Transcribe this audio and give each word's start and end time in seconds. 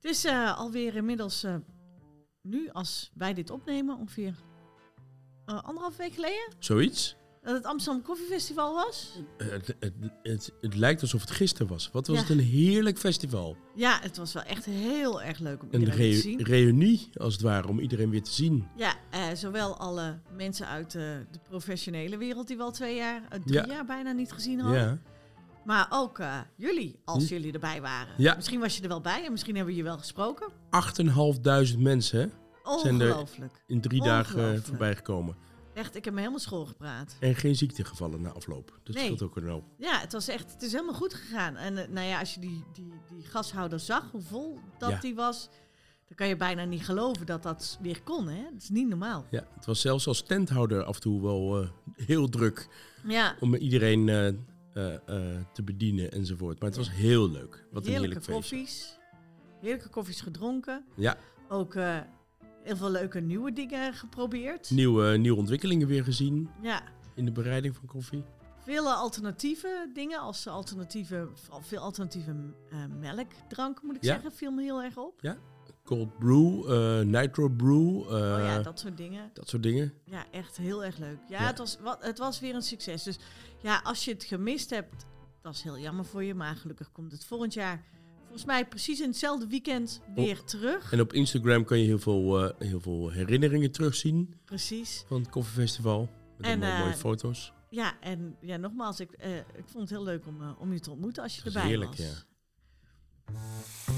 Het 0.00 0.10
is 0.10 0.24
eh, 0.24 0.58
alweer 0.58 0.96
inmiddels 0.96 1.42
eh, 1.42 1.54
nu, 2.42 2.68
als 2.72 3.10
wij 3.14 3.34
dit 3.34 3.50
opnemen, 3.50 3.96
ongeveer 3.96 4.34
uh, 5.46 5.62
anderhalf 5.62 5.96
week 5.96 6.14
geleden. 6.14 6.54
Zoiets? 6.58 7.16
Dat 7.42 7.54
het 7.54 7.64
Amsterdam 7.64 8.02
Koffiefestival 8.02 8.74
was. 8.74 9.18
Het, 9.36 9.74
het, 9.78 9.94
het, 10.22 10.52
het, 10.60 10.76
lijkt 10.76 11.02
alsof 11.02 11.20
het 11.20 11.30
gisteren 11.30 11.68
was. 11.68 11.90
Wat 11.92 12.06
was 12.06 12.16
ja. 12.16 12.22
het 12.22 12.30
een 12.30 12.44
heerlijk 12.44 12.98
festival. 12.98 13.56
Ja, 13.74 13.98
het 14.02 14.16
was 14.16 14.32
wel 14.32 14.42
echt 14.42 14.64
heel 14.64 15.22
erg 15.22 15.38
leuk 15.38 15.62
om 15.62 15.68
een 15.70 15.80
iedereen 15.80 16.12
te 16.12 16.20
zien. 16.20 16.38
Een 16.38 16.44
reunie, 16.44 17.10
als 17.14 17.32
het 17.32 17.42
ware, 17.42 17.68
om 17.68 17.78
iedereen 17.78 18.10
weer 18.10 18.22
te 18.22 18.32
zien. 18.32 18.68
Ja, 18.76 18.94
uh, 19.14 19.24
zowel 19.34 19.76
alle 19.76 20.18
mensen 20.36 20.66
uit 20.66 20.90
de, 20.90 21.26
de, 21.30 21.38
professionele 21.38 22.16
wereld 22.16 22.46
die 22.46 22.56
we 22.56 22.62
al 22.62 22.72
twee 22.72 22.96
jaar, 22.96 23.22
drie 23.44 23.60
ja. 23.60 23.66
jaar 23.66 23.84
bijna 23.84 24.12
niet 24.12 24.32
gezien 24.32 24.60
hadden. 24.60 24.80
Ja. 24.80 24.98
Maar 25.64 25.86
ook 25.90 26.18
uh, 26.18 26.38
jullie, 26.56 27.00
als 27.04 27.28
hm? 27.28 27.34
jullie 27.34 27.52
erbij 27.52 27.80
waren. 27.80 28.14
Ja. 28.16 28.34
Misschien 28.34 28.60
was 28.60 28.76
je 28.76 28.82
er 28.82 28.88
wel 28.88 29.00
bij 29.00 29.24
en 29.24 29.30
misschien 29.30 29.56
hebben 29.56 29.72
we 29.72 29.78
je 29.80 29.86
wel 29.86 29.98
gesproken. 29.98 30.48
8.500 31.72 31.78
mensen 31.78 32.32
zijn 32.82 33.00
er 33.00 33.26
in 33.66 33.80
drie 33.80 34.02
dagen 34.02 34.62
voorbij 34.62 34.96
gekomen. 34.96 35.36
Echt, 35.74 35.96
ik 35.96 36.04
heb 36.04 36.12
me 36.14 36.18
helemaal 36.20 36.40
school 36.40 36.66
gepraat. 36.66 37.16
En 37.20 37.34
geen 37.34 37.56
ziektegevallen 37.56 38.20
na 38.20 38.30
afloop. 38.30 38.78
Dat 38.82 38.94
nee. 38.94 39.04
scheelt 39.04 39.22
ook 39.22 39.36
een 39.36 39.48
hoop. 39.48 39.64
Ja, 39.76 40.00
het 40.00 40.12
was 40.12 40.28
echt, 40.28 40.52
het 40.52 40.62
is 40.62 40.72
helemaal 40.72 40.94
goed 40.94 41.14
gegaan. 41.14 41.56
En 41.56 41.76
uh, 41.76 41.86
nou 41.88 42.06
ja, 42.06 42.18
als 42.18 42.34
je 42.34 42.40
die, 42.40 42.64
die, 42.72 42.92
die 43.08 43.24
gashouder 43.24 43.80
zag, 43.80 44.10
hoe 44.10 44.22
vol 44.22 44.58
dat 44.78 44.90
ja. 44.90 45.00
die 45.00 45.14
was, 45.14 45.48
dan 46.06 46.16
kan 46.16 46.28
je 46.28 46.36
bijna 46.36 46.64
niet 46.64 46.84
geloven 46.84 47.26
dat 47.26 47.42
dat 47.42 47.78
weer 47.80 48.02
kon. 48.02 48.28
Hè? 48.28 48.42
Dat 48.52 48.62
is 48.62 48.68
niet 48.68 48.88
normaal. 48.88 49.26
Ja, 49.30 49.46
het 49.54 49.66
was 49.66 49.80
zelfs 49.80 50.06
als 50.06 50.22
tenthouder 50.22 50.82
af 50.82 50.94
en 50.94 51.00
toe 51.00 51.22
wel 51.22 51.62
uh, 51.62 51.68
heel 52.06 52.28
druk. 52.28 52.68
Ja. 53.04 53.36
Om 53.40 53.54
iedereen 53.54 54.06
uh, 54.06 54.28
te 55.52 55.62
bedienen 55.64 56.12
enzovoort. 56.12 56.60
Maar 56.60 56.68
het 56.68 56.78
was 56.78 56.90
heel 56.90 57.30
leuk. 57.30 57.64
Wat 57.70 57.84
heerlijke 57.84 57.88
een 57.88 57.92
heerlijk 57.92 58.24
feest. 58.24 58.38
koffies. 58.38 58.98
Heerlijke 59.60 59.88
koffies 59.88 60.20
gedronken. 60.20 60.84
Ja. 60.96 61.16
Ook 61.48 61.74
heel 62.62 62.76
veel 62.76 62.90
leuke 62.90 63.20
nieuwe 63.20 63.52
dingen 63.52 63.94
geprobeerd. 63.94 64.70
Nieuwe, 64.70 65.16
nieuwe 65.16 65.38
ontwikkelingen 65.38 65.86
weer 65.86 66.04
gezien. 66.04 66.50
Ja. 66.62 66.82
In 67.14 67.24
de 67.24 67.32
bereiding 67.32 67.76
van 67.76 67.86
koffie. 67.86 68.24
Vele 68.56 68.92
alternatieve 68.92 69.90
dingen, 69.92 70.18
als 70.18 70.46
alternatieve, 70.46 71.28
veel 71.60 71.78
alternatieve 71.78 72.30
uh, 72.72 72.78
melkdrank 73.00 73.82
moet 73.82 73.96
ik 73.96 74.02
ja. 74.02 74.12
zeggen, 74.12 74.32
viel 74.32 74.50
me 74.50 74.62
heel 74.62 74.82
erg 74.82 74.96
op. 74.96 75.14
Ja, 75.20 75.36
cold 75.90 76.18
brew, 76.18 76.70
uh, 76.70 77.00
nitro 77.00 77.48
brew. 77.48 78.02
Uh, 78.02 78.12
oh 78.12 78.44
ja, 78.44 78.62
dat 78.62 78.80
soort 78.80 78.96
dingen. 78.96 79.30
Dat 79.32 79.48
soort 79.48 79.62
dingen. 79.62 79.92
Ja, 80.04 80.24
echt 80.30 80.56
heel 80.56 80.84
erg 80.84 80.96
leuk. 80.96 81.18
Ja, 81.28 81.40
ja. 81.40 81.46
Het, 81.46 81.58
was, 81.58 81.78
wat, 81.82 82.04
het 82.04 82.18
was 82.18 82.40
weer 82.40 82.54
een 82.54 82.62
succes. 82.62 83.02
Dus 83.02 83.18
ja, 83.62 83.80
als 83.84 84.04
je 84.04 84.12
het 84.12 84.24
gemist 84.24 84.70
hebt, 84.70 85.06
dat 85.42 85.54
is 85.54 85.62
heel 85.62 85.78
jammer 85.78 86.04
voor 86.04 86.24
je. 86.24 86.34
Maar 86.34 86.56
gelukkig 86.56 86.92
komt 86.92 87.12
het 87.12 87.24
volgend 87.24 87.54
jaar 87.54 87.84
volgens 88.20 88.44
mij 88.44 88.66
precies 88.66 89.00
in 89.00 89.08
hetzelfde 89.08 89.46
weekend 89.46 90.00
weer 90.14 90.40
op, 90.40 90.46
terug. 90.46 90.92
En 90.92 91.00
op 91.00 91.12
Instagram 91.12 91.64
kan 91.64 91.78
je 91.78 91.84
heel 91.84 91.98
veel, 91.98 92.44
uh, 92.44 92.50
heel 92.58 92.80
veel 92.80 93.10
herinneringen 93.10 93.70
terugzien. 93.70 94.34
Precies. 94.44 95.04
Van 95.06 95.20
het 95.20 95.30
koffiefestival. 95.30 96.08
Met 96.36 96.46
en, 96.46 96.62
allemaal 96.62 96.78
mooie 96.78 96.96
foto's. 96.96 97.52
Ja, 97.70 98.00
en 98.00 98.36
ja, 98.40 98.56
nogmaals, 98.56 99.00
ik, 99.00 99.12
ik 99.56 99.64
vond 99.66 99.80
het 99.80 99.90
heel 99.90 100.04
leuk 100.04 100.26
om, 100.26 100.56
om 100.58 100.72
je 100.72 100.80
te 100.80 100.90
ontmoeten 100.90 101.22
als 101.22 101.36
je 101.36 101.42
erbij 101.42 101.66
heerlijk, 101.66 101.90
was. 101.96 101.98
Ja. 101.98 103.89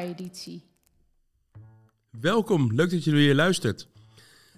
Horeca-editie. 0.00 0.62
Welkom, 2.10 2.72
leuk 2.72 2.90
dat 2.90 3.04
je 3.04 3.10
weer 3.10 3.34
luistert. 3.34 3.88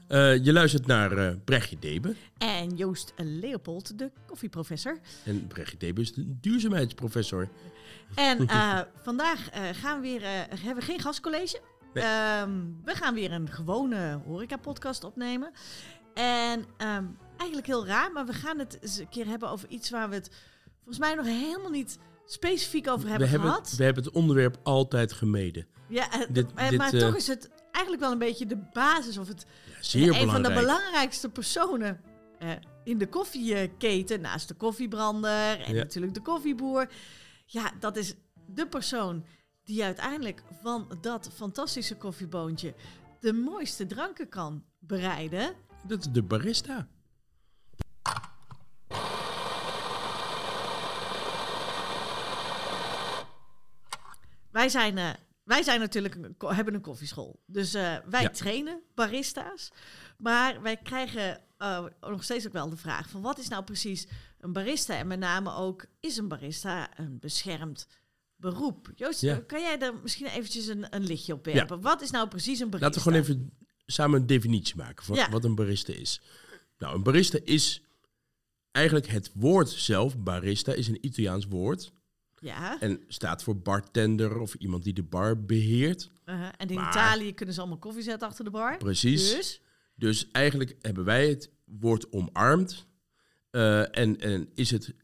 Uh, 0.09 0.45
je 0.45 0.53
luistert 0.53 0.87
naar 0.87 1.13
uh, 1.13 1.31
Brechtje 1.45 1.79
Debe. 1.79 2.15
En 2.39 2.77
Joost 2.77 3.13
Leopold, 3.17 3.99
de 3.99 4.11
koffieprofessor. 4.27 4.99
En 5.25 5.47
Brechtje 5.47 5.77
Debe 5.77 6.01
is 6.01 6.13
de 6.13 6.41
duurzaamheidsprofessor. 6.41 7.49
En 8.15 8.43
uh, 8.43 8.81
vandaag 9.03 9.49
gaan 9.73 10.01
we 10.01 10.09
weer, 10.09 10.23
hebben 10.49 10.75
we 10.75 10.81
geen 10.83 11.01
gastcollege. 11.01 11.61
Nee. 11.95 12.05
Um, 12.41 12.81
we 12.85 12.95
gaan 12.95 13.15
weer 13.15 13.33
een 13.33 13.51
gewone 13.51 14.21
horeca-podcast 14.25 15.05
opnemen. 15.05 15.51
En 16.15 16.59
um, 16.59 17.17
eigenlijk 17.37 17.67
heel 17.67 17.87
raar, 17.87 18.13
maar 18.13 18.27
we 18.27 18.33
gaan 18.33 18.59
het 18.59 18.79
eens 18.81 18.99
een 18.99 19.09
keer 19.09 19.27
hebben 19.27 19.51
over 19.51 19.69
iets 19.69 19.91
waar 19.91 20.09
we 20.09 20.15
het 20.15 20.31
volgens 20.77 20.99
mij 20.99 21.15
nog 21.15 21.27
helemaal 21.27 21.71
niet 21.71 21.99
specifiek 22.33 22.89
over 22.89 23.09
hebben 23.09 23.29
we 23.29 23.39
gehad. 23.39 23.55
Hebben, 23.55 23.77
we 23.77 23.85
hebben 23.85 24.05
het 24.05 24.13
onderwerp 24.13 24.59
altijd 24.63 25.13
gemeden. 25.13 25.67
Ja, 25.89 26.09
dit, 26.31 26.47
uh, 26.51 26.71
maar 26.71 26.91
dit, 26.91 27.01
toch 27.01 27.17
is 27.17 27.27
het 27.27 27.51
eigenlijk 27.71 28.05
wel 28.05 28.13
een 28.13 28.19
beetje 28.19 28.47
de 28.47 28.63
basis 28.73 29.19
of 29.19 29.29
het 29.29 29.47
ja, 29.67 29.77
zeer 29.81 30.21
een 30.21 30.31
van 30.31 30.43
de 30.43 30.53
belangrijkste 30.53 31.29
personen 31.29 32.01
uh, 32.43 32.51
in 32.85 32.99
de 32.99 33.09
koffieketen, 33.09 34.21
naast 34.21 34.49
de 34.49 34.55
koffiebrander 34.55 35.61
en 35.61 35.75
ja. 35.75 35.83
natuurlijk 35.83 36.15
de 36.15 36.23
koffieboer. 36.23 36.89
Ja, 37.47 37.73
dat 37.81 37.97
is 37.97 38.15
de 38.47 38.67
persoon 38.67 39.25
die 39.65 39.85
uiteindelijk 39.85 40.43
van 40.63 40.99
dat 41.01 41.31
fantastische 41.35 41.97
koffieboontje 41.97 42.75
de 43.21 43.33
mooiste 43.33 43.87
dranken 43.87 44.29
kan 44.29 44.65
bereiden. 44.79 45.55
Dat 45.87 45.99
is 45.99 46.13
de 46.13 46.23
barista. 46.23 46.89
Wij 54.63 54.71
zijn, 54.71 54.97
uh, 54.97 55.11
wij 55.45 55.63
zijn 55.63 55.81
natuurlijk 55.81 56.15
een, 56.15 56.37
hebben 56.39 56.75
een 56.75 56.81
koffieschool. 56.81 57.43
Dus 57.47 57.75
uh, 57.75 57.97
wij 58.11 58.23
ja. 58.23 58.29
trainen 58.29 58.81
barista's. 58.95 59.71
Maar 60.19 60.63
wij 60.63 60.77
krijgen 60.77 61.41
uh, 61.59 61.85
nog 62.01 62.25
steeds 62.25 62.47
ook 62.47 62.53
wel 62.53 62.69
de 62.69 62.77
vraag 62.77 63.09
van 63.09 63.23
wat 63.23 63.39
is 63.39 63.49
nou 63.49 63.65
precies 63.65 64.07
een 64.39 64.53
barista? 64.53 64.97
En 64.97 65.07
met 65.07 65.19
name 65.19 65.55
ook, 65.55 65.85
is 66.01 66.17
een 66.17 66.29
barista 66.29 66.99
een 66.99 67.19
beschermd 67.19 67.89
beroep? 68.37 68.91
Joost, 68.95 69.21
ja. 69.21 69.41
kan 69.47 69.61
jij 69.61 69.79
er 69.79 69.95
misschien 70.03 70.27
eventjes 70.27 70.67
een, 70.67 70.95
een 70.95 71.05
lichtje 71.05 71.33
op 71.33 71.45
werpen? 71.45 71.77
Ja. 71.77 71.83
Wat 71.83 72.03
is 72.03 72.11
nou 72.11 72.29
precies 72.29 72.61
een 72.61 72.71
barista? 72.71 73.01
Laten 73.01 73.03
we 73.03 73.27
gewoon 73.27 73.39
even 73.39 73.53
samen 73.87 74.21
een 74.21 74.27
definitie 74.27 74.77
maken 74.77 75.05
van 75.05 75.31
wat 75.31 75.45
een 75.45 75.55
barista 75.55 75.93
is. 75.93 76.21
Nou, 76.79 76.95
een 76.95 77.03
barista 77.03 77.39
is 77.45 77.83
eigenlijk 78.71 79.07
het 79.07 79.31
woord 79.35 79.71
zelf. 79.71 80.19
Barista 80.19 80.73
is 80.73 80.89
een 80.89 81.07
Italiaans 81.07 81.47
woord. 81.47 81.93
Ja. 82.43 82.81
En 82.81 83.03
staat 83.09 83.43
voor 83.43 83.57
bartender 83.57 84.39
of 84.39 84.55
iemand 84.55 84.85
die 84.85 84.93
de 84.93 85.03
bar 85.03 85.45
beheert. 85.45 86.11
Uh 86.25 86.35
-huh. 86.35 86.49
En 86.57 86.69
in 86.69 86.75
maar, 86.75 86.91
Italië 86.91 87.35
kunnen 87.35 87.55
ze 87.55 87.61
allemaal 87.61 87.79
koffie 87.79 88.03
zetten 88.03 88.29
achter 88.29 88.45
de 88.45 88.51
bar. 88.51 88.77
Precies. 88.77 89.31
Dus, 89.31 89.63
dus 89.95 90.31
eigenlijk 90.31 90.77
hebben 90.81 91.05
wij 91.05 91.29
het 91.29 91.51
woord 91.65 92.13
omarmd. 92.13 92.87
Uh, 93.51 93.99
en, 93.99 94.21
en 94.21 94.51
is 94.55 94.71
het 94.71 94.95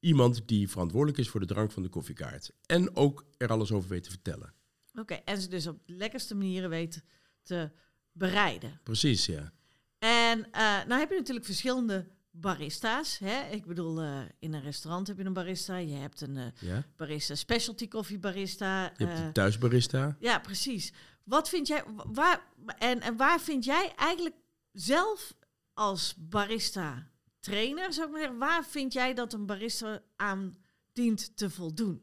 iemand 0.00 0.48
die 0.48 0.70
verantwoordelijk 0.70 1.18
is 1.18 1.28
voor 1.28 1.40
de 1.40 1.46
drank 1.46 1.72
van 1.72 1.82
de 1.82 1.88
koffiekaart. 1.88 2.50
En 2.66 2.96
ook 2.96 3.24
er 3.36 3.48
alles 3.48 3.72
over 3.72 3.88
weet 3.88 4.02
te 4.02 4.10
vertellen. 4.10 4.54
Oké, 4.90 5.00
okay, 5.00 5.22
en 5.24 5.40
ze 5.40 5.48
dus 5.48 5.66
op 5.66 5.86
de 5.86 5.92
lekkerste 5.92 6.34
manieren 6.34 6.70
weet 6.70 7.02
te 7.42 7.70
bereiden. 8.12 8.80
Precies, 8.82 9.26
ja. 9.26 9.52
En 9.98 10.38
uh, 10.38 10.84
nou 10.86 11.00
heb 11.00 11.10
je 11.10 11.16
natuurlijk 11.16 11.46
verschillende 11.46 12.06
barista's. 12.36 13.18
Hè? 13.18 13.50
Ik 13.50 13.66
bedoel, 13.66 14.02
uh, 14.02 14.20
in 14.38 14.54
een 14.54 14.62
restaurant 14.62 15.06
heb 15.06 15.18
je 15.18 15.24
een 15.24 15.32
barista. 15.32 15.76
Je 15.76 15.94
hebt 15.94 16.20
een 16.20 16.36
uh, 16.36 16.44
ja. 16.60 16.84
barista, 16.96 17.34
specialty 17.34 17.88
koffie 17.88 18.18
barista. 18.18 18.92
Je 18.96 19.06
hebt 19.06 19.18
een 19.18 19.32
thuisbarista. 19.32 20.16
Ja, 20.20 20.38
precies. 20.38 20.92
Wat 21.24 21.48
vind 21.48 21.66
jij, 21.66 21.84
waar, 22.06 22.42
en, 22.78 23.00
en 23.00 23.16
waar 23.16 23.40
vind 23.40 23.64
jij 23.64 23.92
eigenlijk 23.96 24.36
zelf 24.72 25.34
als 25.72 26.14
barista 26.18 27.10
trainer, 27.40 27.92
zou 27.92 28.06
ik 28.06 28.12
maar 28.12 28.20
zeggen, 28.20 28.38
waar 28.38 28.64
vind 28.64 28.92
jij 28.92 29.14
dat 29.14 29.32
een 29.32 29.46
barista 29.46 30.02
aan 30.16 30.56
dient 30.92 31.36
te 31.36 31.50
voldoen? 31.50 32.02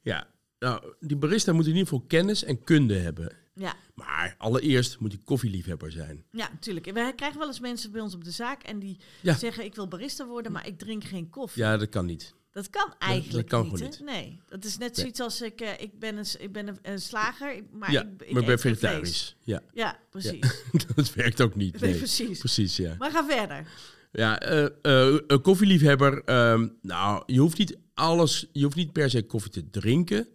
Ja, 0.00 0.26
nou, 0.58 0.94
die 1.00 1.16
barista 1.16 1.52
moet 1.52 1.66
in 1.66 1.72
ieder 1.72 1.88
geval 1.88 2.04
kennis 2.06 2.44
en 2.44 2.64
kunde 2.64 2.94
hebben. 2.94 3.36
Ja. 3.54 3.74
Maar 3.94 4.34
allereerst 4.38 4.98
moet 4.98 5.12
hij 5.12 5.20
koffieliefhebber 5.24 5.92
zijn. 5.92 6.24
Ja, 6.30 6.48
natuurlijk. 6.52 6.86
We 6.86 7.12
krijgen 7.16 7.38
wel 7.38 7.48
eens 7.48 7.60
mensen 7.60 7.90
bij 7.90 8.00
ons 8.00 8.14
op 8.14 8.24
de 8.24 8.30
zaak 8.30 8.62
en 8.62 8.78
die 8.78 8.98
ja. 9.20 9.34
zeggen: 9.34 9.64
Ik 9.64 9.74
wil 9.74 9.88
barista 9.88 10.26
worden, 10.26 10.52
maar 10.52 10.66
ik 10.66 10.78
drink 10.78 11.04
geen 11.04 11.30
koffie. 11.30 11.62
Ja, 11.62 11.76
dat 11.76 11.88
kan 11.88 12.06
niet. 12.06 12.34
Dat 12.52 12.70
kan 12.70 12.94
eigenlijk 12.98 13.48
dat 13.48 13.60
kan 13.60 13.72
niet, 13.72 13.80
niet. 13.80 14.00
Nee, 14.04 14.40
dat 14.48 14.64
is 14.64 14.78
net 14.78 14.96
zoiets 14.96 15.20
als 15.20 15.42
ik, 15.42 15.60
uh, 15.60 15.80
ik 15.80 15.98
ben, 15.98 16.16
een, 16.16 16.26
ik 16.38 16.52
ben 16.52 16.68
een, 16.68 16.78
een 16.82 17.00
slager, 17.00 17.62
maar 17.72 17.92
ja, 17.92 18.02
ik, 18.02 18.22
ik 18.22 18.32
maar 18.32 18.40
ik 18.40 18.48
ben 18.48 18.58
vegetarisch. 18.58 19.36
Ja. 19.42 19.62
ja, 19.72 19.98
precies. 20.10 20.62
Ja. 20.72 20.80
dat 20.94 21.14
werkt 21.14 21.40
ook 21.40 21.54
niet. 21.54 21.80
Nee, 21.80 21.90
nee. 21.90 21.98
precies. 21.98 22.38
Precies, 22.38 22.76
ja. 22.76 22.94
Maar 22.98 23.10
ga 23.10 23.26
verder. 23.26 23.66
Ja, 24.12 24.52
uh, 24.52 24.68
uh, 24.82 25.18
een 25.26 25.40
koffieliefhebber. 25.40 26.22
Um, 26.50 26.76
nou, 26.82 27.22
je 27.26 27.40
hoeft 27.40 27.58
niet 27.58 27.78
alles, 27.94 28.46
je 28.52 28.64
hoeft 28.64 28.76
niet 28.76 28.92
per 28.92 29.10
se 29.10 29.22
koffie 29.22 29.50
te 29.50 29.70
drinken. 29.70 30.28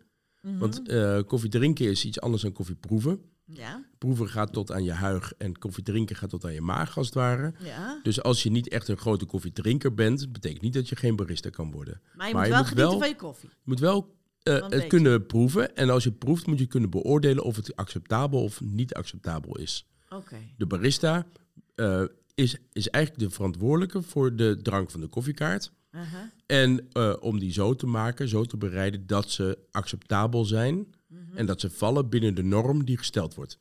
Mhm. 0.43 0.57
Want 0.57 0.81
uh, 0.89 1.19
koffie 1.27 1.49
drinken 1.49 1.85
is 1.85 2.05
iets 2.05 2.21
anders 2.21 2.41
dan 2.41 2.51
koffie 2.51 2.75
proeven. 2.75 3.21
Ja, 3.45 3.85
Proeven 3.97 4.29
gaat 4.29 4.53
tot 4.53 4.71
aan 4.71 4.83
je 4.83 4.91
huig 4.91 5.33
en 5.37 5.57
koffie 5.57 5.83
drinken 5.83 6.15
gaat 6.15 6.29
tot 6.29 6.45
aan 6.45 6.53
je 6.53 6.61
maag, 6.61 6.97
als 6.97 7.05
het 7.05 7.15
ware. 7.15 7.53
ja. 7.59 7.99
Dus 8.03 8.21
als 8.23 8.43
je 8.43 8.49
niet 8.51 8.69
echt 8.69 8.87
een 8.87 8.97
grote 8.97 9.25
koffiedrinker 9.25 9.93
bent, 9.93 10.31
betekent 10.31 10.61
niet 10.61 10.73
dat 10.73 10.89
je 10.89 10.95
geen 10.95 11.15
barista 11.15 11.49
kan 11.49 11.71
worden. 11.71 12.01
Maar 12.15 12.27
je 12.27 12.33
Maar 12.33 12.41
moet 12.41 12.47
je 12.47 12.53
wel 12.53 12.61
moet 12.61 12.67
genieten 12.67 12.99
van 12.99 13.09
je 13.09 13.15
koffie. 13.15 13.49
Je 13.49 13.55
moet 13.63 13.79
wel 13.79 14.15
eh, 14.43 14.69
het 14.69 14.87
kunnen 14.87 15.25
proeven. 15.25 15.75
En 15.75 15.89
als 15.89 16.03
je 16.03 16.11
proeft, 16.11 16.47
moet 16.47 16.59
je 16.59 16.65
kunnen 16.65 16.89
beoordelen 16.89 17.43
of 17.43 17.55
het 17.55 17.75
acceptabel 17.75 18.43
of 18.43 18.61
niet 18.61 18.93
acceptabel 18.93 19.57
is. 19.57 19.87
Oké. 20.09 20.37
De 20.57 20.65
barista 20.65 21.27
eh, 21.75 22.03
is, 22.35 22.57
is 22.71 22.89
eigenlijk 22.89 23.25
de 23.25 23.35
verantwoordelijke 23.35 24.01
voor 24.01 24.35
de 24.35 24.57
drank 24.61 24.91
van 24.91 25.01
de 25.01 25.07
koffiekaart. 25.07 25.71
Aha. 25.95 26.31
En 26.45 26.87
eh, 26.91 27.13
om 27.19 27.39
die 27.39 27.51
zo 27.53 27.73
te 27.75 27.85
maken, 27.87 28.27
zo 28.27 28.43
te 28.45 28.57
bereiden 28.57 29.07
dat 29.07 29.31
ze 29.31 29.57
acceptabel 29.71 30.45
zijn. 30.45 30.93
Mhm. 31.07 31.37
En 31.37 31.45
dat 31.45 31.59
ze 31.59 31.69
vallen 31.69 32.09
binnen 32.09 32.35
de 32.35 32.43
norm 32.43 32.85
die 32.85 32.97
gesteld 32.97 33.35
wordt. 33.35 33.57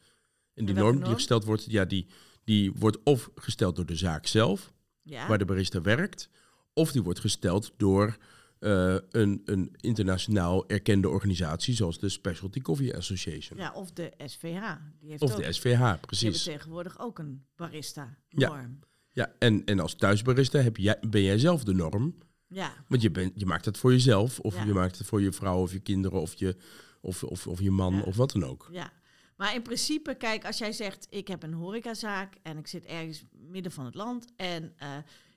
En 0.54 0.64
die 0.64 0.74
norm, 0.74 0.92
norm? 0.94 1.04
die 1.04 1.14
gesteld 1.14 1.44
wordt, 1.44 1.64
ja, 1.70 1.84
die, 1.84 2.06
die 2.44 2.72
wordt 2.72 2.98
of 3.04 3.30
gesteld 3.34 3.76
door 3.76 3.86
de 3.86 3.96
zaak 3.96 4.26
zelf, 4.26 4.72
Ja. 5.02 5.28
waar 5.28 5.38
de 5.38 5.44
barista 5.44 5.80
werkt, 5.80 6.28
of 6.72 6.92
die 6.92 7.02
wordt 7.02 7.20
gesteld 7.20 7.72
door 7.76 8.16
eh, 8.58 8.96
een, 9.10 9.42
een 9.44 9.74
internationaal 9.80 10.68
erkende 10.68 11.08
organisatie, 11.08 11.74
zoals 11.74 11.98
de 11.98 12.08
Specialty 12.08 12.60
Coffee 12.60 12.96
Association. 12.96 13.58
ja, 13.58 13.72
of 13.72 13.90
de 13.92 14.12
SVH. 14.26 14.62
Die 15.00 15.10
heeft 15.10 15.22
Of 15.22 15.32
ook, 15.32 15.36
de 15.42 15.52
SVH, 15.52 15.64
Die 15.64 15.76
hebben 15.76 16.00
precies. 16.00 16.42
tegenwoordig 16.42 16.98
ook 17.00 17.18
een 17.18 17.44
barista 17.56 18.16
Ja. 18.28 18.68
Ja, 19.12 19.32
en, 19.38 19.64
en 19.64 19.80
als 19.80 19.94
thuisbarista 19.94 20.58
heb 20.58 20.76
jij, 20.76 20.98
ben 21.08 21.22
jij 21.22 21.38
zelf 21.38 21.64
de 21.64 21.74
norm. 21.74 22.14
Ja. 22.46 22.72
Want 22.88 23.02
je, 23.02 23.10
bent 23.10 23.32
je 23.36 23.46
maakt 23.46 23.64
het 23.64 23.78
voor 23.78 23.92
jezelf, 23.92 24.40
of 24.40 24.54
Ja. 24.54 24.64
je 24.64 24.72
maakt 24.72 24.98
het 24.98 25.06
voor 25.06 25.22
je 25.22 25.32
vrouw 25.32 25.60
of 25.62 25.72
je 25.72 25.80
kinderen 25.80 26.20
of 26.20 26.34
je, 26.34 26.56
of, 27.00 27.24
of, 27.24 27.46
of 27.46 27.60
je 27.60 27.70
man 27.70 27.94
Ja. 27.94 28.02
of 28.02 28.16
wat 28.16 28.32
dan 28.32 28.44
ook. 28.44 28.68
Ja, 28.72 28.92
maar 29.36 29.54
in 29.54 29.62
principe, 29.62 30.14
kijk, 30.14 30.44
als 30.46 30.58
jij 30.58 30.72
zegt, 30.72 31.06
ik 31.10 31.28
heb 31.28 31.42
een 31.42 31.52
horecazaak 31.52 32.34
en 32.42 32.58
ik 32.58 32.66
zit 32.66 32.84
ergens 32.84 33.24
midden 33.32 33.72
van 33.72 33.84
het 33.84 33.94
land 33.94 34.26
en 34.36 34.72
eh, 34.76 34.96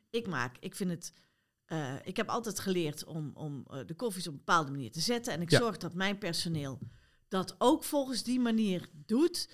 ik 0.09 0.27
maak, 0.27 0.55
ik 0.59 0.75
vind 0.75 0.89
het, 0.91 1.13
eh, 1.65 1.93
ik 2.03 2.17
heb 2.17 2.29
altijd 2.29 2.59
geleerd 2.59 3.03
om, 3.05 3.31
om 3.33 3.65
eh, 3.69 3.79
de 3.85 3.93
koffies 3.95 4.27
op 4.27 4.31
een 4.33 4.37
bepaalde 4.45 4.71
manier 4.71 4.91
te 4.91 4.99
zetten 4.99 5.33
en 5.33 5.41
ik 5.41 5.49
Ja. 5.51 5.59
zorg 5.59 5.77
dat 5.77 5.93
mijn 5.93 6.17
personeel 6.17 6.79
dat 7.27 7.55
ook 7.57 7.83
volgens 7.83 8.23
die 8.23 8.39
manier 8.39 8.89
doet. 9.05 9.49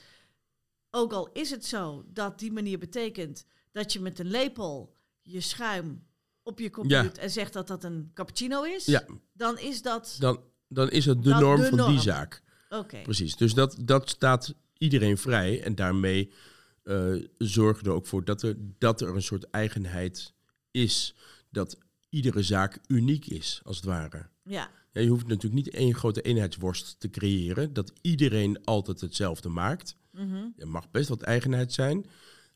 Ook 0.90 1.14
al 1.14 1.30
is 1.32 1.50
het 1.50 1.66
zo 1.66 2.04
dat 2.08 2.40
die 2.40 2.52
manier 2.52 2.78
betekent 2.80 3.46
dat 3.72 3.94
je 3.94 4.00
met 4.00 4.20
een 4.20 4.30
lepel 4.30 4.96
je 5.22 5.42
schuim 5.42 6.04
op 6.44 6.60
je 6.60 6.70
kop 6.70 6.90
doet 6.90 7.18
en 7.18 7.30
zegt 7.30 7.54
dat 7.54 7.68
dat 7.68 7.84
een 7.84 8.12
cappuccino 8.14 8.64
is, 8.64 9.02
dan 9.34 9.60
is 9.60 9.82
dat 9.82 10.16
dan, 10.20 10.40
dan 10.68 10.90
is 10.90 11.06
het 11.06 11.24
de 11.24 11.30
norm 11.30 11.62
de 11.62 11.68
van 11.68 11.78
norm. 11.78 11.92
die 11.92 12.02
zaak. 12.02 12.44
oké. 12.70 13.02
Precies. 13.02 13.36
Dus 13.36 13.54
dat, 13.54 13.78
dat 13.82 14.10
staat 14.10 14.54
iedereen 14.78 15.18
vrij. 15.18 15.64
En 15.64 15.76
daarmee 15.76 16.32
eh 16.84 17.14
zorgen 17.38 17.86
er 17.86 17.92
ook 17.92 18.06
voor 18.08 18.24
dat 18.26 18.42
er, 18.42 18.56
dat 18.78 19.02
er 19.02 19.16
een 19.16 19.22
soort 19.22 19.50
eigenheid 19.50 20.34
is. 20.72 21.16
Dat 21.50 21.78
iedere 22.10 22.44
zaak 22.44 22.80
uniek 22.88 23.26
is, 23.26 23.62
als 23.64 23.76
het 23.76 23.86
ware. 23.86 24.30
Ja, 24.44 24.70
Ja, 24.92 25.02
je 25.02 25.10
hoeft 25.10 25.28
natuurlijk 25.28 25.66
niet 25.66 25.74
één 25.74 25.96
grote 25.96 26.22
eenheidsworst 26.22 27.00
te 27.00 27.10
creëren. 27.10 27.74
Dat 27.74 27.94
iedereen 28.02 28.64
altijd 28.64 29.02
hetzelfde 29.02 29.50
maakt. 29.50 29.96
mhm. 30.12 30.48
Er 30.58 30.68
mag 30.68 30.92
best 30.92 31.10
wat 31.10 31.22
eigenheid 31.22 31.74
zijn. 31.74 32.06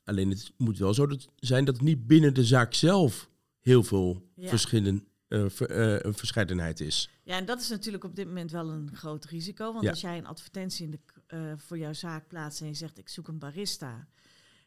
Alleen 0.05 0.29
het 0.29 0.51
moet 0.57 0.77
wel 0.77 0.93
zo 0.93 1.05
dat, 1.07 1.27
zijn 1.35 1.65
dat 1.65 1.75
het 1.75 1.83
niet 1.83 2.07
binnen 2.07 2.33
de 2.33 2.43
zaak 2.45 2.73
zelf 2.73 3.29
heel 3.59 3.83
veel 3.83 4.29
Ja. 4.35 4.49
verschillen, 4.49 5.07
eh, 5.27 5.45
ver- 5.47 5.69
eh, 5.69 5.99
een 6.01 6.13
verscheidenheid 6.13 6.79
is. 6.79 7.09
Ja, 7.23 7.37
en 7.37 7.45
dat 7.45 7.61
is 7.61 7.69
natuurlijk 7.69 8.03
op 8.03 8.15
dit 8.15 8.27
moment 8.27 8.51
wel 8.51 8.69
een 8.69 8.89
groot 8.95 9.25
risico. 9.25 9.71
Want 9.71 9.83
Ja. 9.83 9.89
als 9.89 10.01
jij 10.01 10.17
een 10.17 10.25
advertentie 10.25 10.85
in 10.85 10.91
de, 10.91 10.99
eh, 11.27 11.51
voor 11.57 11.77
jouw 11.77 11.93
zaak 11.93 12.27
plaatst 12.27 12.61
en 12.61 12.67
je 12.67 12.73
zegt 12.73 12.97
ik 12.97 13.09
zoek 13.09 13.27
een 13.27 13.39
barista. 13.39 14.07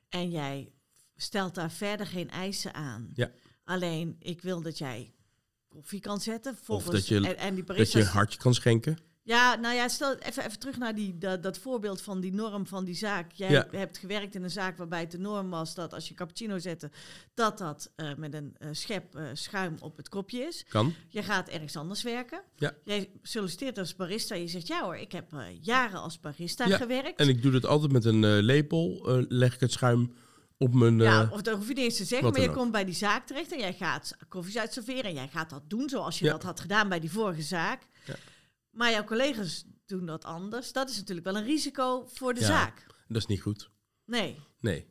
En 0.09 0.31
jij 0.31 0.73
stelt 1.17 1.55
daar 1.55 1.71
verder 1.73 2.07
geen 2.07 2.31
eisen 2.31 2.75
aan. 2.75 3.11
Ja. 3.15 3.31
Alleen 3.65 4.17
ik 4.19 4.41
wil 4.43 4.63
dat 4.63 4.79
jij 4.79 5.15
koffie 5.69 6.01
kan 6.01 6.21
zetten. 6.21 6.57
Volgens, 6.63 6.91
dat 6.95 7.07
je- 7.09 7.17
en, 7.17 7.37
en 7.39 7.55
die 7.55 7.65
Dat 7.65 7.77
barista. 7.77 7.99
je 7.99 8.05
een 8.05 8.11
hartje 8.11 8.39
kan 8.39 8.55
schenken. 8.55 8.99
Ja, 9.29 9.55
nou 9.55 9.75
ja, 9.75 9.89
stel 9.89 10.15
even, 10.15 10.45
even 10.47 10.59
terug 10.59 10.79
naar 10.79 10.95
die, 10.95 11.19
dat, 11.19 11.43
dat 11.43 11.59
voorbeeld 11.59 12.03
van 12.03 12.21
die 12.21 12.33
norm 12.33 12.67
van 12.67 12.85
die 12.85 12.95
zaak. 12.95 13.33
Jij 13.33 13.51
Ja. 13.51 13.67
hebt 13.71 13.99
gewerkt 13.99 14.35
in 14.35 14.43
een 14.43 14.51
zaak 14.51 14.77
waarbij 14.79 15.01
het 15.01 15.11
de 15.11 15.19
norm 15.19 15.51
was 15.51 15.75
dat 15.75 15.95
als 15.95 16.09
je 16.09 16.15
cappuccino 16.15 16.59
zette, 16.59 16.91
dat 17.35 17.59
dat 17.59 17.91
eh, 17.97 18.11
met 18.17 18.35
een 18.35 18.55
eh, 18.59 18.69
schep 18.73 19.15
eh, 19.15 19.25
schuim 19.33 19.77
op 19.81 19.97
het 19.97 20.09
kopje 20.09 20.41
is. 20.41 20.65
Kan. 20.69 20.95
Je 21.09 21.23
gaat 21.23 21.49
ergens 21.49 21.77
anders 21.77 22.03
werken. 22.03 22.43
Ja. 22.57 22.73
Jij 22.85 23.11
solliciteert 23.23 23.79
als 23.79 23.97
barista. 23.97 24.35
Je 24.35 24.49
zegt, 24.49 24.67
ja 24.67 24.83
hoor, 24.83 24.97
ik 24.97 25.13
heb 25.13 25.33
jaren 25.61 26.01
als 26.01 26.21
barista 26.21 26.67
Ja, 26.67 26.77
gewerkt. 26.77 27.21
En 27.21 27.29
ik 27.29 27.43
doe 27.43 27.53
dat 27.53 27.67
altijd 27.67 27.93
met 27.93 28.05
een 28.05 28.43
lepel. 28.43 29.01
leg 29.29 29.55
ik 29.55 29.61
het 29.61 29.73
schuim 29.73 30.13
op 30.59 30.75
mijn... 30.75 30.99
ja, 30.99 31.29
of 31.33 31.43
dat 31.43 31.57
hoef 31.57 31.69
je 31.69 31.75
niet 31.75 31.85
eens 31.85 31.97
te 31.97 32.05
zeggen, 32.05 32.31
maar 32.31 32.41
je 32.41 32.49
ook. 32.49 32.55
komt 32.55 32.73
bij 32.73 32.85
die 32.85 32.95
zaak 32.95 33.27
terecht 33.27 33.53
en 33.53 33.59
jij 33.59 33.73
gaat 33.75 34.17
koffies 34.29 34.59
uitserveren. 34.59 35.05
En 35.05 35.15
jij 35.15 35.29
gaat 35.29 35.51
dat 35.51 35.63
doen 35.67 35.89
zoals 35.89 36.19
je 36.19 36.25
dat 36.25 36.43
had 36.43 36.61
gedaan 36.61 36.89
bij 36.89 37.01
die 37.01 37.11
vorige 37.11 37.43
zaak. 37.43 37.83
Ja. 38.07 38.15
Maar 38.79 38.91
jouw 38.91 39.05
collega's 39.05 39.65
doen 39.87 40.07
dat 40.07 40.25
anders. 40.25 40.73
Dat 40.73 40.91
is 40.91 40.97
natuurlijk 40.97 41.27
wel 41.27 41.37
een 41.37 41.45
risico 41.45 42.07
voor 42.13 42.35
de 42.35 42.41
Ja. 42.41 42.47
zaak. 42.47 42.87
dat 43.09 43.17
is 43.17 43.27
niet 43.27 43.41
goed. 43.43 43.71
Nee. 44.05 44.41
Nee. 44.61 44.89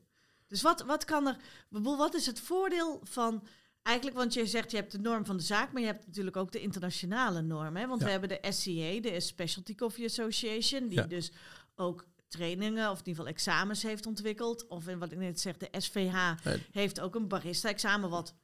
Dus 0.48 0.62
wat, 0.62 0.82
wat 0.82 1.06
kan 1.06 1.28
er... 1.28 1.38
Wat 1.70 2.14
is 2.16 2.26
het 2.26 2.40
voordeel 2.40 3.02
van... 3.04 3.48
Eigenlijk, 3.82 4.18
want 4.18 4.34
je 4.34 4.46
zegt 4.46 4.72
je 4.72 4.78
hebt 4.78 4.92
de 4.92 5.00
norm 5.00 5.26
van 5.26 5.38
de 5.38 5.44
zaak, 5.44 5.72
maar 5.72 5.82
je 5.82 5.88
hebt 5.88 6.06
natuurlijk 6.06 6.38
ook 6.38 6.52
de 6.52 6.60
internationale 6.62 7.42
norm. 7.42 7.76
Hè? 7.76 7.88
Want 7.88 8.00
Ja. 8.00 8.06
we 8.06 8.12
hebben 8.12 8.30
de 8.30 8.52
SCA, 8.52 9.00
de 9.10 9.20
Specialty 9.20 9.76
Coffee 9.76 10.06
Association, 10.06 10.88
die 10.88 10.98
Ja. 10.98 11.04
dus 11.06 11.32
ook 11.76 12.06
trainingen 12.28 12.90
of 12.92 13.00
in 13.00 13.06
ieder 13.08 13.14
geval 13.24 13.28
examens 13.28 13.84
heeft 13.84 14.06
ontwikkeld. 14.06 14.68
Of 14.68 14.88
in 14.88 15.00
wat 15.00 15.12
ik 15.12 15.18
net 15.18 15.40
zeg, 15.40 15.58
de 15.58 15.70
SVH 15.78 16.32
heeft 16.72 17.00
ook 17.00 17.16
een 17.16 17.28
barista-examen 17.28 18.10
wat 18.10 18.36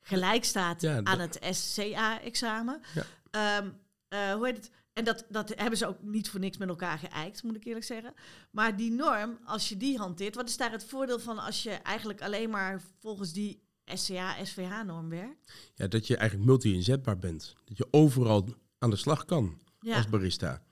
gelijk 0.00 0.44
staat 0.44 0.80
Ja, 0.80 1.00
aan 1.04 1.20
het 1.20 1.38
SCA-examen. 1.50 2.80
Ja. 2.94 3.04
Ehm, 3.30 3.70
eh, 4.08 4.32
hoe 4.32 4.46
heet 4.46 4.56
het? 4.56 4.70
En 4.98 5.04
dat, 5.04 5.24
dat 5.28 5.52
hebben 5.56 5.78
ze 5.78 5.86
ook 5.86 6.02
niet 6.02 6.30
voor 6.30 6.40
niks 6.40 6.56
met 6.56 6.68
elkaar 6.68 6.98
geëikt, 6.98 7.42
moet 7.42 7.56
ik 7.56 7.64
eerlijk 7.64 7.84
zeggen. 7.84 8.14
Maar 8.50 8.76
die 8.76 8.90
norm, 8.90 9.38
als 9.44 9.68
je 9.68 9.76
die 9.76 9.98
hanteert, 9.98 10.34
wat 10.34 10.48
is 10.48 10.56
daar 10.56 10.72
het 10.72 10.84
voordeel 10.84 11.18
van 11.18 11.38
als 11.38 11.62
je 11.62 11.70
eigenlijk 11.70 12.22
alleen 12.22 12.50
maar 12.50 12.82
volgens 13.00 13.32
die 13.32 13.62
SCA, 13.84 14.44
SVH-norm 14.44 15.08
werkt? 15.08 15.52
Ja, 15.74 15.86
dat 15.86 16.06
je 16.06 16.16
eigenlijk 16.16 16.48
multi-inzetbaar 16.50 17.18
bent. 17.18 17.54
Dat 17.64 17.76
je 17.76 17.88
overal 17.90 18.48
aan 18.78 18.90
de 18.90 18.96
slag 18.96 19.24
kan 19.24 19.60
Ja, 19.80 19.96
als 19.96 20.08
barista. 20.08 20.62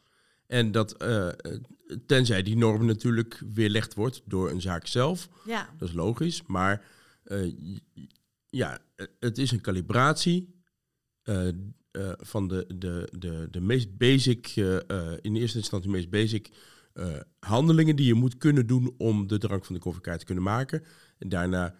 En 0.46 0.72
dat, 0.72 0.92
eh, 0.92 1.28
eh, 1.28 1.34
tenzij 2.06 2.42
die 2.42 2.56
norm 2.56 2.86
natuurlijk 2.86 3.42
weerlegd 3.52 3.94
wordt 3.94 4.22
door 4.24 4.50
een 4.50 4.60
zaak 4.60 4.86
zelf. 4.86 5.28
ja, 5.44 5.74
Dat 5.78 5.88
is 5.88 5.94
logisch. 5.94 6.42
Maar 6.46 6.84
eh, 7.22 7.52
ja, 8.46 8.78
het 9.18 9.38
is 9.38 9.50
een 9.50 9.60
calibratie 9.60 10.54
eh, 11.22 11.48
eh, 11.96 12.12
van 12.16 12.48
de, 12.48 12.64
de, 12.78 13.08
de, 13.18 13.48
de 13.50 13.60
meest 13.60 13.96
basic, 13.96 14.52
eh, 14.56 14.76
eh, 14.90 15.18
in 15.20 15.36
eerste 15.36 15.58
instantie 15.58 15.90
meest 15.90 16.10
basic 16.10 16.50
handelingen 17.40 17.96
die 17.96 18.06
je 18.06 18.14
moet 18.14 18.36
kunnen 18.36 18.66
doen 18.66 18.94
om 18.98 19.26
de 19.26 19.38
drank 19.38 19.64
van 19.64 19.74
de 19.74 19.80
koffiekaart 19.80 20.18
te 20.18 20.24
kunnen 20.24 20.44
maken. 20.44 20.84
En 21.18 21.28
daarna 21.28 21.74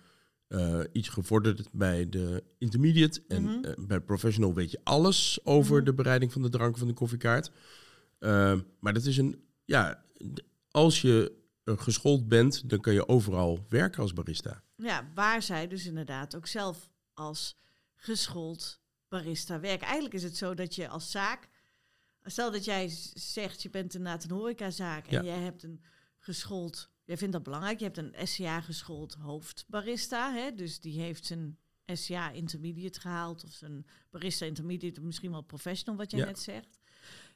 iets 0.93 1.09
gevorderd 1.09 1.69
bij 1.73 2.09
de 2.09 2.45
intermediate. 2.59 3.23
En 3.29 3.43
Mhm. 3.43 3.87
bij 3.87 4.01
professional 4.01 4.55
weet 4.55 4.71
je 4.71 4.81
alles 4.85 5.39
over 5.45 5.77
Mhm. 5.77 5.85
de 5.85 5.95
bereiding 5.95 6.33
van 6.33 6.43
de 6.43 6.49
drank 6.49 6.79
van 6.79 6.87
de 6.89 6.95
koffiekaart. 6.95 7.51
Eh, 8.19 8.59
maar 8.81 8.93
dat 8.93 9.05
is 9.05 9.17
een, 9.17 9.41
ja, 9.65 10.05
als 10.71 11.01
je 11.01 11.33
geschoold 11.65 12.29
bent, 12.29 12.69
dan 12.71 12.81
kan 12.81 12.93
je 12.93 13.09
overal 13.09 13.65
werken 13.69 14.03
als 14.03 14.13
barista. 14.13 14.63
ja, 14.77 15.11
waar 15.15 15.43
zij 15.43 15.69
dus 15.69 15.87
inderdaad 15.87 16.37
ook 16.37 16.47
zelf 16.47 16.91
als 17.15 17.57
geschoold 17.97 18.81
barista 19.09 19.61
werken. 19.61 19.85
Eigenlijk 19.87 20.15
is 20.15 20.23
het 20.23 20.37
zo 20.37 20.55
dat 20.55 20.75
je 20.75 20.89
als 20.89 21.11
zaak, 21.11 21.49
stel 22.23 22.51
dat 22.51 22.65
jij 22.65 22.89
zegt 23.15 23.63
je 23.63 23.71
bent 23.71 23.95
inderdaad 23.95 24.25
een 24.25 24.31
horecazaak 24.31 25.07
en 25.07 25.13
Ja. 25.13 25.23
jij 25.23 25.39
hebt 25.43 25.63
een 25.63 25.83
geschoold, 26.19 26.91
jij 27.05 27.17
vindt 27.17 27.33
dat 27.33 27.43
belangrijk, 27.43 27.79
je 27.79 27.85
hebt 27.85 27.99
een 27.99 28.15
SCA 28.27 28.61
geschoold 28.61 29.15
hoofdbarista, 29.15 30.33
hè, 30.35 30.55
dus 30.55 30.81
die 30.81 31.01
heeft 31.01 31.27
zijn 31.27 31.59
SCA 31.87 32.31
intermediate 32.31 33.01
gehaald 33.01 33.45
of 33.45 33.53
zijn 33.53 33.87
barista 34.11 34.47
intermediate 34.47 35.01
misschien 35.01 35.31
wel 35.31 35.43
professional 35.43 35.97
wat 35.97 36.11
jij 36.11 36.21
Ja. 36.21 36.27
net 36.27 36.39
zegt. 36.39 36.79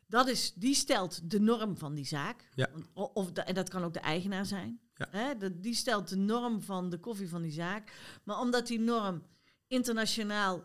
Dat 0.07 0.29
is, 0.29 0.53
die 0.55 0.75
stelt 0.75 1.31
de 1.31 1.41
norm 1.41 1.77
van 1.77 1.95
die 1.95 2.05
zaak. 2.07 2.49
Ja. 2.55 2.69
Of 2.95 3.33
de- 3.33 3.41
en 3.43 3.55
dat 3.55 3.69
kan 3.69 3.83
ook 3.85 3.93
de 3.93 4.00
eigenaar 4.00 4.47
zijn. 4.47 4.81
Ja. 4.95 5.07
Hè, 5.11 5.37
de- 5.37 5.61
die 5.61 5.75
stelt 5.75 6.09
de 6.09 6.17
norm 6.17 6.62
van 6.62 6.91
de 6.91 6.99
koffie 6.99 7.29
van 7.29 7.43
die 7.43 7.53
zaak. 7.53 7.93
Maar 8.25 8.41
omdat 8.41 8.67
die 8.67 8.81
norm 8.81 9.23
internationaal 9.67 10.65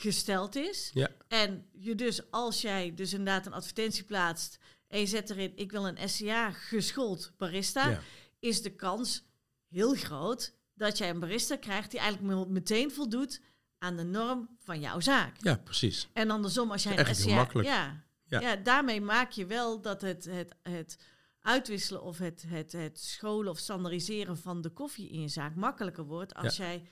gesteld 0.00 0.56
is. 0.56 0.90
Ja. 0.94 1.08
En 1.28 1.66
je 1.72 1.94
dus, 1.94 2.30
als 2.30 2.60
jij 2.60 2.94
dus 2.94 3.12
inderdaad 3.12 3.46
een 3.46 3.52
advertentie 3.52 4.04
plaatst. 4.04 4.58
en 4.88 5.00
je 5.00 5.06
zet 5.06 5.30
erin: 5.30 5.52
ik 5.56 5.70
wil 5.70 5.86
een 5.88 6.08
SCA 6.08 6.50
geschoold 6.50 7.32
barista. 7.36 7.88
Ja. 7.88 8.00
is 8.38 8.62
de 8.62 8.70
kans 8.74 9.24
heel 9.68 9.94
groot 9.94 10.54
dat 10.74 10.98
jij 10.98 11.10
een 11.10 11.20
barista 11.20 11.56
krijgt. 11.56 11.90
die 11.90 12.00
eigenlijk 12.00 12.34
me- 12.34 12.46
meteen 12.52 12.90
voldoet 12.90 13.40
aan 13.78 13.96
de 13.96 14.02
norm 14.04 14.48
van 14.58 14.80
jouw 14.80 15.00
zaak. 15.00 15.36
ja, 15.40 15.56
precies. 15.56 16.08
En 16.12 16.30
andersom, 16.30 16.70
als 16.70 16.82
jij 16.82 16.98
een 16.98 17.14
SCA... 17.14 17.46
Ja, 17.52 18.04
Ja. 18.24 18.40
ja. 18.40 18.56
daarmee 18.56 19.00
maak 19.00 19.30
je 19.30 19.46
wel 19.46 19.80
dat 19.80 20.00
het, 20.00 20.24
het, 20.24 20.54
het 20.62 20.98
uitwisselen 21.40 22.02
of 22.02 22.18
het, 22.18 22.44
het, 22.46 22.72
het 22.72 23.00
scholen 23.00 23.50
of 23.50 23.58
standaardiseren 23.58 24.38
van 24.38 24.60
de 24.60 24.68
koffie 24.70 25.08
in 25.10 25.20
je 25.20 25.28
zaak 25.28 25.54
makkelijker 25.54 26.04
wordt 26.04 26.34
als 26.34 26.56
jij 26.56 26.82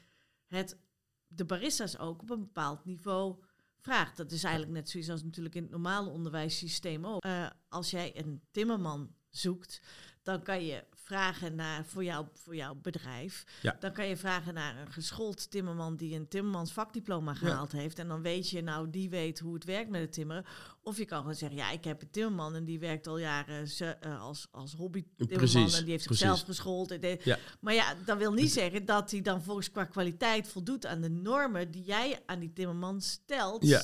het, 0.46 0.76
de 1.28 1.44
baristas 1.44 1.98
ook 1.98 2.22
op 2.22 2.30
een 2.30 2.40
bepaald 2.40 2.84
niveau 2.84 3.36
vraagt. 3.78 4.16
Dat 4.16 4.32
is 4.32 4.42
eigenlijk 4.44 4.74
net 4.74 4.90
zoiets 4.90 5.10
als 5.10 5.22
natuurlijk 5.22 5.54
in 5.54 5.62
het 5.62 5.70
normale 5.70 6.10
onderwijssysteem 6.10 7.06
ook. 7.06 7.22
Eh, 7.22 7.50
als 7.68 7.90
jij 7.90 8.18
een 8.18 8.42
timmerman 8.50 9.14
zoekt, 9.28 9.80
dan 10.22 10.42
kan 10.42 10.64
je 10.64 10.84
vragen 11.08 11.54
naar 11.54 11.84
voor, 11.84 12.04
jou, 12.04 12.26
voor 12.32 12.56
jouw 12.56 12.74
bedrijf. 12.82 13.44
Ja. 13.62 13.76
Dan 13.80 13.92
kan 13.92 14.06
je 14.06 14.16
vragen 14.16 14.54
naar 14.54 14.76
een 14.78 14.92
geschoold 14.92 15.50
timmerman 15.50 15.96
die 15.96 16.14
een 16.14 16.28
timmermans 16.28 16.72
vakdiploma 16.72 17.34
gehaald 17.34 17.72
heeft. 17.72 17.98
En 17.98 18.08
dan 18.08 18.22
weet 18.22 18.50
je, 18.50 18.62
nou, 18.62 18.90
die 18.90 19.10
weet 19.10 19.38
hoe 19.38 19.54
het 19.54 19.64
werkt 19.64 19.90
met 19.90 20.00
het 20.00 20.12
timmeren. 20.12 20.44
Of 20.82 20.98
je 20.98 21.04
kan 21.04 21.18
gewoon 21.18 21.34
zeggen, 21.34 21.58
ja, 21.58 21.70
ik 21.70 21.84
heb 21.84 22.02
een 22.02 22.10
timmerman 22.10 22.54
en 22.54 22.64
die 22.64 22.78
werkt 22.78 23.06
al 23.06 23.18
jaren 23.18 23.68
ze, 23.68 23.84
eh, 23.84 24.22
als, 24.22 24.48
als 24.50 24.74
hobby 24.74 25.04
timmerman. 25.16 25.72
En 25.72 25.82
die 25.82 25.90
heeft 25.90 26.04
zichzelf 26.04 26.40
geschoold. 26.42 26.96
Ja. 27.24 27.38
Maar 27.60 27.74
ja, 27.74 27.94
dat 28.04 28.18
wil 28.18 28.32
niet 28.32 28.52
zeggen 28.52 28.84
dat 28.84 29.10
hij 29.10 29.20
dan 29.20 29.42
volgens 29.42 29.70
qua 29.70 29.84
kwaliteit 29.84 30.48
voldoet 30.48 30.86
aan 30.86 31.00
de 31.00 31.10
normen 31.10 31.70
die 31.70 31.84
jij 31.84 32.22
aan 32.26 32.38
die 32.38 32.52
timmerman 32.52 33.00
stelt. 33.00 33.64
Ja. 33.66 33.82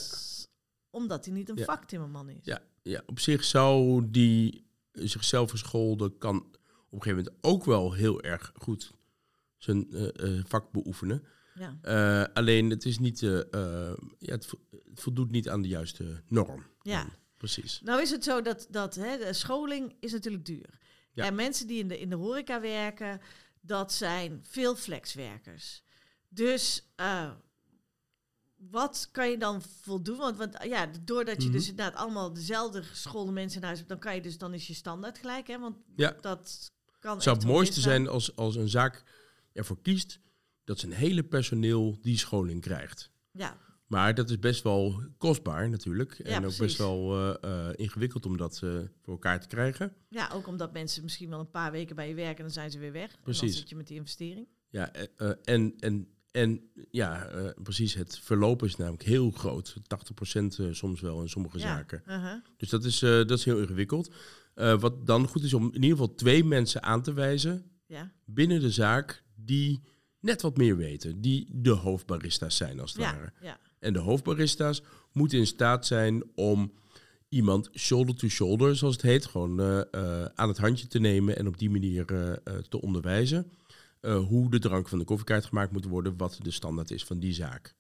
Omdat 0.90 1.25
hij 1.25 1.35
niet 1.35 1.49
een 1.49 1.59
vaktimmerman 1.59 2.28
is. 2.28 2.40
Ja, 2.43 2.62
ja, 2.83 3.02
op 3.07 3.21
zich 3.21 3.45
zou 3.45 4.02
die 4.11 4.66
zichzelf 4.93 5.50
gescholden 5.50 6.19
kan 6.19 6.53
op 6.95 7.01
een 7.07 7.13
gegeven 7.13 7.25
moment 7.33 7.45
ook 7.45 7.65
wel 7.65 7.93
heel 7.93 8.23
erg 8.23 8.53
goed 8.55 8.93
zijn 9.59 9.91
eh, 9.93 10.39
eh, 10.39 10.45
vak 10.47 10.73
beoefenen. 10.73 11.25
Ja. 11.55 11.79
Eh, 11.83 12.35
alleen 12.35 12.71
het 12.71 12.85
is 12.85 12.99
niet, 12.99 13.23
eh, 13.23 13.31
ja, 14.19 14.33
het, 14.33 14.47
vo- 14.47 14.61
het 14.71 15.01
voldoet 15.01 15.31
niet 15.31 15.49
aan 15.49 15.63
de 15.63 15.69
juiste 15.69 16.23
norm. 16.29 16.67
Ja. 16.83 17.03
Dan. 17.03 17.13
Precies. 17.37 17.81
Nou 17.85 18.03
is 18.03 18.11
het 18.11 18.25
zo 18.25 18.43
dat, 18.43 18.67
dat 18.71 18.95
hè, 18.95 19.17
de 19.19 19.33
scholing 19.33 19.95
is 20.01 20.13
natuurlijk 20.13 20.45
duur. 20.45 20.79
Ja. 21.13 21.25
En 21.25 21.35
mensen 21.35 21.67
die 21.67 21.79
in 21.79 21.89
de, 21.89 21.99
in 21.99 22.09
de 22.11 22.17
horeca 22.17 22.61
werken, 22.61 23.21
dat 23.61 23.93
zijn 23.93 24.41
veel 24.43 24.77
flexwerkers. 24.77 25.83
Dus 26.29 26.93
wat 28.57 29.09
kan 29.13 29.31
je 29.31 29.39
dan 29.39 29.63
voldoen? 29.63 30.17
Want, 30.17 30.37
want 30.37 30.57
ja, 30.63 30.87
doordat 31.05 31.43
je 31.43 31.49
Mhm. 31.49 31.57
dus 31.57 31.69
inderdaad 31.69 31.95
allemaal 31.95 32.33
dezelfde 32.33 32.83
geschoolde 32.83 33.33
mensen 33.33 33.59
in 33.61 33.65
huis 33.67 33.79
hebt, 33.79 33.91
dan 33.91 33.99
kan 34.01 34.15
je 34.15 34.21
dus, 34.21 34.39
dan 34.39 34.55
is 34.55 34.67
je 34.67 34.75
standaard 34.75 35.19
gelijk, 35.19 35.47
hè? 35.47 35.59
Want 35.59 35.77
Ja. 35.97 36.17
dat 36.21 36.73
kan 37.04 37.14
Het 37.14 37.23
zou 37.23 37.37
het 37.37 37.46
mooiste 37.46 37.80
zijn 37.80 38.08
als, 38.08 38.37
als 38.37 38.56
een 38.56 38.68
zaak 38.68 39.02
ervoor 39.52 39.80
kiest 39.82 40.20
dat 40.64 40.78
zijn 40.78 40.92
hele 40.92 41.23
personeel 41.23 41.99
die 42.00 42.18
scholing 42.18 42.61
krijgt. 42.61 43.11
Ja, 43.30 43.56
Maar 43.87 44.14
dat 44.14 44.30
is 44.30 44.38
best 44.38 44.62
wel 44.62 45.02
kostbaar 45.18 45.70
natuurlijk. 45.70 46.14
Ja, 46.18 46.25
en 46.25 46.34
ook 46.37 46.40
precies. 46.42 46.58
best 46.58 46.78
wel 46.78 47.12
eh, 47.40 47.68
eh, 47.68 47.75
ingewikkeld 47.76 48.26
om 48.26 48.37
dat 48.37 48.61
eh, 48.64 48.70
voor 49.02 49.12
elkaar 49.12 49.40
te 49.40 49.46
krijgen. 49.46 49.92
ja, 50.08 50.30
ook 50.32 50.46
omdat 50.46 50.73
mensen 50.73 51.02
misschien 51.02 51.28
wel 51.28 51.40
een 51.40 51.50
paar 51.50 51.73
weken 51.73 51.96
bij 51.96 52.08
je 52.08 52.14
werken 52.14 52.37
en 52.37 52.42
dan 52.42 52.52
zijn 52.52 52.70
ze 52.70 52.78
weer 52.78 52.92
weg. 52.92 53.11
En 53.11 53.14
dan 53.14 53.23
Precies. 53.23 53.56
zit 53.56 53.68
je 53.68 53.76
met 53.76 53.87
die 53.87 53.96
investering. 53.96 54.46
Ja, 54.68 54.92
en, 55.44 55.75
en, 55.78 56.08
en 56.30 56.70
ja, 56.90 57.30
precies. 57.62 57.94
Het 57.94 58.18
verloop 58.18 58.62
is 58.62 58.76
namelijk 58.76 59.02
heel 59.02 59.30
groot. 59.30 59.76
80% 59.76 59.80
eh, 60.58 60.66
soms 60.70 61.00
wel 61.00 61.20
in 61.20 61.28
sommige 61.28 61.58
Ja. 61.58 61.64
zaken. 61.64 62.02
uh-huh. 62.06 62.32
Dus 62.56 62.68
dat 62.68 62.84
is, 62.84 62.99
dat 62.99 63.30
is 63.30 63.44
heel 63.44 63.61
ingewikkeld. 63.61 64.14
Eh, 64.54 64.80
wat 64.80 65.06
dan 65.06 65.28
goed 65.28 65.42
is 65.42 65.54
om 65.54 65.64
in 65.66 65.82
ieder 65.82 65.90
geval 65.99 66.14
twee 66.14 66.44
mensen 66.44 66.82
aan 66.82 67.02
te 67.02 67.12
wijzen 67.12 67.70
Ja, 67.87 68.12
binnen 68.25 68.61
de 68.61 68.70
zaak 68.70 69.25
die 69.34 69.82
net 70.20 70.42
wat 70.42 70.56
meer 70.56 70.76
weten. 70.76 71.20
Die 71.20 71.49
de 71.52 71.70
hoofdbarista's 71.70 72.56
zijn 72.56 72.80
als 72.80 72.92
het 72.92 73.02
ja, 73.02 73.14
ware. 73.14 73.32
ja. 73.42 73.58
En 73.78 73.92
de 73.92 73.99
hoofdbarista's 73.99 74.82
moeten 75.12 75.38
in 75.38 75.46
staat 75.46 75.87
zijn 75.87 76.25
om 76.34 76.73
iemand 77.28 77.70
shoulder 77.75 78.14
to 78.14 78.28
shoulder, 78.28 78.76
zoals 78.76 78.94
het 78.94 79.02
heet, 79.02 79.26
gewoon 79.26 79.61
eh, 79.61 79.80
eh, 79.90 80.25
aan 80.34 80.49
het 80.49 80.58
handje 80.58 80.87
te 80.87 80.99
nemen 80.99 81.37
en 81.37 81.46
op 81.46 81.58
die 81.58 81.70
manier 81.70 82.04
te 82.68 82.80
onderwijzen. 82.80 83.52
hoe 84.00 84.50
de 84.50 84.58
drank 84.58 84.88
van 84.88 84.99
de 84.99 85.04
koffiekaart 85.04 85.44
gemaakt 85.44 85.73
moet 85.73 85.84
worden, 85.84 86.16
wat 86.16 86.38
de 86.42 86.50
standaard 86.50 86.90
is 86.90 87.04
van 87.04 87.18
die 87.18 87.32
zaak. 87.32 87.75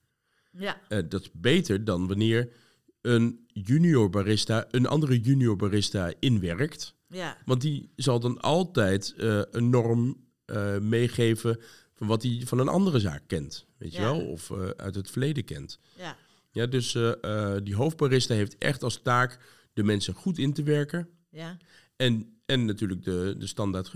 ja. 0.50 0.80
Dat 0.88 1.20
is 1.20 1.30
beter 1.32 1.84
dan 1.84 2.06
wanneer 2.06 2.48
een 3.04 3.46
junior 3.46 4.10
barista 4.10 4.66
een 4.70 4.86
andere 4.86 5.20
junior 5.20 5.56
barista 5.56 6.12
inwerkt. 6.18 6.94
ja. 7.08 7.36
Want 7.44 7.60
die 7.60 7.90
zal 7.96 8.20
dan 8.20 8.40
altijd 8.40 9.14
eh, 9.16 9.42
een 9.50 9.70
norm 9.70 10.16
eh, 10.44 10.78
meegeven 10.78 11.60
van 11.94 12.06
wat 12.06 12.22
hij 12.22 12.42
van 12.44 12.58
een 12.58 12.68
andere 12.68 13.00
zaak 13.00 13.22
kent. 13.26 13.66
Weet 13.76 13.92
je 13.94 14.00
wel? 14.00 14.20
Of 14.26 14.50
eh, 14.50 14.68
uit 14.68 14.94
het 14.94 15.10
verleden 15.10 15.44
kent. 15.44 15.78
ja. 15.96 16.16
Ja, 16.50 16.66
dus 16.66 16.92
die 17.62 17.74
hoofdbarista 17.74 18.34
heeft 18.34 18.58
echt 18.58 18.82
als 18.82 19.02
taak 19.02 19.38
de 19.72 19.82
mensen 19.82 20.14
goed 20.14 20.38
in 20.38 20.52
te 20.52 20.62
werken. 20.62 21.08
ja. 21.30 21.56
En, 21.96 22.38
en 22.46 22.64
natuurlijk 22.64 23.04
de, 23.04 23.34
de 23.38 23.46
standaard 23.46 23.94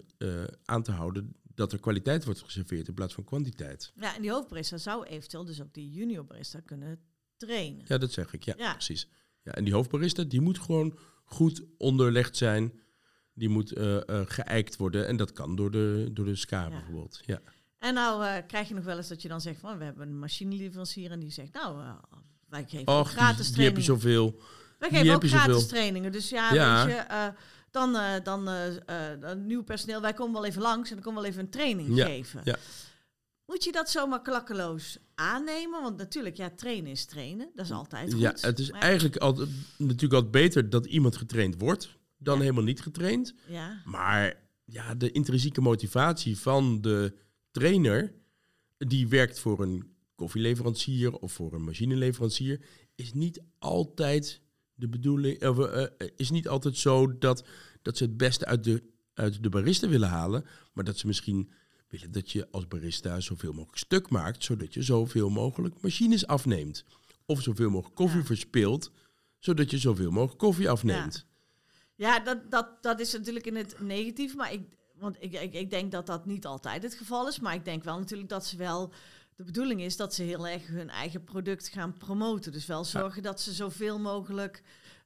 aan 0.65 0.83
te 0.83 0.93
houden 0.93 1.37
dat 1.55 1.73
er 1.73 1.81
kwaliteit 1.81 2.25
wordt 2.25 2.43
geserveerd 2.43 2.89
in 2.89 2.95
plaats 2.95 3.15
van 3.15 3.25
kwantiteit. 3.25 3.93
Ja, 3.95 4.15
en 4.15 4.23
die 4.23 4.31
hoofdbarista 4.31 4.77
zou 4.77 5.05
eventueel 5.07 5.45
dus 5.45 5.63
ook 5.63 5.75
die 5.75 5.91
junior 5.91 6.25
barista 6.25 6.61
kunnen 6.61 7.01
trainen. 7.39 7.85
Ja, 7.89 7.99
dat 7.99 8.13
zeg 8.13 8.33
ik. 8.33 8.43
Ja, 8.45 8.55
Ja. 8.57 8.73
precies. 8.73 9.09
Ja, 9.43 9.53
en 9.53 9.65
die 9.65 9.73
hoofdbarista 9.75 10.23
die 10.25 10.41
moet 10.41 10.59
gewoon 10.59 10.99
goed 11.25 11.63
onderlegd 11.79 12.37
zijn. 12.37 12.73
Die 13.35 13.49
moet 13.49 13.73
eh, 13.73 13.97
geëikt 14.25 14.77
worden. 14.77 15.07
En 15.07 15.17
dat 15.17 15.33
kan 15.33 15.57
door 15.57 15.71
de, 15.71 16.09
door 16.13 16.25
de 16.25 16.35
SCA 16.37 16.63
Ja. 16.63 16.69
bijvoorbeeld. 16.69 17.21
Ja. 17.27 17.41
En 17.79 17.95
nou 17.95 18.25
eh, 18.25 18.35
krijg 18.47 18.69
je 18.69 18.75
nog 18.75 18.85
wel 18.85 18.97
eens 18.97 19.09
dat 19.09 19.23
je 19.23 19.29
dan 19.29 19.41
zegt 19.41 19.61
van 19.61 19.79
we 19.79 19.85
hebben 19.85 20.09
een 20.09 20.19
machineleverancier 20.19 21.11
en 21.11 21.21
die 21.21 21.31
zegt 21.31 21.53
nou 21.53 21.83
wij 22.49 22.65
geven 22.69 22.87
Och, 22.99 23.09
die, 23.09 23.17
gratis 23.19 23.53
die 23.53 23.65
heb 23.65 23.77
je 23.77 23.83
trainingen. 23.83 23.83
zoveel. 24.31 24.41
wij 24.79 24.89
geven 24.91 25.15
ook 25.15 25.25
gratis 25.27 25.53
zoveel. 25.55 25.69
trainingen. 25.69 26.13
Dus 26.13 26.29
ja, 26.29 26.53
Ja. 26.55 26.87
weet 26.87 26.95
je, 26.97 27.33
dan, 27.71 27.93
dan 28.23 28.45
dan 29.21 29.47
nieuw 29.47 29.63
personeel, 29.63 30.01
wij 30.01 30.13
komen 30.13 30.35
wel 30.35 30.45
even 30.45 30.63
langs 30.63 30.89
en 30.89 30.95
dan 30.95 31.05
komen 31.05 31.23
we 31.23 31.29
wel 31.29 31.37
even 31.37 31.45
een 31.45 31.51
training 31.59 31.97
Ja, 31.97 32.07
geven. 32.07 32.41
ja. 32.45 32.57
Moet 33.49 33.65
je 33.65 33.73
dat 33.73 33.91
zomaar 33.91 34.23
klakkeloos 34.23 34.99
aannemen? 35.15 35.83
Want 35.83 35.97
natuurlijk, 35.97 36.37
ja, 36.37 36.51
trainen 36.51 36.91
is 36.91 37.05
trainen. 37.05 37.51
Dat 37.55 37.65
is 37.65 37.73
altijd 37.73 38.13
goed. 38.13 38.23
Ja, 38.23 38.35
het 38.41 38.59
is 38.59 38.71
Maar- 38.71 38.81
eigenlijk 38.81 39.17
altijd, 39.17 39.49
natuurlijk 39.77 40.13
altijd 40.13 40.31
beter 40.33 40.71
dat 40.71 40.87
iemand 40.87 41.17
getraind 41.17 41.55
wordt 41.61 41.97
dan 42.19 42.35
Ja. 42.37 42.41
helemaal 42.41 42.65
niet 42.65 42.81
getraind. 42.81 43.35
Ja, 43.49 43.83
Maar 43.85 44.37
ja, 44.65 44.95
de 44.95 45.11
intrinsieke 45.11 45.61
motivatie 45.61 46.39
van 46.39 46.81
de 46.81 47.15
trainer, 47.51 48.13
die 48.79 49.09
werkt 49.09 49.39
voor 49.39 49.61
een 49.63 49.93
koffieleverancier 50.15 51.13
of 51.17 51.33
voor 51.33 51.53
een 51.53 51.65
machineleverancier, 51.65 52.61
is 52.95 53.13
niet 53.13 53.41
altijd 53.59 54.41
de 54.75 54.89
bedoeling, 54.89 55.47
of, 55.47 55.59
eh, 55.59 55.83
eh, 55.83 56.09
is 56.17 56.31
niet 56.31 56.49
altijd 56.49 56.77
zo 56.77 57.19
dat, 57.19 57.45
dat 57.83 57.97
ze 57.97 58.05
het 58.05 58.17
beste 58.17 58.45
uit 58.47 58.65
de, 58.65 58.83
uit 59.15 59.43
de 59.43 59.49
barista 59.49 59.89
willen 59.89 60.09
halen, 60.09 60.45
maar 60.73 60.85
dat 60.85 60.99
ze 60.99 61.07
misschien 61.07 61.51
willen 61.89 62.13
dat 62.13 62.31
je 62.31 62.49
als 62.51 62.69
barista 62.69 63.21
zoveel 63.21 63.53
mogelijk 63.53 63.79
stuk 63.79 64.11
maakt, 64.11 64.45
zodat 64.45 64.75
je 64.75 64.83
zoveel 64.83 65.29
mogelijk 65.31 65.81
machines 65.81 66.27
afneemt. 66.27 66.85
Of 67.27 67.43
zoveel 67.43 67.71
mogelijk 67.71 67.95
koffie 67.97 68.19
Ja. 68.21 68.25
verspilt, 68.27 68.91
zodat 69.39 69.71
je 69.71 69.79
zoveel 69.79 70.11
mogelijk 70.11 70.39
koffie 70.39 70.71
afneemt. 70.71 71.27
Ja, 71.95 72.21
dat, 72.21 72.51
dat, 72.51 72.83
dat 72.83 73.01
is 73.01 73.13
natuurlijk 73.13 73.47
in 73.47 73.57
het 73.57 73.81
negatief. 73.81 74.37
Maar 74.37 74.53
ik, 74.53 74.63
want 74.95 75.17
ik, 75.21 75.33
ik, 75.33 75.55
ik 75.55 75.71
denk 75.71 75.93
dat 75.93 76.07
dat 76.07 76.27
niet 76.27 76.47
altijd 76.47 76.83
het 76.83 76.95
geval 76.95 77.29
is. 77.29 77.41
Maar 77.41 77.55
ik 77.55 77.65
denk 77.65 77.85
wel 77.85 77.99
natuurlijk 77.99 78.29
dat 78.29 78.47
ze 78.47 78.57
wel. 78.57 78.93
De 79.37 79.45
bedoeling 79.45 79.81
is 79.81 79.97
dat 79.97 80.15
ze 80.15 80.23
heel 80.23 80.49
erg 80.49 80.67
hun 80.67 80.91
eigen 80.91 81.25
product 81.25 81.69
gaan 81.69 81.93
promoten. 81.99 82.53
Dus 82.53 82.67
wel 82.67 82.85
zorgen 82.85 83.23
dat 83.23 83.41
ze 83.41 83.53
zoveel 83.53 83.99
mogelijk. 83.99 84.63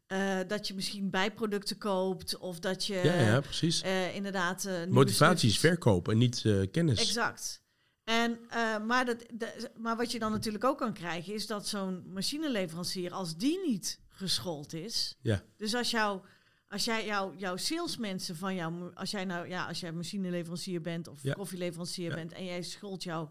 Eh, 0.07 0.39
dat 0.47 0.67
je 0.69 0.75
misschien 0.75 1.11
bijproducten 1.11 1.79
koopt. 1.79 2.37
Of 2.39 2.59
dat 2.59 2.87
je 2.87 2.95
Ja, 2.95 3.21
ja, 3.21 3.41
precies. 3.41 3.83
eh, 3.83 4.15
inderdaad. 4.17 4.65
nieuwe 4.65 4.87
Motivatie 4.89 5.49
is 5.49 5.59
verkoop 5.59 6.09
en 6.09 6.19
niet 6.19 6.45
kennis. 6.71 7.01
Exact. 7.01 7.61
En, 8.05 8.39
maar, 8.87 9.05
dat, 9.05 9.25
de- 9.33 9.71
maar 9.77 9.97
wat 9.97 10.13
je 10.13 10.19
dan 10.19 10.31
natuurlijk 10.31 10.65
ook 10.65 10.79
kan 10.79 10.93
krijgen, 10.93 11.35
is 11.35 11.47
dat 11.47 11.69
zo'n 11.69 12.03
machineleverancier, 12.13 13.13
als 13.13 13.37
die 13.37 13.59
niet 13.67 14.01
geschoold 14.09 14.73
is. 14.73 15.17
Ja. 15.21 15.43
Dus 15.57 15.75
als, 15.75 15.91
jou, 15.91 16.21
als 16.69 16.85
jij 16.85 17.07
jou, 17.07 17.37
jouw 17.37 17.57
salesmensen 17.57 18.37
van 18.37 18.55
jou, 18.55 18.95
als 18.95 19.11
jij 19.11 19.25
nou, 19.25 19.49
ja, 19.49 19.67
als 19.67 19.81
jij 19.81 19.93
machineleverancier 19.93 20.81
bent 20.81 21.09
of 21.09 21.23
Ja. 21.23 21.33
koffieleverancier 21.33 22.09
Ja. 22.09 22.15
bent 22.15 22.33
en 22.33 22.45
jij 22.45 22.63
schoolt 22.63 23.03
jouw 23.03 23.31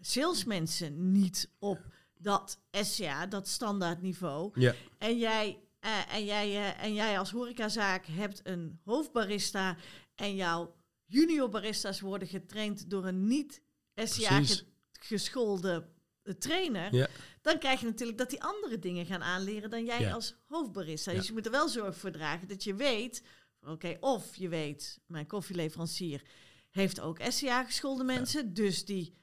salesmensen 0.00 1.12
niet 1.12 1.50
op 1.58 1.78
dat 2.18 2.58
SCA, 2.70 3.26
dat 3.26 3.48
standaard 3.48 4.02
niveau. 4.02 4.50
Ja, 4.54 4.74
En 4.98 5.18
jij, 5.18 5.58
eh, 5.80 6.14
en, 6.14 6.24
jij, 6.24 6.48
eh, 6.56 6.84
en 6.84 6.94
jij 6.94 7.18
als 7.18 7.30
horecazaak 7.30 8.06
hebt 8.06 8.40
een 8.42 8.80
hoofdbarista 8.84 9.76
en 10.14 10.34
jouw 10.34 10.74
junior 11.06 11.48
baristas 11.48 12.00
worden 12.00 12.28
getraind 12.28 12.90
door 12.90 13.06
een 13.06 13.26
niet 13.26 13.62
SCA 13.94 14.42
ge- 14.44 14.64
geschoolde 14.92 15.88
eh, 16.22 16.34
trainer, 16.34 16.94
ja, 16.94 17.08
dan 17.42 17.58
krijg 17.58 17.80
je 17.80 17.86
natuurlijk 17.86 18.18
dat 18.18 18.30
die 18.30 18.42
andere 18.42 18.78
dingen 18.78 19.06
gaan 19.06 19.22
aanleren 19.22 19.70
dan 19.70 19.84
jij 19.84 20.00
Ja. 20.00 20.12
als 20.12 20.34
hoofdbarista. 20.46 21.10
Ja. 21.10 21.16
Dus 21.16 21.26
je 21.26 21.32
moet 21.32 21.46
er 21.46 21.52
wel 21.52 21.68
zorg 21.68 21.96
voor 21.96 22.10
dragen 22.10 22.48
dat 22.48 22.64
je 22.64 22.74
weet, 22.74 23.22
oké, 23.60 23.96
of 24.00 24.36
je 24.36 24.48
weet, 24.48 25.00
mijn 25.06 25.26
koffieleverancier 25.26 26.22
heeft 26.70 27.00
ook 27.00 27.18
SCA 27.28 27.64
geschoolde 27.64 28.04
mensen, 28.04 28.54
dus 28.54 28.84
die 28.84 29.14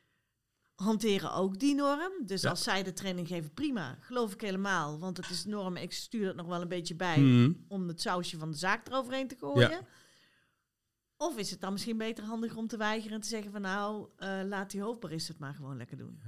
hanteren 0.75 1.34
ook 1.34 1.60
die 1.60 1.75
norm. 1.75 2.12
Dus 2.25 2.41
Ja. 2.41 2.50
als 2.50 2.63
zij 2.63 2.84
de 2.84 2.94
training 2.94 3.27
geven, 3.27 3.53
prima, 3.53 3.98
geloof 4.01 4.34
ik 4.34 4.41
helemaal, 4.41 5.00
want 5.00 5.17
het 5.17 5.29
is 5.29 5.46
norm. 5.46 5.75
Ik 5.77 5.91
stuur 5.91 6.25
dat 6.25 6.36
nog 6.36 6.48
wel 6.48 6.62
een 6.62 6.67
beetje 6.67 6.96
bij 6.96 7.20
Mhm. 7.20 7.51
om 7.67 7.88
het 7.88 8.01
sausje 8.01 8.38
van 8.38 8.51
de 8.51 8.58
zaak 8.58 8.88
eroverheen 8.88 9.27
te 9.27 9.36
gooien. 9.39 9.70
Ja. 9.70 9.82
Of 11.17 11.38
is 11.38 11.51
het 11.51 11.62
dan 11.62 11.72
misschien 11.72 11.98
beter 11.98 12.24
handig 12.24 12.55
om 12.55 12.67
te 12.67 12.77
weigeren 12.77 13.15
en 13.15 13.22
te 13.22 13.27
zeggen 13.27 13.51
van 13.51 13.62
nou, 13.62 14.08
eh, 14.17 14.39
laat 14.46 14.72
die 14.72 14.82
hoofdbarist 14.82 15.27
het 15.27 15.39
maar 15.39 15.53
gewoon 15.53 15.77
lekker 15.77 15.98
doen. 15.98 16.22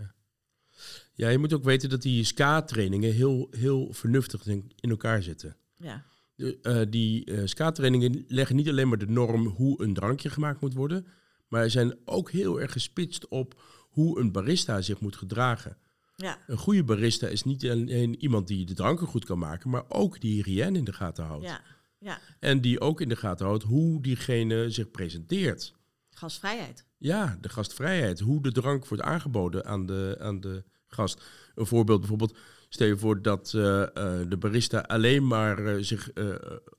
Ja, 1.14 1.30
je 1.30 1.38
moet 1.38 1.54
ook 1.54 1.64
weten 1.64 1.90
dat 1.90 2.02
die 2.02 2.24
SCA-trainingen 2.24 3.14
heel, 3.14 3.48
heel 3.52 3.94
vernuftig 3.94 4.46
in, 4.46 4.72
elkaar 4.80 5.24
zitten. 5.24 5.58
Ja, 5.76 6.04
De, 6.36 6.60
eh, 6.62 6.82
die 6.90 7.26
eh 7.26 7.42
SCA-trainingen 7.46 8.26
leggen 8.28 8.56
niet 8.56 8.70
alleen 8.70 8.88
maar 8.88 8.98
de 8.98 9.08
norm 9.08 9.48
hoe 9.48 9.82
een 9.84 9.94
drankje 9.94 10.30
gemaakt 10.30 10.62
moet 10.62 10.74
worden, 10.74 11.08
maar 11.48 11.70
zijn 11.70 11.98
ook 12.06 12.32
heel 12.32 12.62
erg 12.62 12.72
gespitst 12.72 13.28
op 13.28 13.62
hoe 13.98 14.20
een 14.20 14.32
barista 14.32 14.82
zich 14.82 15.00
moet 15.00 15.16
gedragen. 15.16 15.78
ja, 16.16 16.38
Een 16.48 16.58
goede 16.58 16.84
barista 16.84 17.28
is 17.28 17.44
niet 17.44 17.70
alleen 17.70 18.22
iemand 18.22 18.48
die 18.48 18.66
de 18.66 18.74
dranken 18.74 19.08
goed 19.08 19.26
kan 19.26 19.38
maken, 19.40 19.70
maar 19.70 19.84
ook 19.88 20.22
die 20.22 20.44
hygiëne 20.44 20.78
in 20.78 20.84
de 20.84 20.94
gaten 20.94 21.26
houdt. 21.26 21.46
ja, 21.46 21.62
ja. 22.00 22.20
En 22.40 22.62
die 22.62 22.80
ook 22.80 23.02
in 23.02 23.10
de 23.10 23.16
gaten 23.16 23.46
houdt 23.46 23.64
hoe 23.64 24.02
diegene 24.02 24.70
zich 24.70 24.92
presenteert. 24.92 25.74
Gasvrijheid. 26.10 26.86
Ja, 26.98 27.38
de 27.42 27.50
gastvrijheid. 27.50 28.20
Hoe 28.20 28.42
de 28.42 28.52
drank 28.52 28.88
wordt 28.88 29.04
aangeboden 29.04 29.66
aan 29.66 29.86
de, 29.86 30.16
aan 30.20 30.40
de 30.40 30.64
gast. 30.88 31.24
Een 31.56 31.66
voorbeeld 31.66 32.00
bijvoorbeeld. 32.00 32.38
Stel 32.70 32.88
je 32.88 32.98
voor 32.98 33.22
dat 33.22 33.54
eh, 33.54 33.82
eh, 33.82 34.30
de 34.30 34.38
barista 34.38 34.80
alleen 34.80 35.28
maar 35.28 35.66
eh, 35.66 35.84
zich 35.84 36.10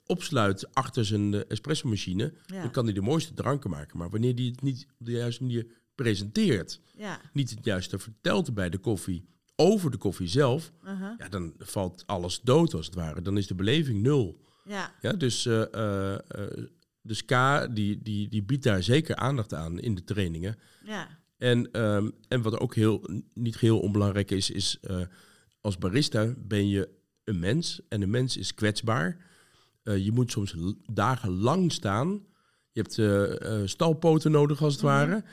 opsluit 0.06 0.74
achter 0.74 1.04
zijn 1.04 1.48
espresso-machine. 1.48 2.32
Ja, 2.46 2.62
Dan 2.62 2.70
kan 2.70 2.84
hij 2.84 2.94
de 2.94 3.00
mooiste 3.00 3.34
dranken 3.34 3.70
maken. 3.70 3.98
Maar 3.98 4.10
wanneer 4.10 4.34
hij 4.34 4.44
het 4.44 4.62
niet 4.62 4.86
op 4.98 5.06
de 5.06 5.12
juiste 5.12 5.42
manier 5.42 5.66
presenteert, 6.02 6.80
ja. 6.96 7.20
niet 7.32 7.50
het 7.50 7.64
juiste 7.64 7.98
vertelt 7.98 8.54
bij 8.54 8.70
de 8.70 8.78
koffie 8.78 9.28
over 9.56 9.90
de 9.90 9.96
koffie 9.96 10.28
zelf, 10.28 10.72
uh-huh. 10.84 11.12
ja, 11.18 11.28
dan 11.28 11.54
valt 11.58 12.02
alles 12.06 12.40
dood 12.40 12.74
als 12.74 12.86
het 12.86 12.94
ware. 12.94 13.22
Dan 13.22 13.36
is 13.36 13.46
de 13.46 13.54
beleving 13.54 14.02
nul. 14.02 14.40
ja, 14.64 14.94
Ja, 15.00 15.12
dus 15.12 15.42
de 15.42 17.14
SCA 17.14 17.66
die, 17.66 18.02
die, 18.02 18.28
die 18.28 18.42
biedt 18.42 18.62
daar 18.62 18.82
zeker 18.82 19.16
aandacht 19.16 19.54
aan 19.54 19.80
in 19.80 19.94
de 19.94 20.04
trainingen. 20.04 20.56
ja, 20.84 21.08
En, 21.38 21.72
ehm, 21.72 22.10
en 22.28 22.42
wat 22.42 22.58
ook 22.58 22.74
heel, 22.74 23.08
niet 23.34 23.56
geheel 23.56 23.80
onbelangrijk 23.80 24.30
is, 24.30 24.50
is 24.50 24.78
als 25.60 25.78
barista 25.78 26.34
ben 26.38 26.68
je 26.68 26.88
een 27.24 27.38
mens 27.38 27.80
en 27.88 28.02
een 28.02 28.10
mens 28.10 28.36
is 28.36 28.54
kwetsbaar. 28.54 29.16
Je 29.82 30.12
moet 30.12 30.30
soms 30.30 30.54
dagenlang 30.92 31.72
staan. 31.72 32.26
Je 32.72 32.80
hebt 32.82 33.70
stalpoten 33.70 34.30
nodig 34.30 34.62
als 34.62 34.72
het 34.72 34.82
Mhm. 34.82 34.92
ware. 34.92 35.24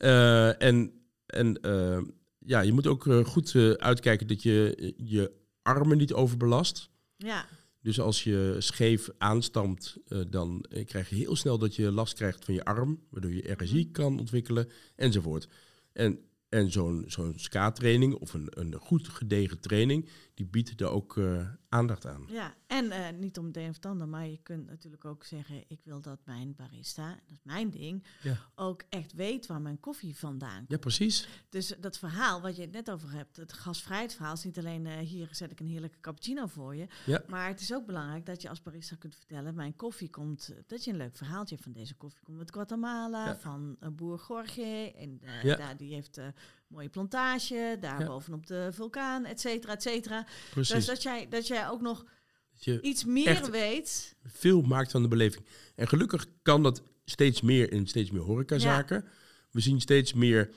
Eh, 0.00 0.62
en 0.62 0.92
en 1.26 1.60
eh, 1.60 2.02
ja, 2.38 2.60
je 2.60 2.72
moet 2.72 2.86
ook 2.86 3.06
eh, 3.06 3.24
goed 3.24 3.54
uitkijken 3.76 4.26
dat 4.26 4.42
je 4.42 4.92
je 4.96 5.32
armen 5.62 5.96
niet 5.98 6.12
overbelast. 6.12 6.90
ja, 7.16 7.46
Dus 7.82 8.00
als 8.00 8.24
je 8.24 8.56
scheef 8.58 9.08
aanstamt, 9.18 9.96
eh, 10.06 10.20
dan 10.30 10.64
krijg 10.84 11.08
je 11.08 11.16
heel 11.16 11.36
snel 11.36 11.58
dat 11.58 11.76
je 11.76 11.90
last 11.92 12.14
krijgt 12.14 12.44
van 12.44 12.54
je 12.54 12.64
arm, 12.64 13.00
waardoor 13.10 13.32
je 13.32 13.54
RSI 13.58 13.80
Mhm. 13.82 13.90
kan 13.92 14.18
ontwikkelen 14.18 14.68
enzovoort. 14.96 15.48
En, 15.92 16.18
en 16.50 16.70
zo'n 16.70 17.04
zo'n 17.06 17.32
SCA-training 17.36 18.14
of 18.14 18.34
een, 18.34 18.46
een 18.60 18.74
goed 18.74 19.08
gedegen 19.08 19.60
training, 19.60 20.08
die 20.34 20.46
biedt 20.46 20.78
daar 20.78 20.90
ook 20.90 21.16
eh, 21.16 21.48
aandacht 21.68 22.06
aan. 22.06 22.24
ja. 22.28 22.54
En 22.66 22.90
eh, 22.90 23.12
niet 23.18 23.38
om 23.38 23.44
het 23.46 23.56
een 23.56 23.68
of 23.68 23.74
het 23.74 23.86
ander, 23.86 24.08
maar 24.08 24.26
je 24.26 24.38
kunt 24.42 24.66
natuurlijk 24.66 25.04
ook 25.04 25.24
zeggen, 25.24 25.64
ik 25.68 25.80
wil 25.84 26.00
dat 26.00 26.18
mijn 26.24 26.54
barista, 26.56 27.08
dat 27.08 27.30
is 27.30 27.40
mijn 27.42 27.70
ding, 27.70 28.04
Ja. 28.22 28.36
ook 28.54 28.82
echt 28.88 29.12
weet 29.12 29.46
waar 29.46 29.60
mijn 29.60 29.80
koffie 29.80 30.16
vandaan 30.16 30.56
komt. 30.56 30.70
Ja, 30.70 30.76
precies. 30.78 31.28
Dus 31.48 31.74
dat 31.80 31.98
verhaal 31.98 32.40
wat 32.40 32.56
je 32.56 32.62
het 32.62 32.72
net 32.72 32.90
over 32.90 33.10
hebt, 33.12 33.36
het 33.36 33.52
gasvrijheidsverhaal, 33.52 34.32
is 34.34 34.44
niet 34.44 34.58
alleen 34.58 34.86
eh, 34.86 34.98
hier 34.98 35.28
zet 35.30 35.50
ik 35.50 35.60
een 35.60 35.66
heerlijke 35.66 36.00
cappuccino 36.00 36.46
voor 36.46 36.76
je. 36.76 36.86
Ja. 37.06 37.22
Maar 37.28 37.48
het 37.48 37.60
is 37.60 37.74
ook 37.74 37.86
belangrijk 37.86 38.26
dat 38.26 38.42
je 38.42 38.48
als 38.48 38.62
barista 38.62 38.96
kunt 38.98 39.16
vertellen, 39.16 39.54
mijn 39.54 39.76
koffie 39.76 40.10
komt, 40.10 40.54
dat 40.66 40.84
je 40.84 40.90
een 40.90 40.96
leuk 40.96 41.16
verhaaltje 41.16 41.54
hebt 41.54 41.66
van 41.66 41.76
deze 41.80 41.94
koffie 41.94 42.22
komt 42.24 42.38
uit 42.38 42.52
Guatemala, 42.52 43.26
Ja. 43.26 43.36
van 43.36 43.76
uh, 43.80 43.88
boer 43.88 44.24
Jorge. 44.28 44.92
En 44.96 45.18
eh, 45.22 45.42
Ja. 45.42 45.56
daar, 45.56 45.76
die 45.76 45.94
heeft 45.94 46.20
mooie 46.66 46.88
plantage, 46.88 47.76
daar 47.80 48.04
bovenop 48.04 48.46
de 48.46 48.68
vulkaan, 48.72 49.24
et 49.24 49.40
cetera, 49.40 49.72
et 49.72 49.82
cetera. 49.82 50.26
precies. 50.50 50.74
Dus 50.74 50.86
dat 50.86 51.02
jij, 51.02 51.28
dat 51.28 51.46
jij 51.46 51.68
ook 51.68 51.80
nog 51.80 52.04
je 52.54 52.80
iets 52.80 53.04
meer 53.04 53.50
weet. 53.50 54.16
veel 54.24 54.62
maakt 54.62 54.90
van 54.90 55.02
de 55.02 55.08
beleving. 55.08 55.44
En 55.74 55.88
gelukkig 55.88 56.26
kan 56.42 56.62
dat 56.62 56.82
steeds 57.04 57.40
meer 57.40 57.72
in 57.72 57.86
steeds 57.86 58.10
meer 58.10 58.22
horecazaken. 58.22 59.04
We 59.50 59.60
zien 59.60 59.80
steeds 59.80 60.12
meer, 60.12 60.50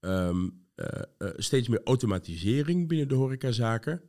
ehm, 0.00 0.48
eh, 0.74 1.02
eh, 1.18 1.28
steeds 1.36 1.68
meer 1.68 1.80
automatisering 1.84 2.88
binnen 2.88 3.08
de 3.08 3.14
horecazaken. 3.14 4.02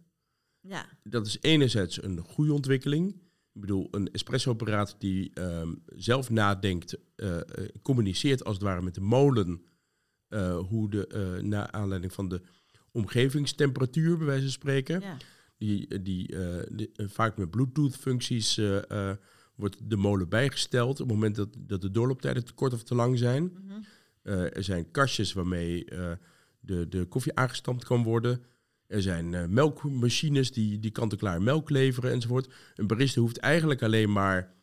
Ja, 0.62 0.86
dat 1.04 1.28
is 1.28 1.38
enerzijds 1.42 2.04
een 2.04 2.20
goede 2.20 2.54
ontwikkeling. 2.54 3.24
Ik 3.54 3.62
bedoel, 3.62 3.88
een 3.92 4.12
espresso-apparaat 4.12 4.96
die 5.00 5.32
ehm, 5.34 5.74
zelf 5.86 6.30
nadenkt, 6.30 6.98
eh, 7.16 7.38
communiceert 7.82 8.44
als 8.44 8.54
het 8.54 8.64
ware 8.64 8.82
met 8.82 8.94
de 8.94 9.02
molen, 9.02 9.62
eh, 10.28 10.58
hoe 10.58 10.90
de, 10.90 11.08
eh 11.08 11.44
naar 11.44 11.72
aanleiding 11.72 12.14
van 12.14 12.30
de 12.30 12.42
omgevingstemperatuur, 12.92 14.18
bij 14.18 14.26
wijze 14.26 14.42
van 14.42 14.52
spreken, 14.52 15.02
ja, 15.02 15.18
die, 15.58 16.02
die, 16.02 16.36
eh, 16.36 16.64
die, 16.72 16.92
vaak 16.96 17.38
met 17.38 17.50
Bluetooth-functies 17.50 18.62
wordt 19.56 19.90
de 19.90 19.96
molen 19.96 20.30
bijgesteld 20.30 20.92
op 20.92 21.08
het 21.08 21.16
moment 21.16 21.36
dat, 21.36 21.50
dat 21.58 21.82
de 21.82 21.92
doorlooptijden 21.92 22.46
te 22.46 22.54
kort 22.54 22.74
of 22.74 22.84
te 22.84 22.96
lang 22.96 23.18
zijn. 23.18 23.44
mhm. 23.44 23.80
Er 24.24 24.64
zijn 24.64 24.92
kastjes 24.92 25.34
waarmee 25.34 25.86
de, 26.60 26.88
de 26.90 27.06
koffie 27.06 27.36
aangestampt 27.36 27.84
kan 27.84 28.04
worden. 28.04 28.44
Er 28.88 29.02
zijn 29.02 29.54
melkmachines 29.54 30.52
die, 30.52 30.80
die 30.80 30.92
kant-en-klaar 30.92 31.42
melk 31.42 31.70
leveren 31.70 32.12
enzovoort. 32.12 32.54
Een 32.76 32.88
barista 32.88 33.22
hoeft 33.22 33.38
eigenlijk 33.38 33.84
alleen 33.84 34.12
maar 34.12 34.54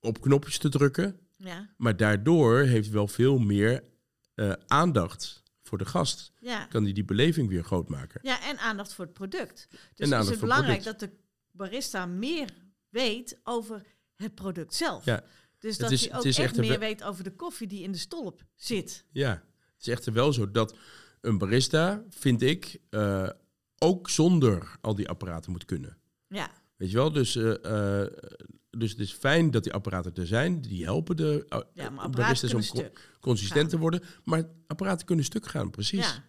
op 0.00 0.20
knopjes 0.20 0.58
te 0.58 0.68
drukken. 0.68 1.16
ja, 1.36 1.68
Maar 1.76 1.96
daardoor 1.96 2.60
heeft 2.60 2.90
wel 2.90 3.08
veel 3.08 3.38
meer 3.38 3.82
eh, 4.50 4.52
aandacht 4.66 5.42
voor 5.62 5.78
de 5.78 5.84
gast. 5.84 6.32
ja. 6.38 6.64
Kan 6.66 6.82
hij 6.82 6.92
die 6.92 7.04
beleving 7.04 7.48
weer 7.48 7.64
groot 7.64 7.88
maken. 7.88 8.20
Ja, 8.22 8.42
en 8.42 8.58
aandacht 8.58 8.94
voor 8.94 9.04
het 9.04 9.14
product. 9.14 9.68
Dus 9.94 10.10
is 10.10 10.28
het 10.28 10.40
belangrijk 10.40 10.82
dat 10.82 11.00
de 11.00 11.10
barista 11.50 12.06
meer 12.06 12.48
weet 12.88 13.40
over 13.42 13.84
het 14.16 14.34
product 14.34 14.74
zelf. 14.74 15.04
Ja, 15.04 15.24
Dus 15.58 15.78
dat 15.78 15.90
is- 15.90 16.00
hij 16.08 16.18
ook 16.18 16.24
echt 16.24 16.56
meer 16.56 16.70
we- 16.70 16.78
weet 16.78 17.02
over 17.04 17.24
de 17.24 17.34
koffie 17.36 17.66
die 17.66 17.82
in 17.82 17.92
de 17.92 17.98
stolp 17.98 18.42
zit. 18.54 19.04
Ja, 19.12 19.30
het 19.76 19.80
is 19.80 19.88
echter 19.88 20.12
wel 20.12 20.32
zo 20.32 20.50
dat 20.50 20.76
een 21.20 21.38
barista, 21.38 22.02
vind 22.08 22.42
ik, 22.42 22.78
eh, 22.90 23.28
ook 23.78 24.10
zonder 24.10 24.76
al 24.80 24.94
die 24.94 25.08
apparaten 25.08 25.52
moet 25.52 25.64
kunnen. 25.64 25.98
Ja, 26.28 26.50
Weet 26.76 26.90
je 26.90 26.96
wel, 26.96 27.12
dus, 27.12 27.36
eh, 27.36 28.02
dus 28.78 28.90
het 28.90 29.00
is 29.00 29.12
fijn 29.12 29.50
dat 29.50 29.62
die 29.64 29.72
apparaten 29.72 30.14
er 30.14 30.26
zijn. 30.26 30.60
Die 30.60 30.84
helpen 30.84 31.16
de 31.16 31.46
uh, 31.48 31.58
ja 31.74 31.90
maar 31.90 32.10
baristas 32.10 32.54
om 32.54 32.60
co- 32.66 32.90
consistent 33.20 33.60
gaan. 33.60 33.68
te 33.68 33.78
worden. 33.78 34.02
Maar 34.24 34.44
apparaten 34.66 35.06
kunnen 35.06 35.24
stuk 35.24 35.46
gaan, 35.46 35.70
precies. 35.70 36.06
Ja, 36.06 36.24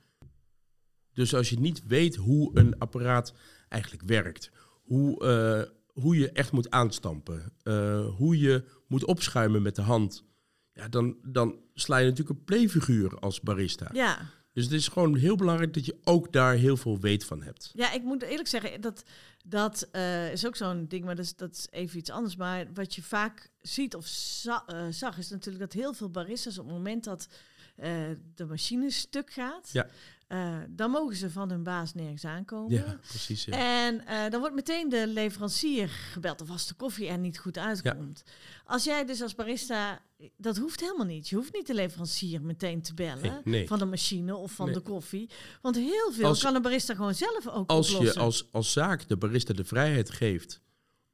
Dus 1.14 1.36
als 1.36 1.50
je 1.50 1.60
niet 1.60 1.84
weet 1.88 2.16
hoe 2.16 2.52
een 2.60 2.78
apparaat 2.80 3.34
eigenlijk 3.70 4.04
werkt, 4.04 4.52
hoe, 4.82 5.20
eh, 5.26 5.72
hoe 6.04 6.18
je 6.18 6.32
echt 6.32 6.52
moet 6.52 6.70
aanstampen, 6.70 7.54
eh, 7.64 8.08
hoe 8.16 8.40
je 8.40 8.64
moet 8.88 9.06
opschuimen 9.06 9.62
met 9.62 9.76
de 9.76 9.82
hand, 9.82 10.26
ja, 10.74 10.88
dan, 10.88 11.18
dan 11.24 11.60
sla 11.74 11.98
je 11.98 12.10
natuurlijk 12.10 12.40
een 12.40 12.46
playfiguur 12.46 13.20
als 13.20 13.42
barista. 13.42 13.90
ja. 13.94 14.30
Dus 14.54 14.64
het 14.64 14.74
is 14.74 14.88
gewoon 14.88 15.16
heel 15.16 15.36
belangrijk 15.36 15.74
dat 15.74 15.86
je 15.86 15.98
ook 16.04 16.32
daar 16.34 16.54
heel 16.56 16.78
veel 16.78 17.00
weet 17.00 17.26
van 17.26 17.44
hebt. 17.44 17.72
ja, 17.74 17.92
ik 17.92 18.04
moet 18.04 18.22
eerlijk 18.24 18.48
zeggen, 18.50 18.82
dat, 18.82 19.04
dat 19.46 19.88
eh, 19.92 20.32
is 20.32 20.46
ook 20.46 20.56
zo'n 20.56 20.86
ding, 20.88 21.06
maar 21.06 21.16
dat 21.16 21.26
is, 21.26 21.36
dat 21.36 21.52
is 21.54 21.68
even 21.72 21.98
iets 22.00 22.10
anders. 22.10 22.36
Maar 22.36 22.66
wat 22.74 22.96
je 22.96 23.04
vaak 23.04 23.50
ziet 23.62 23.96
of 23.96 24.06
za- 24.08 24.64
eh, 24.68 24.86
zag, 24.90 25.18
is 25.18 25.30
natuurlijk 25.30 25.64
dat 25.64 25.74
heel 25.82 25.94
veel 25.94 26.10
baristas 26.10 26.58
op 26.58 26.66
het 26.66 26.74
moment 26.76 27.04
dat 27.04 27.28
eh, 27.76 27.92
de 28.36 28.46
machine 28.46 28.92
stuk 28.92 29.32
gaat, 29.34 29.70
Ja. 29.72 29.88
Eh, 30.34 30.58
dan 30.70 30.92
mogen 30.92 31.16
ze 31.16 31.30
van 31.30 31.50
hun 31.50 31.64
baas 31.64 31.94
nergens 31.94 32.26
aankomen. 32.26 32.72
Ja, 32.72 33.00
precies. 33.08 33.46
Ja. 33.46 33.86
En 33.86 34.06
eh, 34.06 34.30
dan 34.30 34.40
wordt 34.40 34.56
meteen 34.56 34.90
de 34.90 35.08
leverancier 35.08 35.90
gebeld 35.90 36.42
of 36.42 36.50
als 36.50 36.68
de 36.68 36.74
koffie 36.74 37.08
er 37.08 37.18
niet 37.18 37.38
goed 37.40 37.58
uitkomt. 37.58 38.24
Als 38.66 38.84
jij 38.84 39.06
dus 39.06 39.22
als 39.22 39.36
barista, 39.36 40.02
dat 40.38 40.58
hoeft 40.58 40.80
helemaal 40.80 41.06
niet. 41.06 41.30
Je 41.30 41.36
hoeft 41.36 41.54
niet 41.54 41.68
de 41.68 41.74
leverancier 41.74 42.42
meteen 42.42 42.82
te 42.82 42.94
bellen 42.94 43.22
Nee, 43.22 43.42
nee. 43.44 43.68
van 43.68 43.80
de 43.80 43.86
machine 43.86 44.36
of 44.36 44.52
van 44.52 44.66
Nee. 44.66 44.76
de 44.76 44.82
koffie. 44.82 45.30
Want 45.62 45.76
heel 45.76 46.12
veel 46.12 46.26
Als- 46.26 46.42
kan 46.42 46.56
een 46.56 46.62
barista 46.62 46.94
gewoon 46.96 47.16
zelf 47.16 47.48
ook 47.48 47.70
Als 47.70 47.92
je 47.92 48.14
als, 48.16 48.48
als 48.52 48.72
zaak 48.72 49.08
de 49.08 49.18
barista 49.18 49.54
de 49.54 49.64
vrijheid 49.66 50.10
geeft 50.10 50.62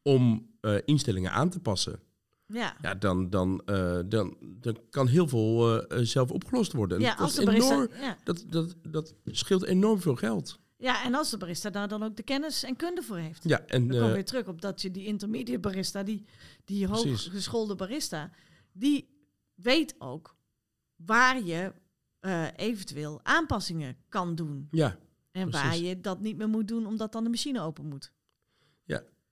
om 0.02 0.50
eh, 0.62 0.76
instellingen 0.86 1.32
aan 1.32 1.50
te 1.50 1.60
passen, 1.60 2.00
ja. 2.54 2.76
ja, 2.82 2.96
dan, 2.96 3.30
dan, 3.30 3.62
eh, 3.66 4.00
dan, 4.06 4.38
dan 4.42 4.80
kan 4.90 5.08
heel 5.08 5.28
veel 5.28 5.80
eh, 5.82 5.98
eh, 6.00 6.06
zelf 6.06 6.32
opgelost 6.32 6.74
worden. 6.74 6.98
En 6.98 7.04
Ja, 7.04 7.10
dat, 7.10 7.20
als 7.20 7.36
de 7.36 7.46
barista, 7.46 7.74
enorm, 7.74 7.90
ja. 8.02 8.18
dat, 8.24 8.46
dat, 8.48 8.76
dat 8.88 9.16
scheelt 9.26 9.64
enorm 9.64 10.02
veel 10.02 10.16
geld. 10.16 10.60
ja, 10.78 11.04
en 11.04 11.14
als 11.14 11.30
de 11.30 11.38
barista 11.38 11.70
daar 11.70 11.88
dan 11.88 12.04
ook 12.04 12.16
de 12.16 12.24
kennis 12.24 12.64
en 12.64 12.76
kunde 12.76 13.02
voor 13.02 13.18
heeft. 13.18 13.44
Ja, 13.44 13.60
en 13.66 13.88
Dan 13.88 13.98
kom 14.00 14.08
eh, 14.08 14.14
weer 14.14 14.26
terug 14.26 14.48
op 14.48 14.62
dat 14.62 14.82
je 14.82 14.92
die 14.92 15.06
intermediate 15.06 15.60
barista, 15.60 16.04
die, 16.04 16.26
die 16.66 16.88
hooggeschoolde 16.88 17.76
barista, 17.76 18.32
die 18.72 19.10
weet 19.54 19.96
ook 19.98 20.36
waar 20.96 21.44
je 21.44 21.74
eventueel 22.56 23.20
aanpassingen 23.24 23.98
kan 24.10 24.36
doen. 24.36 24.68
ja, 24.72 24.98
En 25.32 25.52
waar 25.52 25.78
je 25.78 26.00
dat 26.00 26.20
niet 26.20 26.38
meer 26.38 26.50
moet 26.50 26.68
doen 26.68 26.86
omdat 26.86 27.12
dan 27.12 27.24
de 27.24 27.30
machine 27.30 27.62
open 27.62 27.86
moet. 27.86 28.12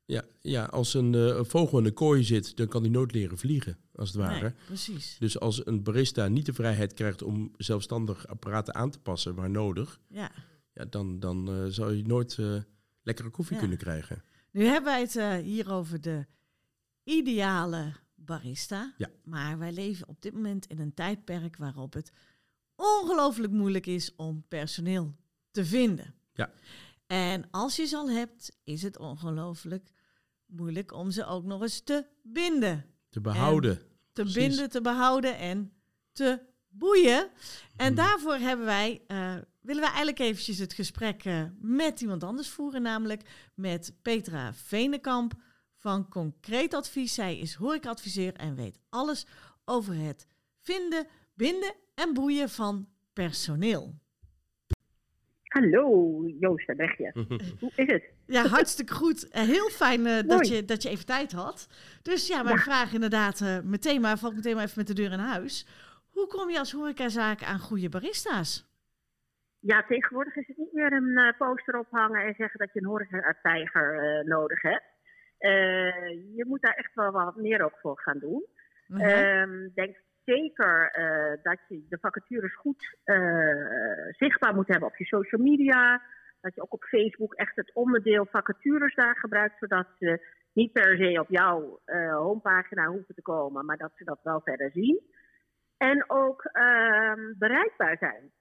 Ja, 0.07 0.23
ja 0.41 0.65
als 0.65 0.93
een, 0.93 1.15
eh, 1.15 1.25
een 1.25 1.45
vogel 1.45 1.79
in 1.79 1.85
een 1.85 1.93
kooi 1.93 2.23
zit, 2.23 2.57
dan 2.57 2.67
kan 2.67 2.81
hij 2.81 2.91
nooit 2.91 3.11
leren 3.11 3.37
vliegen, 3.37 3.77
als 3.95 4.07
het 4.09 4.17
ware. 4.17 4.41
Nee, 4.41 4.53
precies. 4.65 5.15
Dus 5.19 5.39
als 5.39 5.65
een 5.65 5.83
barista 5.83 6.27
niet 6.27 6.45
de 6.45 6.53
vrijheid 6.53 6.93
krijgt 6.93 7.21
om 7.21 7.51
zelfstandig 7.57 8.27
apparaten 8.27 8.75
aan 8.75 8.89
te 8.89 8.99
passen 8.99 9.35
waar 9.35 9.49
nodig, 9.49 9.99
Ja. 10.07 10.31
ja, 10.73 10.85
dan, 10.85 11.19
dan 11.19 11.49
eh, 11.49 11.65
zal 11.65 11.91
je 11.91 12.03
nooit 12.05 12.37
eh, 12.39 12.55
lekkere 13.01 13.29
koffie 13.29 13.53
Ja. 13.55 13.59
kunnen 13.61 13.77
krijgen. 13.77 14.23
Nu 14.51 14.63
hebben 14.63 14.91
wij 14.91 15.01
het 15.01 15.43
hier 15.45 15.71
over 15.71 16.01
de 16.01 16.25
ideale 17.03 17.93
barista. 18.15 18.93
Ja. 18.97 19.09
Maar 19.23 19.57
wij 19.57 19.71
leven 19.71 20.07
op 20.07 20.21
dit 20.21 20.33
moment 20.33 20.65
in 20.65 20.79
een 20.79 20.93
tijdperk 20.93 21.57
waarop 21.57 21.93
het 21.93 22.11
ongelooflijk 22.75 23.51
moeilijk 23.53 23.85
is 23.85 24.15
om 24.15 24.43
personeel 24.47 25.15
te 25.51 25.65
vinden. 25.65 26.13
Ja. 26.33 26.51
En 27.07 27.47
als 27.51 27.75
je 27.75 27.85
ze 27.85 27.95
al 27.95 28.09
hebt, 28.09 28.57
is 28.63 28.81
het 28.81 28.97
ongelooflijk 28.97 29.91
moeilijk 30.47 30.93
om 30.93 31.11
ze 31.11 31.25
ook 31.25 31.43
nog 31.43 31.61
eens 31.61 31.81
te 31.81 32.05
binden. 32.23 32.85
Te 33.09 33.21
behouden. 33.21 33.75
Te 34.13 34.21
Precies. 34.23 34.33
binden, 34.47 34.69
te 34.69 34.81
behouden 34.81 35.37
en 35.37 35.71
te 36.11 36.39
boeien. 36.69 37.29
En 37.75 37.85
Hmm. 37.87 37.95
daarvoor 37.95 38.35
hebben 38.35 38.65
wij, 38.65 39.01
eh, 39.07 39.35
willen 39.61 39.81
wij 39.81 39.89
eigenlijk 39.91 40.19
eventjes 40.19 40.57
het 40.57 40.73
gesprek 40.73 41.23
eh, 41.25 41.43
met 41.59 42.01
iemand 42.01 42.23
anders 42.23 42.49
voeren. 42.49 42.81
Namelijk 42.81 43.21
met 43.55 43.93
Petra 44.01 44.53
Venenkamp 44.53 45.33
van 45.75 46.09
Concreet 46.09 46.73
Advies. 46.73 47.13
Zij 47.13 47.37
is 47.37 47.53
horecaadviseur 47.53 48.33
en 48.33 48.55
weet 48.55 48.79
alles 48.89 49.25
over 49.65 49.95
het 49.95 50.27
vinden, 50.59 51.07
binden 51.33 51.73
en 51.95 52.13
boeien 52.13 52.49
van 52.49 52.87
personeel. 53.13 53.95
Hallo, 55.43 56.23
Joost 56.39 56.69
en. 56.69 57.11
Hoe 57.59 57.71
is 57.75 57.91
het? 57.91 58.03
Ja, 58.27 58.47
hartstikke 58.47 58.93
goed. 58.93 59.29
Eh, 59.29 59.41
heel 59.41 59.69
fijn 59.69 60.05
eh, 60.05 60.27
dat, 60.27 60.47
je, 60.47 60.65
dat 60.65 60.83
je 60.83 60.89
even 60.89 61.05
tijd 61.05 61.31
had. 61.31 61.67
Dus 62.01 62.27
ja, 62.27 62.43
mijn 62.43 62.55
Ja. 62.55 62.61
vraag 62.61 62.93
inderdaad 62.93 63.41
eh, 63.41 63.59
meteen 63.63 64.01
maar, 64.01 64.17
val 64.17 64.29
ik 64.29 64.35
meteen 64.35 64.55
maar 64.55 64.63
even 64.63 64.77
met 64.77 64.87
de 64.87 64.93
deur 64.93 65.11
in 65.11 65.19
huis. 65.19 65.67
Hoe 66.11 66.27
kom 66.27 66.49
je 66.49 66.59
als 66.59 66.71
horecazaak 66.71 67.43
aan 67.43 67.59
goede 67.59 67.89
barista's? 67.89 68.65
Ja, 69.59 69.83
tegenwoordig 69.87 70.35
is 70.35 70.47
het 70.47 70.57
niet 70.57 70.73
meer 70.73 70.93
een 70.93 71.17
eh, 71.17 71.37
poster 71.37 71.79
ophangen 71.79 72.21
en 72.25 72.33
zeggen 72.37 72.59
dat 72.59 72.73
je 72.73 72.79
een 72.79 72.87
horeca-tijger 72.87 74.23
nodig 74.25 74.61
hebt. 74.61 74.83
Je 76.35 76.45
moet 76.47 76.61
daar 76.61 76.73
echt 76.73 76.93
wel 76.95 77.11
wat 77.11 77.35
meer 77.35 77.63
ook 77.63 77.77
voor 77.81 77.99
gaan 78.01 78.19
doen. 78.19 78.45
Mhm. 78.87 79.01
Ehm, 79.01 79.69
denk 79.73 79.95
zeker 80.25 80.91
dat 81.43 81.57
je 81.67 81.85
de 81.89 81.97
vacatures 82.01 82.55
goed 82.55 82.97
zichtbaar 84.17 84.55
moet 84.55 84.67
hebben 84.67 84.87
op 84.89 84.97
je 84.97 85.05
social 85.05 85.41
media. 85.41 86.01
Dat 86.41 86.55
je 86.55 86.61
ook 86.61 86.73
op 86.73 86.83
Facebook 86.83 87.33
echt 87.33 87.55
het 87.55 87.73
onderdeel 87.73 88.25
vacatures 88.25 88.95
daar 88.95 89.17
gebruikt, 89.17 89.57
zodat 89.59 89.87
ze 89.99 90.35
niet 90.57 90.71
per 90.71 90.97
se 90.97 91.19
op 91.19 91.29
jouw 91.29 91.79
eh, 91.85 92.15
homepagina 92.15 92.85
hoeven 92.85 93.15
te 93.15 93.21
komen, 93.21 93.65
maar 93.65 93.77
dat 93.77 93.91
ze 93.95 94.03
dat 94.03 94.19
wel 94.23 94.41
verder 94.41 94.71
zien. 94.71 95.01
En 95.77 96.09
ook 96.09 96.43
ehm, 96.43 97.33
bereikbaar 97.37 97.97
zijn. 97.97 98.31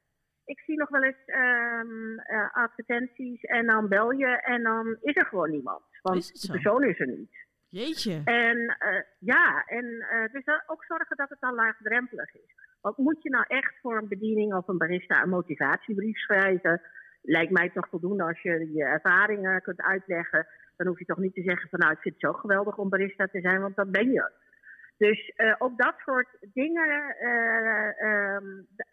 Ik 0.44 0.60
zie 0.60 0.76
nog 0.76 0.88
wel 0.88 1.02
eens 1.02 1.24
ehm, 1.26 2.18
eh, 2.18 2.54
advertenties 2.54 3.42
en 3.42 3.66
dan 3.66 3.88
bel 3.88 4.10
je 4.10 4.40
en 4.42 4.62
dan 4.62 4.96
is 5.00 5.16
er 5.16 5.26
gewoon 5.26 5.50
niemand. 5.50 5.82
Want 6.02 6.42
de 6.42 6.52
persoon 6.52 6.84
is 6.84 7.00
er 7.00 7.06
niet. 7.06 7.44
Jeetje. 7.68 8.22
En 8.24 8.76
eh, 8.78 9.02
ja, 9.18 9.64
en 9.64 9.84
dus 10.32 10.44
ook 10.66 10.84
zorgen 10.84 11.16
dat 11.16 11.28
het 11.28 11.40
dan 11.40 11.54
laagdrempelig 11.54 12.34
is. 12.34 12.54
Want 12.80 12.96
moet 12.96 13.22
je 13.22 13.30
nou 13.30 13.44
echt 13.48 13.74
voor 13.80 13.96
een 13.96 14.08
bediening 14.08 14.54
of 14.54 14.68
een 14.68 14.78
barista 14.78 15.22
een 15.22 15.28
motivatiebrief 15.28 16.18
schrijven? 16.18 16.82
Lijkt 17.28 17.52
mij 17.52 17.70
toch 17.70 17.88
voldoende 17.88 18.24
als 18.24 18.40
je 18.40 18.72
je 18.72 18.84
ervaringen 18.84 19.62
kunt 19.62 19.82
uitleggen. 19.82 20.46
Dan 20.76 20.86
hoef 20.86 20.98
je 20.98 21.04
toch 21.04 21.18
niet 21.18 21.34
te 21.34 21.42
zeggen 21.42 21.68
van 21.68 21.78
nou 21.78 21.92
ik 21.92 22.00
vind 22.00 22.14
het 22.14 22.24
zo 22.24 22.32
geweldig 22.32 22.76
om 22.76 22.88
barista 22.88 23.26
te 23.26 23.40
zijn, 23.40 23.60
want 23.60 23.76
dat 23.76 23.90
ben 23.90 24.10
je. 24.12 24.30
Dus 24.96 25.32
eh, 25.36 25.54
ook 25.58 25.78
dat 25.78 25.94
soort 26.04 26.28
dingen, 26.52 27.16
eh, 27.18 28.00
ehm, 28.00 28.44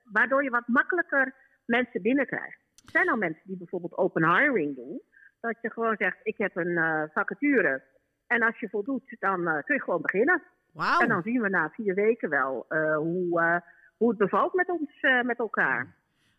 waardoor 0.04 0.44
je 0.44 0.50
wat 0.50 0.68
makkelijker 0.68 1.34
mensen 1.66 2.02
binnenkrijgt. 2.02 2.60
Er 2.86 2.92
zijn 2.92 3.10
al 3.10 3.18
mensen 3.18 3.42
die 3.44 3.58
bijvoorbeeld 3.58 3.98
open 3.98 4.36
hiring 4.36 4.76
doen. 4.76 5.02
Dat 5.40 5.56
je 5.62 5.72
gewoon 5.72 5.96
zegt, 5.98 6.18
ik 6.24 6.38
heb 6.38 6.56
een 6.56 6.78
eh, 6.78 7.04
vacature. 7.14 7.84
En 8.28 8.42
als 8.42 8.60
je 8.60 8.70
voldoet, 8.70 9.16
dan 9.20 9.62
kun 9.66 9.76
je 9.76 9.82
gewoon 9.82 10.02
beginnen. 10.02 10.44
Wauw. 10.72 11.00
En 11.00 11.08
dan 11.08 11.22
zien 11.22 11.42
we 11.42 11.50
na 11.50 11.70
vier 11.70 11.96
weken 11.96 12.30
wel 12.30 12.66
hoe, 12.96 13.62
hoe 13.98 14.10
het 14.10 14.18
bevalt 14.18 14.54
met 14.54 14.70
ons, 14.70 15.02
met 15.24 15.40
elkaar. 15.40 15.96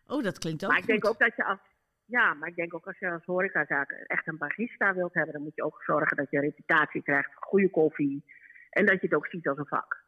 Oh, 0.07 0.23
dat 0.23 0.37
klinkt 0.37 0.63
ook 0.63 0.69
maar 0.69 0.79
ik 0.79 0.85
denk 0.85 1.07
ook 1.07 1.19
dat 1.19 1.35
je 1.35 1.43
als, 1.43 1.59
ja, 2.05 2.33
maar 2.33 2.49
ik 2.49 2.55
denk 2.55 2.73
ook 2.73 2.85
als 2.85 2.99
je 2.99 3.11
als 3.11 3.25
horecazaak 3.25 3.91
echt 3.91 4.27
een 4.27 4.37
barista 4.37 4.93
wilt 4.93 5.13
hebben, 5.13 5.33
dan 5.33 5.43
moet 5.43 5.55
je 5.55 5.63
ook 5.63 5.83
zorgen 5.83 6.17
dat 6.17 6.29
je 6.29 6.37
een 6.37 6.43
reputatie 6.43 7.03
krijgt, 7.03 7.31
goede 7.35 7.69
koffie. 7.69 8.23
En 8.69 8.85
dat 8.85 9.01
je 9.01 9.07
het 9.07 9.15
ook 9.15 9.27
ziet 9.27 9.47
als 9.47 9.57
een 9.57 9.65
vak. 9.65 10.03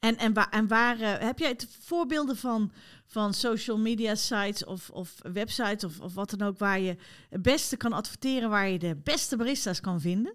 En, 0.00 0.16
en 0.16 0.34
waar, 0.34 0.48
en 0.50 0.68
waar 0.68 1.00
eh, 1.00 1.26
heb 1.28 1.38
jij 1.38 1.48
het 1.48 1.86
voorbeelden 1.88 2.36
van, 2.36 2.70
van 3.06 3.32
social 3.32 3.78
media 3.78 4.14
sites 4.14 4.64
of, 4.64 4.90
of 4.90 5.08
websites 5.32 5.84
of, 5.84 6.00
of 6.00 6.14
wat 6.14 6.34
dan 6.36 6.48
ook, 6.48 6.58
waar 6.58 6.78
je 6.78 6.96
het 7.30 7.42
beste 7.42 7.76
kan 7.76 7.92
adverteren, 7.92 8.50
waar 8.50 8.68
je 8.68 8.78
de 8.78 9.00
beste 9.04 9.36
barista's 9.36 9.80
kan 9.80 10.00
vinden? 10.00 10.34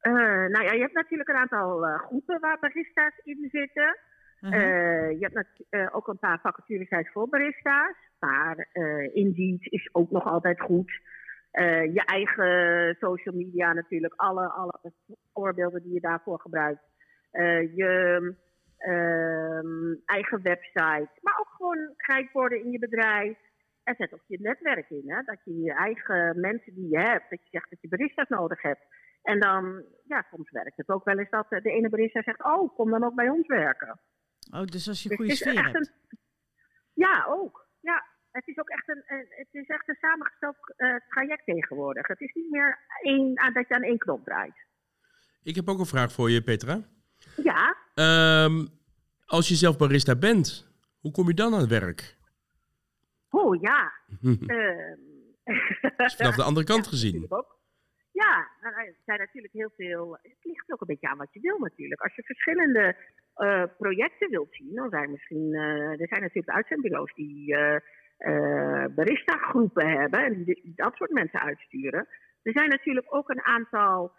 Eh, 0.00 0.12
nou 0.54 0.64
ja, 0.64 0.72
je 0.72 0.80
hebt 0.80 0.94
natuurlijk 0.94 1.28
een 1.28 1.42
aantal 1.44 1.86
eh, 1.86 1.98
groepen 1.98 2.40
waar 2.40 2.58
barista's 2.58 3.20
in 3.22 3.48
zitten. 3.52 3.98
Eh, 4.40 5.10
je 5.10 5.28
hebt 5.30 5.64
eh, 5.68 5.88
ook 5.90 6.08
een 6.08 6.18
paar 6.18 6.40
vacatures 6.40 7.10
voor 7.12 7.28
barista's. 7.28 7.96
Maar 8.18 8.68
eh 8.72 9.14
Indeed 9.14 9.72
is 9.72 9.88
ook 9.92 10.10
nog 10.10 10.24
altijd 10.24 10.60
goed. 10.60 10.92
Je 11.92 12.02
eigen 12.04 12.96
social 13.00 13.34
media 13.34 13.72
natuurlijk. 13.72 14.14
Alle, 14.16 14.48
alle 14.48 14.92
voorbeelden 15.32 15.82
die 15.82 15.92
je 15.92 16.00
daarvoor 16.00 16.40
gebruikt. 16.40 16.82
Je 17.74 18.34
ehm, 18.76 19.94
eigen 20.04 20.42
website. 20.42 21.08
Maar 21.20 21.38
ook 21.38 21.48
gewoon 21.56 21.94
kijkborden 21.96 22.64
in 22.64 22.70
je 22.70 22.78
bedrijf. 22.78 23.38
En 23.84 23.94
zet 23.98 24.12
ook 24.12 24.24
je 24.26 24.38
netwerk 24.40 24.90
in. 24.90 25.10
Hè? 25.10 25.22
Dat 25.22 25.38
je 25.44 25.60
je 25.60 25.72
eigen 25.72 26.40
mensen 26.40 26.74
die 26.74 26.88
je 26.88 26.98
hebt. 26.98 27.30
Dat 27.30 27.42
je 27.42 27.48
zegt 27.50 27.70
dat 27.70 27.80
je 27.80 27.88
barista's 27.88 28.28
nodig 28.28 28.62
hebt. 28.62 28.86
En 29.22 29.40
dan, 29.40 29.84
ja, 30.04 30.26
soms 30.30 30.50
werkt 30.50 30.76
het 30.76 30.88
ook 30.88 31.04
wel 31.04 31.18
eens 31.18 31.30
dat 31.30 31.48
de 31.48 31.70
ene 31.70 31.88
barista 31.88 32.22
zegt... 32.22 32.44
Oh, 32.44 32.74
kom 32.74 32.90
dan 32.90 33.04
ook 33.04 33.14
bij 33.14 33.28
ons 33.28 33.46
werken. 33.46 34.00
Oh, 34.50 34.64
dus 34.64 34.88
als 34.88 35.02
je 35.02 35.08
Dus 35.08 35.10
een 35.10 35.16
goede 35.16 35.32
is 35.32 35.38
sfeer 35.38 35.56
echt 35.56 35.72
hebt. 35.72 35.76
een- 35.76 36.18
ja, 36.92 37.24
ook. 37.28 37.68
Ja, 37.80 38.04
het 38.30 38.46
is 38.48 38.58
ook 38.58 38.68
echt 38.68 38.88
een, 38.88 39.02
een- 39.06 39.26
het 39.28 39.48
is 39.50 39.66
echt 39.68 39.88
een 39.88 39.96
samengesteld 40.00 40.56
eh, 40.76 40.96
traject 41.08 41.44
tegenwoordig. 41.44 42.06
Het 42.06 42.20
is 42.20 42.32
niet 42.34 42.50
meer 42.50 42.78
één, 43.02 43.38
aan 43.40 43.52
dat 43.52 43.68
je 43.68 43.74
aan 43.74 43.82
één 43.82 43.98
knop 43.98 44.24
draait. 44.24 44.66
Ik 45.42 45.54
heb 45.56 45.68
ook 45.68 45.78
een 45.78 45.86
vraag 45.86 46.12
voor 46.12 46.30
je, 46.30 46.42
Petra. 46.42 46.80
Ja, 47.36 47.76
Ehm, 47.94 48.66
als 49.26 49.48
je 49.48 49.54
zelf 49.54 49.78
barista 49.78 50.16
bent, 50.16 50.68
hoe 51.00 51.12
kom 51.12 51.26
je 51.28 51.34
dan 51.34 51.54
aan 51.54 51.60
het 51.60 51.68
werk? 51.68 52.16
oh 53.30 53.60
ja. 53.60 53.92
Ehm, 54.46 54.98
Dus 55.96 56.14
vanaf 56.16 56.34
de 56.36 56.42
andere 56.42 56.66
kant 56.66 56.84
Ja, 56.84 56.90
gezien. 56.90 57.26
ook. 57.28 57.59
Ja, 58.22 58.48
nou, 58.60 58.74
er 58.86 58.94
zijn 59.04 59.18
natuurlijk 59.18 59.52
heel 59.52 59.72
veel. 59.76 60.18
Het 60.22 60.42
ligt 60.42 60.72
ook 60.72 60.80
een 60.80 60.86
beetje 60.86 61.08
aan 61.08 61.18
wat 61.18 61.32
je 61.32 61.40
wil, 61.40 61.58
natuurlijk. 61.58 62.00
Als 62.00 62.14
je 62.14 62.22
verschillende 62.22 62.96
eh, 63.34 63.64
projecten 63.78 64.30
wilt 64.30 64.54
zien, 64.54 64.74
dan 64.74 64.90
zijn 64.90 65.10
misschien. 65.10 65.54
eh, 65.54 66.00
er 66.00 66.08
zijn 66.08 66.20
natuurlijk 66.22 66.56
uitzendbureaus 66.56 67.14
die 67.14 67.56
eh, 67.56 67.76
eh, 68.16 68.94
barista-groepen 68.94 69.88
hebben 70.00 70.24
en 70.24 70.44
die, 70.44 70.72
dat 70.76 70.94
soort 70.94 71.10
mensen 71.10 71.40
uitsturen. 71.40 72.08
Er 72.42 72.52
zijn 72.52 72.68
natuurlijk 72.68 73.14
ook 73.14 73.28
een 73.28 73.42
aantal 73.44 74.12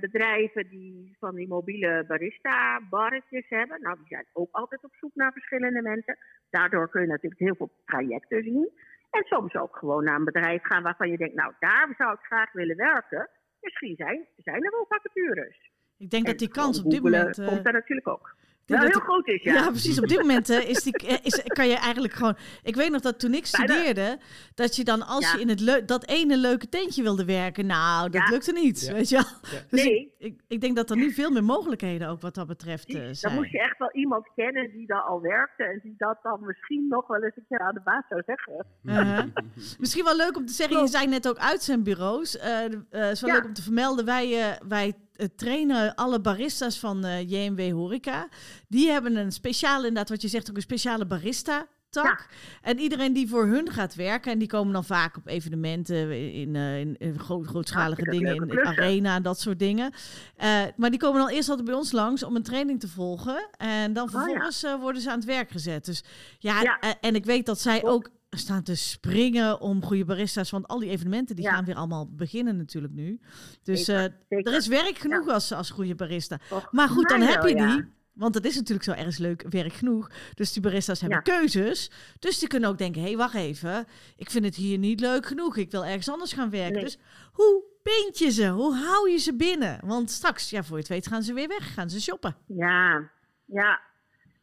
bedrijven 0.00 0.68
die 0.68 1.16
van 1.18 1.34
die 1.34 1.48
mobiele 1.48 2.04
barista-barretjes 2.06 3.48
hebben. 3.48 3.80
Nou, 3.80 3.96
die 3.96 4.06
zijn 4.06 4.26
ook 4.32 4.48
altijd 4.50 4.84
op 4.84 4.94
zoek 4.94 5.14
naar 5.14 5.32
verschillende 5.32 5.82
mensen. 5.82 6.18
Daardoor 6.50 6.88
kun 6.90 7.00
je 7.00 7.06
natuurlijk 7.06 7.40
heel 7.40 7.54
veel 7.54 7.70
trajecten 7.84 8.42
zien. 8.42 8.70
En 9.10 9.24
soms 9.24 9.54
ook 9.54 9.76
gewoon 9.76 10.04
naar 10.04 10.16
een 10.16 10.24
bedrijf 10.24 10.62
gaan 10.62 10.82
waarvan 10.82 11.10
je 11.10 11.16
denkt, 11.16 11.34
nou, 11.34 11.52
daar 11.58 11.94
zou 11.96 12.12
ik 12.12 12.20
graag 12.20 12.52
willen 12.52 12.76
werken. 12.76 13.28
Misschien 13.60 13.96
zijn, 13.96 14.26
zijn 14.36 14.64
er 14.64 14.70
wel 14.70 14.86
vacatures. 14.88 15.70
Ik 15.98 16.10
denk 16.10 16.26
dat 16.26 16.38
die 16.38 16.48
kans 16.48 16.84
op 16.84 16.90
dit 16.90 17.02
moment... 17.02 17.38
eh, 17.38 17.46
komt 17.46 17.64
daar 17.64 17.72
natuurlijk 17.72 18.08
ook. 18.08 18.34
Dat 18.78 18.90
heel 18.92 19.00
groot 19.00 19.26
is, 19.28 19.42
ja. 19.42 19.52
Ja, 19.54 19.66
precies. 19.70 20.00
Op 20.00 20.08
dit 20.08 20.18
moment 20.18 20.50
eh, 20.50 20.68
is 20.68 20.82
die, 20.82 20.92
eh, 20.96 21.16
is, 21.22 21.42
kan 21.46 21.68
je 21.68 21.74
eigenlijk 21.76 22.12
gewoon... 22.14 22.36
Ik 22.62 22.74
weet 22.76 22.90
nog 22.90 23.00
dat 23.00 23.18
toen 23.20 23.34
ik 23.34 23.46
studeerde, 23.46 24.18
dat 24.54 24.76
je 24.76 24.84
dan 24.84 25.06
als 25.06 25.24
Ja. 25.32 25.38
je 25.38 25.40
in 25.40 25.48
het 25.48 25.88
dat 25.88 26.06
ene 26.08 26.36
leuke 26.36 26.68
tentje 26.68 27.02
wilde 27.02 27.24
werken, 27.24 27.66
nou, 27.66 28.10
dat 28.10 28.22
Ja. 28.22 28.30
lukte 28.30 28.52
niet, 28.52 28.80
Ja. 28.86 28.92
weet 28.92 29.08
je 29.08 29.14
wel. 29.16 29.24
Ja. 29.52 29.58
Dus 29.70 29.84
Nee. 29.84 30.12
ik, 30.18 30.26
ik, 30.32 30.40
ik 30.48 30.60
denk 30.60 30.76
dat 30.76 30.90
er 30.90 30.96
nu 30.96 31.12
veel 31.12 31.30
meer 31.30 31.44
mogelijkheden 31.44 32.08
ook 32.08 32.20
wat 32.20 32.34
dat 32.34 32.46
betreft 32.46 32.88
eh, 32.88 33.04
Dan 33.04 33.14
zijn. 33.14 33.34
moest 33.34 33.50
je 33.50 33.60
echt 33.60 33.78
wel 33.78 33.90
iemand 33.92 34.28
kennen 34.34 34.70
die 34.70 34.86
daar 34.86 35.02
al 35.02 35.20
werkte 35.20 35.62
en 35.64 35.80
die 35.82 35.94
dat 35.98 36.18
dan 36.22 36.38
misschien 36.44 36.86
nog 36.88 37.06
wel 37.06 37.22
eens 37.22 37.36
een 37.36 37.44
keer 37.48 37.60
aan 37.60 37.74
de 37.74 37.80
baas 37.84 38.04
zou 38.08 38.22
zeggen. 38.26 38.66
Uh-huh. 38.84 39.24
Misschien 39.80 40.04
wel 40.04 40.16
leuk 40.16 40.36
om 40.36 40.46
te 40.46 40.52
zeggen, 40.52 40.80
je 40.80 40.86
zei 40.88 41.06
net 41.06 41.28
ook 41.28 41.38
uitzendbureaus. 41.38 42.38
Eh 42.38 42.64
eh, 42.64 42.70
het 42.90 43.12
is 43.12 43.20
wel 43.20 43.30
Ja. 43.30 43.36
leuk 43.36 43.44
om 43.44 43.52
te 43.52 43.62
vermelden, 43.62 44.04
wij, 44.04 44.40
eh, 44.50 44.56
wij 44.68 44.94
trainen 45.36 45.94
alle 45.94 46.20
baristas 46.20 46.78
van 46.78 47.04
eh, 47.04 47.28
JMW 47.28 47.72
Horeca. 47.72 48.28
Die 48.68 48.90
hebben 48.90 49.16
een 49.16 49.32
speciale, 49.32 49.86
inderdaad 49.86 50.08
wat 50.08 50.22
je 50.22 50.28
zegt, 50.28 50.50
ook 50.50 50.56
een 50.56 50.62
speciale 50.62 51.06
barista 51.06 51.66
tak. 51.90 52.28
En 52.62 52.78
iedereen 52.78 53.12
die 53.12 53.28
voor 53.28 53.46
hun 53.46 53.70
gaat 53.70 53.94
werken, 53.94 54.32
en 54.32 54.38
die 54.38 54.48
komen 54.48 54.72
dan 54.72 54.84
vaak 54.84 55.16
op 55.16 55.26
evenementen, 55.26 56.32
in, 56.32 56.56
eh, 56.56 56.80
in, 56.80 56.96
in 56.98 57.18
groot, 57.18 57.46
grootschalige 57.46 58.02
dingen, 58.02 58.36
in 58.36 58.66
arena 58.66 59.14
en 59.16 59.22
dat 59.22 59.40
soort 59.40 59.58
dingen. 59.58 59.92
Eh, 60.36 60.62
maar 60.76 60.90
die 60.90 60.98
komen 60.98 61.20
dan 61.20 61.28
eerst 61.30 61.48
altijd 61.48 61.66
bij 61.66 61.76
ons 61.76 61.92
langs 61.92 62.22
om 62.22 62.36
een 62.36 62.42
training 62.42 62.80
te 62.80 62.88
volgen. 62.88 63.48
En 63.56 63.92
dan 63.92 64.04
Oh, 64.06 64.12
ja. 64.12 64.18
vervolgens 64.18 64.62
eh, 64.62 64.80
worden 64.80 65.02
ze 65.02 65.10
aan 65.10 65.16
het 65.18 65.24
werk 65.24 65.50
gezet. 65.50 65.84
Dus 65.84 66.04
ja, 66.38 66.78
eh, 66.78 66.90
en 67.00 67.14
ik 67.14 67.24
weet 67.24 67.46
dat 67.46 67.60
zij 67.60 67.84
ook 67.84 68.10
staan 68.30 68.62
te 68.62 68.74
springen 68.74 69.60
om 69.60 69.84
goede 69.84 70.04
barista's. 70.04 70.50
Want 70.50 70.68
al 70.68 70.78
die 70.78 70.90
evenementen 70.90 71.36
die 71.36 71.44
Ja. 71.44 71.52
gaan 71.54 71.64
weer 71.64 71.74
allemaal 71.74 72.08
beginnen 72.14 72.56
natuurlijk 72.56 72.92
nu. 72.92 73.20
Dus 73.62 73.84
Zeker, 73.84 74.04
eh, 74.04 74.12
zeker. 74.28 74.52
er 74.52 74.58
is 74.58 74.66
werk 74.66 74.98
genoeg 74.98 75.28
als, 75.28 75.52
als 75.52 75.70
goede 75.70 75.94
barista. 75.94 76.38
Maar 76.70 76.88
goed, 76.88 77.08
dan 77.08 77.20
heb 77.20 77.42
je 77.42 77.54
ja. 77.54 77.74
die. 77.76 77.84
Want 78.12 78.34
het 78.34 78.44
is 78.44 78.54
natuurlijk 78.54 78.84
zo 78.84 78.92
ergens 78.92 79.18
leuk 79.18 79.44
werk 79.48 79.72
genoeg. 79.72 80.10
Dus 80.34 80.52
die 80.52 80.62
barista's 80.62 81.00
hebben 81.00 81.22
keuzes. 81.22 81.90
Dus 82.18 82.38
die 82.38 82.48
kunnen 82.48 82.68
ook 82.68 82.78
denken, 82.78 83.00
hé, 83.00 83.06
hey, 83.06 83.16
wacht 83.16 83.34
even. 83.34 83.86
Ik 84.16 84.30
vind 84.30 84.44
het 84.44 84.54
hier 84.54 84.78
niet 84.78 85.00
leuk 85.00 85.26
genoeg. 85.26 85.56
Ik 85.56 85.70
wil 85.70 85.84
ergens 85.84 86.08
anders 86.08 86.32
gaan 86.32 86.50
werken. 86.50 86.72
Nee. 86.72 86.84
Dus 86.84 86.98
hoe 87.32 87.62
bind 87.82 88.18
je 88.18 88.30
ze? 88.30 88.48
Hoe 88.48 88.74
hou 88.76 89.10
je 89.10 89.18
ze 89.18 89.36
binnen? 89.36 89.78
Want 89.84 90.10
straks, 90.10 90.50
ja, 90.50 90.62
voor 90.62 90.76
je 90.76 90.82
het 90.82 90.88
weet, 90.92 91.06
gaan 91.06 91.22
ze 91.22 91.32
weer 91.32 91.48
weg. 91.48 91.74
Gaan 91.74 91.90
ze 91.90 92.00
shoppen. 92.00 92.36
Ja, 92.46 93.10
ja. 93.44 93.80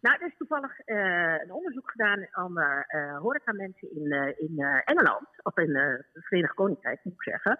Nou, 0.07 0.19
er 0.21 0.27
is 0.27 0.37
toevallig 0.37 0.79
eh, 0.79 1.35
een 1.43 1.51
onderzoek 1.51 1.91
gedaan 1.91 2.27
onder 2.45 2.85
eh 2.87 3.17
horecamensen 3.17 3.95
in, 3.95 4.11
eh, 4.11 4.33
in 4.37 4.59
Engeland, 4.85 5.27
of 5.43 5.57
in 5.57 5.75
het 5.75 6.05
Verenigd 6.13 6.53
Koninkrijk 6.53 6.99
moet 7.03 7.13
ik 7.13 7.23
zeggen. 7.23 7.57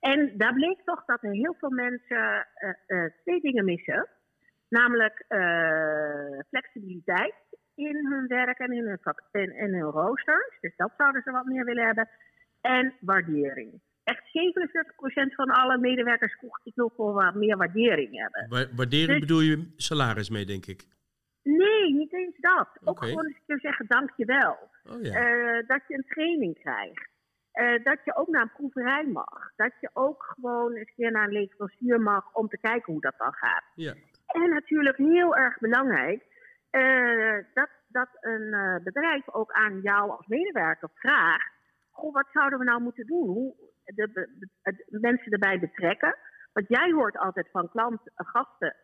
En 0.00 0.32
daar 0.36 0.54
bleek 0.54 0.80
toch 0.84 1.04
dat 1.04 1.22
er 1.22 1.30
heel 1.30 1.54
veel 1.58 1.70
mensen 1.70 2.46
twee 3.22 3.40
dingen 3.40 3.64
missen. 3.64 4.08
Namelijk 4.68 5.24
flexibiliteit 6.48 7.34
in 7.74 8.06
hun 8.06 8.26
werk 8.26 8.58
en 8.58 8.72
in 8.72 8.86
hun, 8.86 8.98
en, 9.30 9.50
en 9.50 9.72
hun 9.72 9.90
roosters. 9.90 10.58
Dus 10.60 10.76
dat 10.76 10.92
zouden 10.96 11.22
ze 11.22 11.30
wat 11.30 11.44
meer 11.44 11.64
willen 11.64 11.84
hebben. 11.84 12.08
En 12.60 12.94
waardering. 13.00 13.80
Echt 14.04 14.22
47% 15.30 15.34
van 15.34 15.48
alle 15.50 15.78
medewerkers 15.78 16.34
vroeg, 16.38 16.60
ik 16.64 16.74
wil 16.74 16.88
gewoon 16.88 17.14
wat 17.14 17.34
meer 17.34 17.56
waardering 17.56 18.18
hebben. 18.20 18.46
Wa- 18.48 18.76
Waardering 18.76 19.08
Dus- 19.10 19.20
bedoel 19.20 19.40
je 19.40 19.72
salaris 19.76 20.30
mee, 20.30 20.44
denk 20.44 20.66
ik. 20.66 20.84
Nee, 21.42 21.92
niet 21.94 22.12
eens 22.12 22.36
dat. 22.40 22.68
Ook 22.84 22.98
gewoon 23.04 23.26
eens 23.26 23.36
een 23.36 23.42
keer 23.46 23.60
zeggen 23.60 23.86
dankjewel. 23.86 24.70
Oh 24.90 25.02
ja. 25.02 25.12
Eh, 25.14 25.66
dat 25.66 25.80
je 25.88 25.94
een 25.94 26.06
training 26.08 26.58
krijgt. 26.60 27.08
Eh, 27.52 27.84
dat 27.84 27.98
je 28.04 28.16
ook 28.16 28.28
naar 28.28 28.42
een 28.42 28.52
proeverij 28.52 29.06
mag. 29.06 29.50
Dat 29.56 29.72
je 29.80 29.90
ook 29.92 30.22
gewoon 30.34 30.74
eens 30.74 30.88
een 30.88 30.94
keer 30.94 31.10
naar 31.10 31.24
een 31.24 31.32
leverancier 31.32 32.00
mag 32.00 32.32
om 32.34 32.48
te 32.48 32.58
kijken 32.58 32.92
hoe 32.92 33.00
dat 33.00 33.14
dan 33.18 33.32
gaat. 33.32 33.64
ja. 33.74 33.94
En 34.26 34.50
natuurlijk 34.50 34.96
heel 34.96 35.36
erg 35.36 35.58
belangrijk 35.58 36.22
eh, 36.70 37.44
dat, 37.54 37.68
dat 37.88 38.08
een 38.20 38.80
bedrijf 38.84 39.28
ook 39.34 39.52
aan 39.52 39.80
jou 39.80 40.10
als 40.10 40.26
medewerker 40.26 40.88
vraagt: 40.94 41.52
Goh, 41.90 42.12
wat 42.14 42.26
zouden 42.32 42.58
we 42.58 42.64
nou 42.64 42.80
moeten 42.82 43.06
doen? 43.06 43.26
Hoe 43.28 43.54
de, 43.84 43.94
de- 44.12 44.34
de- 44.38 44.48
het- 44.62 44.86
mensen 44.88 45.32
erbij 45.32 45.60
betrekken. 45.60 46.16
Want 46.52 46.68
jij 46.68 46.90
hoort 46.92 47.16
altijd 47.18 47.48
van 47.50 47.68
klanten, 47.70 48.12
gasten, 48.14 48.76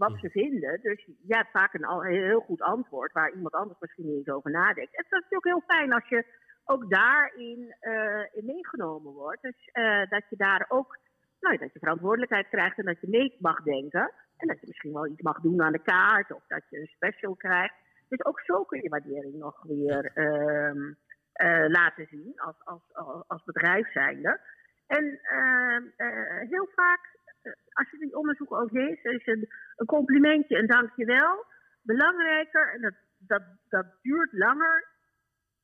wat 0.00 0.18
ze 0.20 0.30
vinden. 0.30 0.80
Dus 0.80 1.04
jij 1.04 1.38
hebt 1.38 1.50
vaak 1.50 1.74
een 1.74 1.84
al- 1.84 2.02
heel 2.02 2.40
goed 2.40 2.62
antwoord 2.62 3.12
waar 3.12 3.32
iemand 3.32 3.54
anders 3.54 3.80
misschien 3.80 4.06
niet 4.06 4.16
eens 4.16 4.36
over 4.36 4.50
nadenkt. 4.50 4.96
En 4.96 5.04
dat 5.08 5.22
is 5.22 5.28
natuurlijk 5.30 5.44
heel 5.44 5.76
fijn 5.76 5.92
als 5.92 6.08
je 6.08 6.24
ook 6.64 6.90
daarin 6.90 7.74
eh, 7.80 8.24
in 8.32 8.44
meegenomen 8.44 9.12
wordt. 9.12 9.42
Dus 9.42 9.68
eh, 9.72 10.10
dat 10.10 10.22
je 10.28 10.36
daar 10.36 10.64
ook 10.68 10.98
nou, 11.40 11.56
dat 11.56 11.72
je 11.72 11.78
verantwoordelijkheid 11.78 12.48
krijgt 12.48 12.78
en 12.78 12.84
dat 12.84 13.00
je 13.00 13.08
mee 13.08 13.36
mag 13.38 13.62
denken. 13.62 14.12
En 14.36 14.46
dat 14.46 14.60
je 14.60 14.66
misschien 14.66 14.92
wel 14.92 15.06
iets 15.06 15.22
mag 15.22 15.40
doen 15.40 15.62
aan 15.62 15.72
de 15.72 15.82
kaart 15.82 16.32
of 16.32 16.42
dat 16.48 16.62
je 16.70 16.80
een 16.80 16.86
special 16.96 17.34
krijgt. 17.34 17.74
Dus 18.08 18.24
ook 18.24 18.40
zo 18.40 18.64
kun 18.64 18.82
je 18.82 18.88
waardering 18.88 19.34
nog 19.34 19.62
weer 19.62 20.10
ehm, 20.14 20.92
eh, 21.32 21.64
laten 21.68 22.06
zien 22.10 22.32
als, 22.36 22.56
als, 22.64 22.82
als, 23.26 23.44
bedrijf 23.44 23.92
zijnde. 23.92 24.40
En 24.86 25.20
ehm, 25.22 25.82
eh, 25.96 26.48
heel 26.48 26.68
vaak, 26.74 27.18
als 27.72 27.90
je 27.90 27.98
die 27.98 28.16
onderzoek 28.16 28.52
ook 28.52 28.70
leest, 28.72 29.04
is 29.04 29.26
een, 29.26 29.48
een 29.76 29.86
complimentje, 29.86 30.56
een 30.58 30.66
dankjewel 30.66 31.44
belangrijker. 31.82 32.72
En 32.74 32.80
dat, 32.80 32.94
dat, 33.18 33.42
dat 33.68 33.86
duurt 34.02 34.32
langer 34.32 34.88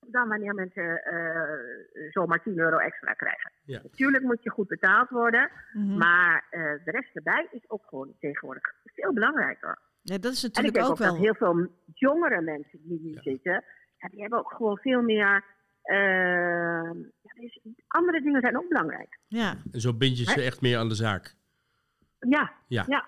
dan 0.09 0.29
wanneer 0.29 0.55
mensen 0.55 1.03
eh, 1.05 2.11
zomaar 2.11 2.43
10 2.43 2.59
euro 2.59 2.77
extra 2.79 3.13
krijgen. 3.13 3.53
Ja. 3.65 3.81
Natuurlijk 3.83 4.23
moet 4.25 4.43
je 4.43 4.51
goed 4.51 4.69
betaald 4.69 5.09
worden, 5.09 5.51
Mhm. 5.73 5.97
maar 5.99 6.47
eh, 6.51 6.61
de 6.85 6.91
rest 6.91 7.17
erbij 7.17 7.49
is 7.51 7.71
ook 7.71 7.83
gewoon 7.87 8.15
tegenwoordig 8.21 8.63
veel 8.85 9.13
belangrijker. 9.13 9.79
Ja, 10.03 10.19
dat 10.19 10.33
is 10.33 10.43
En 10.43 10.49
ik 10.49 10.55
natuurlijk 10.55 10.75
denk 10.85 10.89
ook 10.91 10.99
wel. 10.99 11.13
dat 11.13 11.23
heel 11.23 11.35
veel 11.35 11.69
jongere 11.95 12.41
mensen 12.41 12.79
die 12.83 12.99
hier 12.99 13.15
Ja. 13.15 13.21
zitten, 13.23 13.65
ja, 13.97 14.09
die 14.09 14.21
hebben 14.21 14.39
ook 14.39 14.53
gewoon 14.53 14.79
veel 14.79 15.03
meer. 15.03 15.45
eh, 15.83 15.97
ja, 17.23 17.33
dus 17.41 17.61
andere 17.87 18.21
dingen 18.23 18.41
zijn 18.41 18.57
ook 18.57 18.69
belangrijk. 18.69 19.19
Ja. 19.27 19.55
En 19.73 19.81
zo 19.81 19.95
bind 19.95 20.19
je 20.19 20.25
ze 20.25 20.43
echt 20.43 20.61
meer 20.61 20.79
aan 20.79 20.89
de 20.89 20.95
zaak. 20.95 21.35
Ja, 22.29 22.53
Ja. 22.69 22.85
ja. 22.89 23.07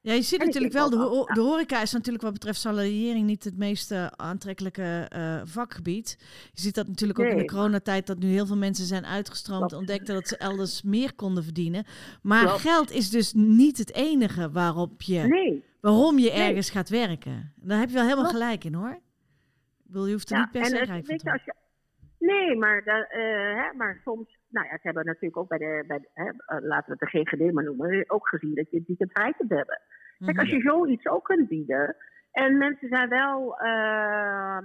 Ja, 0.00 0.12
je 0.12 0.22
ziet 0.22 0.44
natuurlijk 0.44 0.72
wel, 0.72 0.90
de, 0.90 1.30
de 1.34 1.40
horeca 1.40 1.82
is 1.82 1.92
natuurlijk 1.92 2.24
wat 2.24 2.32
betreft 2.32 2.60
salariering 2.60 3.26
niet 3.26 3.44
het 3.44 3.56
meest 3.56 3.90
eh, 3.90 4.06
aantrekkelijke 4.06 5.06
eh, 5.08 5.40
vakgebied. 5.44 6.16
Je 6.52 6.60
ziet 6.60 6.74
dat 6.74 6.86
natuurlijk 6.88 7.18
ook 7.18 7.26
in 7.26 7.36
de 7.36 7.44
coronatijd, 7.44 8.06
dat 8.06 8.18
nu 8.18 8.26
heel 8.28 8.46
veel 8.46 8.56
mensen 8.56 8.84
zijn 8.86 9.06
uitgestroomd, 9.06 9.58
Klopt. 9.60 9.74
ontdekten 9.74 10.14
dat 10.14 10.28
ze 10.28 10.36
elders 10.36 10.82
meer 10.82 11.14
konden 11.14 11.44
verdienen. 11.44 11.84
Maar 12.22 12.44
Klopt. 12.46 12.60
geld 12.60 12.90
is 12.90 13.10
dus 13.10 13.32
niet 13.32 13.78
het 13.78 13.94
enige 13.94 14.50
waarop 14.50 15.02
je, 15.02 15.18
Nee. 15.20 15.64
waarom 15.80 16.18
je 16.18 16.30
Nee. 16.30 16.40
ergens 16.48 16.70
gaat 16.70 16.88
werken. 16.88 17.52
Daar 17.56 17.78
heb 17.78 17.88
je 17.88 17.94
wel 17.94 18.02
helemaal 18.04 18.24
Klopt. 18.24 18.38
gelijk 18.42 18.64
in 18.64 18.74
hoor. 18.74 18.90
Ik 18.94 19.00
bedoel, 19.90 20.06
je 20.06 20.12
hoeft 20.12 20.30
er 20.30 20.36
Ja, 20.36 20.42
niet 20.42 20.50
per 20.52 20.64
se 20.64 20.70
rijk 20.76 20.88
van 20.88 21.02
te 21.02 21.12
je, 21.12 21.20
worden. 21.22 21.32
als 21.32 21.44
je, 21.44 21.54
Nee, 22.26 22.56
maar, 22.56 22.82
eh, 22.82 23.54
hè, 23.62 23.72
maar 23.76 24.00
soms, 24.04 24.38
nou 24.48 24.66
ja, 24.66 24.72
ze 24.72 24.80
hebben 24.82 25.04
natuurlijk 25.04 25.36
ook 25.36 25.48
bij 25.48 25.58
de, 25.58 25.84
bij 25.86 25.98
de 25.98 26.10
hè, 26.14 26.24
eh, 26.24 26.64
laten 26.64 26.92
we 26.92 26.96
het 26.98 27.12
de 27.12 27.18
GGD 27.18 27.52
maar 27.52 27.64
noemen, 27.64 28.10
ook 28.10 28.28
gezien 28.28 28.54
dat 28.54 28.70
je 28.70 28.76
het 28.76 28.86
weekend 28.86 29.12
vrij 29.12 29.32
kunt 29.32 29.50
hebben. 29.50 29.80
Kijk, 30.18 30.38
als 30.38 30.50
je 30.50 30.60
zoiets 30.60 31.06
ook 31.06 31.24
kunt 31.24 31.48
bieden, 31.48 31.96
en 32.32 32.58
mensen 32.58 32.88
zijn 32.88 33.08
wel, 33.08 33.58
eh, 33.58 34.58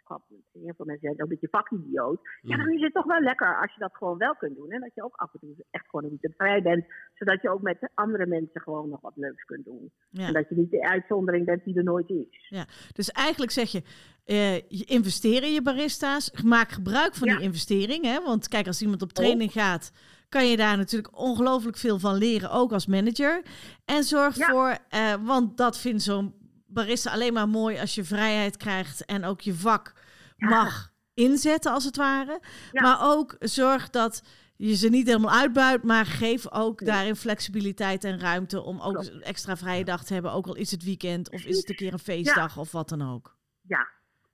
ik 0.00 0.62
heel 0.62 0.74
veel 0.76 0.84
mensen 0.84 1.00
zijn 1.00 1.12
ook 1.14 1.20
een 1.20 1.28
beetje 1.28 1.48
vakidioot, 1.48 2.20
ja, 2.42 2.56
dan 2.56 2.70
is 2.72 2.80
het 2.80 2.92
toch 2.92 3.04
wel 3.04 3.20
lekker 3.20 3.60
als 3.60 3.74
je 3.74 3.80
dat 3.80 3.96
gewoon 3.96 4.18
wel 4.18 4.34
kunt 4.36 4.56
doen. 4.56 4.70
En 4.70 4.80
dat 4.80 4.94
je 4.94 5.04
ook 5.04 5.16
af 5.16 5.32
en 5.32 5.40
toe 5.40 5.54
echt 5.70 5.84
gewoon 5.88 6.04
een 6.04 6.10
weekend 6.10 6.34
vrij 6.36 6.62
bent, 6.62 6.84
zodat 7.14 7.42
je 7.42 7.50
ook 7.50 7.62
met 7.62 7.90
andere 7.94 8.26
mensen 8.26 8.60
gewoon 8.60 8.88
nog 8.88 9.00
wat 9.00 9.16
leuks 9.16 9.44
kunt 9.44 9.64
doen. 9.64 9.92
Ja. 10.10 10.26
En 10.26 10.32
dat 10.32 10.48
je 10.48 10.54
niet 10.54 10.70
de 10.70 10.88
uitzondering 10.88 11.44
bent 11.46 11.64
die 11.64 11.76
er 11.76 11.84
nooit 11.84 12.08
is. 12.10 12.52
Dus 12.92 13.10
eigenlijk 13.10 13.52
zeg 13.52 13.70
je, 13.70 13.82
eh, 14.24 14.56
je 14.56 14.84
investeer 14.84 15.42
in 15.42 15.52
je 15.52 15.62
barista's. 15.62 16.42
Maak 16.44 16.70
gebruik 16.70 17.14
van 17.14 17.28
Ja. 17.28 17.34
die 17.36 17.44
investering. 17.44 18.04
Hè? 18.04 18.22
Want 18.22 18.48
kijk, 18.48 18.66
als 18.66 18.82
iemand 18.82 19.02
op 19.02 19.12
training 19.12 19.52
gaat, 19.52 19.92
kan 20.28 20.46
je 20.46 20.56
daar 20.56 20.76
natuurlijk 20.76 21.18
ongelooflijk 21.18 21.76
veel 21.76 21.98
van 21.98 22.14
leren, 22.14 22.50
ook 22.50 22.72
als 22.72 22.86
manager. 22.86 23.42
En 23.84 24.02
zorg 24.02 24.36
Ja. 24.36 24.48
voor, 24.50 24.78
eh, 24.88 25.14
want 25.26 25.56
dat 25.56 25.78
vindt 25.78 26.02
zo'n 26.02 26.34
barista 26.74 27.10
alleen 27.10 27.32
maar 27.32 27.48
mooi 27.48 27.78
als 27.78 27.94
je 27.94 28.04
vrijheid 28.04 28.56
krijgt 28.56 29.04
en 29.04 29.24
ook 29.24 29.40
je 29.40 29.54
vak 29.54 29.92
mag 30.36 30.92
inzetten, 31.14 31.72
als 31.72 31.84
het 31.84 31.96
ware. 31.96 32.40
Ja. 32.72 32.82
Maar 32.82 32.98
ook 33.00 33.36
zorg 33.40 33.90
dat 33.90 34.22
je 34.56 34.74
ze 34.76 34.88
niet 34.88 35.06
helemaal 35.06 35.34
uitbuit, 35.34 35.82
maar 35.82 36.06
geef 36.06 36.50
ook 36.50 36.84
daarin 36.84 37.16
flexibiliteit 37.16 38.04
en 38.04 38.20
ruimte 38.20 38.62
om 38.62 38.80
ook 38.80 38.92
Klopt. 38.94 39.20
extra 39.20 39.56
vrije 39.56 39.84
dag 39.84 40.04
te 40.04 40.12
hebben. 40.12 40.32
Ook 40.32 40.46
al 40.46 40.54
is 40.56 40.70
het 40.70 40.84
weekend 40.84 41.30
of 41.30 41.44
is 41.44 41.56
het 41.56 41.68
een 41.68 41.76
keer 41.76 41.92
een 41.92 41.98
feestdag 41.98 42.56
of 42.58 42.72
wat 42.72 42.88
dan 42.88 43.12
ook. 43.12 43.36
Ja, 43.62 43.78
Ja, 43.78 43.88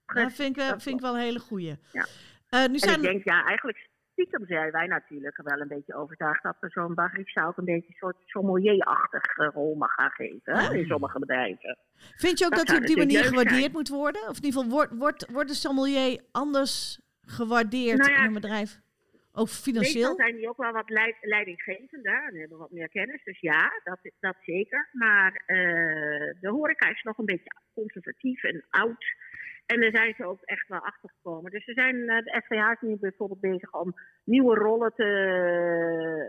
precies, 0.07 0.35
vind 0.35 0.48
ik, 0.50 0.57
wel- 0.57 0.70
dat 0.70 0.83
vind 0.83 0.94
ik 0.94 1.00
wel 1.00 1.14
een 1.14 1.20
hele 1.20 1.38
goeie. 1.38 1.76
Ja. 1.92 2.07
Eh, 2.48 2.61
nu 2.66 2.72
En 2.74 2.79
zijn 2.79 2.94
ik 2.94 3.03
denk, 3.03 3.24
ja, 3.24 3.44
eigenlijk 3.44 3.88
stiekem 4.21 4.47
zijn 4.47 4.71
wij 4.71 4.87
natuurlijk 4.87 5.41
wel 5.43 5.61
een 5.61 5.69
beetje 5.69 5.95
overtuigd 5.95 6.43
dat 6.43 6.57
we 6.61 6.69
zo'n 6.69 6.95
barista 6.95 7.47
ook 7.47 7.57
een 7.57 7.65
beetje 7.65 7.89
een 7.89 7.95
soort 7.99 8.17
sommelier-achtige 8.25 9.51
rol 9.55 9.75
mag 9.75 9.95
gaan 9.95 10.11
geven 10.11 10.59
hè, 10.59 10.75
in 10.75 10.87
sommige 10.87 11.19
bedrijven. 11.19 11.79
vind 12.17 12.39
je 12.39 12.45
ook 12.45 12.57
dat 12.57 12.69
hij 12.69 12.77
op 12.77 12.87
die 12.87 12.97
manier 12.97 13.25
gewaardeerd 13.25 13.73
moet 13.73 13.89
worden? 13.89 14.23
Of 14.29 14.37
in 14.37 14.45
ieder 14.45 14.61
geval, 14.61 14.77
wordt, 14.77 14.93
wordt, 14.97 15.31
wordt 15.31 15.49
de 15.49 15.55
sommelier 15.55 16.21
anders 16.33 17.01
gewaardeerd 17.23 17.99
Nou 17.99 18.11
ja, 18.11 18.19
in 18.19 18.25
een 18.25 18.33
bedrijf? 18.33 18.81
Ook 19.33 19.49
financieel? 19.49 20.09
Meestal 20.09 20.27
zijn 20.27 20.37
die 20.37 20.49
ook 20.49 20.57
wel 20.57 20.73
wat 20.73 20.91
leid, 20.91 21.17
leidinggevend 21.21 21.95
en 21.95 22.39
hebben 22.39 22.59
wat 22.59 22.71
meer 22.71 22.89
kennis. 22.89 23.25
Dus 23.25 23.41
ja, 23.41 23.81
dat, 23.85 23.99
dat 24.21 24.37
zeker. 24.45 24.89
Maar 24.93 25.43
eh, 25.47 25.57
de 26.41 26.49
horeca 26.49 26.91
is 26.91 27.03
nog 27.03 27.19
een 27.19 27.25
beetje 27.25 27.53
conservatief 27.75 28.43
en 28.43 28.65
oud. 28.71 29.05
En 29.73 29.81
daar 29.81 29.91
zijn 29.91 30.15
ze 30.17 30.25
ook 30.25 30.41
echt 30.43 30.69
wel 30.69 30.79
achter 30.81 31.11
gekomen. 31.11 31.51
Dus 31.51 31.65
ze 31.65 31.73
zijn, 31.73 32.09
eh, 32.09 32.25
de 32.25 32.43
FVH 32.45 32.71
is 32.71 32.89
nu 32.89 32.97
bijvoorbeeld 33.01 33.41
bezig 33.41 33.73
om 33.73 33.95
nieuwe 34.25 34.55
rollen 34.55 34.93
te 34.95 35.07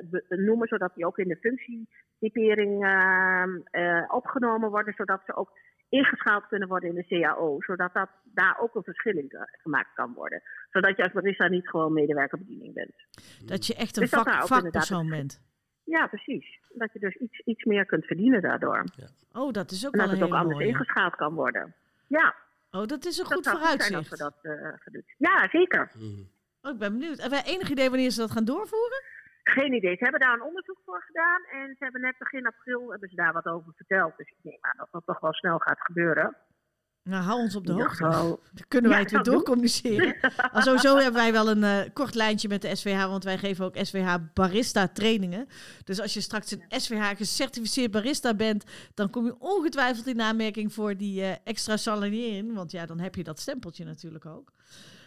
be- 0.09 0.25
noemen, 0.29 0.67
zodat 0.67 0.95
die 0.95 1.05
ook 1.05 1.17
in 1.17 1.27
de 1.27 1.35
functietypering 1.35 2.83
eh, 2.85 3.43
eh, 3.71 4.03
opgenomen 4.13 4.69
worden, 4.69 4.93
zodat 4.93 5.21
ze 5.25 5.35
ook 5.35 5.51
ingeschaald 5.89 6.47
kunnen 6.47 6.67
worden 6.67 6.89
in 6.89 6.95
de 6.95 7.05
CAO, 7.07 7.61
zodat 7.61 7.93
dat 7.93 8.09
daar 8.23 8.57
ook 8.59 8.75
een 8.75 8.83
verschil 8.83 9.17
in 9.17 9.29
eh, 9.29 9.41
gemaakt 9.51 9.93
kan 9.93 10.13
worden. 10.13 10.41
Zodat 10.71 10.97
je 10.97 11.03
als 11.03 11.11
barista 11.13 11.47
niet 11.47 11.69
gewoon 11.69 11.93
medewerkerbediening 11.93 12.73
bent. 12.73 12.93
Dat 13.45 13.65
je 13.67 13.75
echt 13.75 13.95
een 13.95 14.01
Dus 14.01 14.11
vak, 14.11 14.47
vakpersoon 14.47 15.09
bent. 15.09 15.41
Ja, 15.83 16.07
precies. 16.07 16.59
Dat 16.69 16.93
je 16.93 16.99
dus 16.99 17.15
iets, 17.15 17.39
iets 17.39 17.63
meer 17.63 17.85
kunt 17.85 18.05
verdienen 18.05 18.41
daardoor. 18.41 18.83
Oh, 19.33 19.51
dat 19.51 19.71
is 19.71 19.87
ook 19.87 19.91
En 19.93 19.97
wel 19.99 20.07
dat 20.07 20.19
het 20.19 20.27
ook 20.29 20.35
anders 20.35 20.59
ingeschaald 20.59 21.15
kan 21.15 21.33
worden. 21.33 21.73
Ja, 22.07 22.35
Oh, 22.71 22.85
dat 22.85 23.05
is 23.05 23.17
een 23.17 23.23
Dat 23.23 23.33
goed 23.33 23.43
zou 23.43 23.57
goed 23.57 23.81
zijn 23.83 23.95
als 23.95 24.07
vooruitzicht. 24.07 24.09
we 24.09 24.17
dat 24.17 24.35
eh, 24.85 24.93
doen. 24.93 25.03
Ja, 25.17 25.49
zeker. 25.49 25.91
Mhm. 25.93 26.21
Oh, 26.61 26.71
ik 26.71 26.77
ben 26.79 26.91
benieuwd. 26.97 27.19
Hebben 27.21 27.43
wij 27.43 27.53
enig 27.53 27.69
idee 27.69 27.89
wanneer 27.89 28.09
ze 28.09 28.19
dat 28.19 28.31
gaan 28.31 28.45
doorvoeren? 28.45 29.03
Geen 29.43 29.73
idee. 29.73 29.95
Ze 29.97 30.03
hebben 30.03 30.19
daar 30.21 30.33
een 30.33 30.41
onderzoek 30.41 30.77
voor 30.85 31.03
gedaan. 31.05 31.41
En 31.43 31.67
ze 31.77 31.83
hebben 31.83 32.01
net 32.01 32.17
begin 32.17 32.45
april 32.47 32.89
hebben 32.91 33.09
ze 33.09 33.15
daar 33.15 33.33
wat 33.33 33.45
over 33.45 33.73
verteld. 33.75 34.17
Dus 34.17 34.27
ik 34.27 34.35
neem 34.41 34.57
aan 34.61 34.77
dat 34.77 34.87
dat 34.91 35.05
toch 35.05 35.19
wel 35.19 35.33
snel 35.33 35.57
gaat 35.57 35.79
gebeuren. 35.81 36.35
Nou, 37.03 37.23
hou 37.23 37.39
ons 37.41 37.55
op 37.55 37.65
de 37.65 37.71
hoogte. 37.73 38.03
Dan 38.03 38.65
kunnen 38.67 38.89
wij 38.89 38.99
Ja, 38.99 39.05
het 39.05 39.13
weer 39.13 39.23
doorcommuniceren. 39.23 40.15
Maar 40.53 40.63
sowieso 40.63 40.95
hebben 40.95 41.21
wij 41.21 41.31
wel 41.31 41.49
een 41.49 41.63
eh, 41.63 41.93
kort 41.93 42.15
lijntje 42.15 42.47
met 42.47 42.61
de 42.61 42.75
SVH, 42.75 43.05
want 43.05 43.23
wij 43.23 43.37
geven 43.37 43.65
ook 43.65 43.77
SVH 43.81 44.15
barista 44.33 44.87
trainingen. 44.87 45.47
Dus 45.83 46.01
als 46.01 46.13
je 46.13 46.21
straks 46.21 46.51
een 46.51 46.63
SVH 46.67 47.17
gecertificeerd 47.17 47.91
barista 47.91 48.33
bent, 48.33 48.63
dan 48.93 49.09
kom 49.09 49.25
je 49.25 49.35
ongetwijfeld 49.39 50.07
in 50.07 50.21
aanmerking 50.21 50.73
voor 50.73 50.97
die 50.97 51.21
eh, 51.21 51.35
extra 51.43 51.77
salariering. 51.77 52.53
Want 52.53 52.71
ja, 52.71 52.85
dan 52.85 52.99
heb 52.99 53.15
je 53.15 53.23
dat 53.23 53.39
stempeltje 53.39 53.85
natuurlijk 53.85 54.25
ook. 54.25 54.51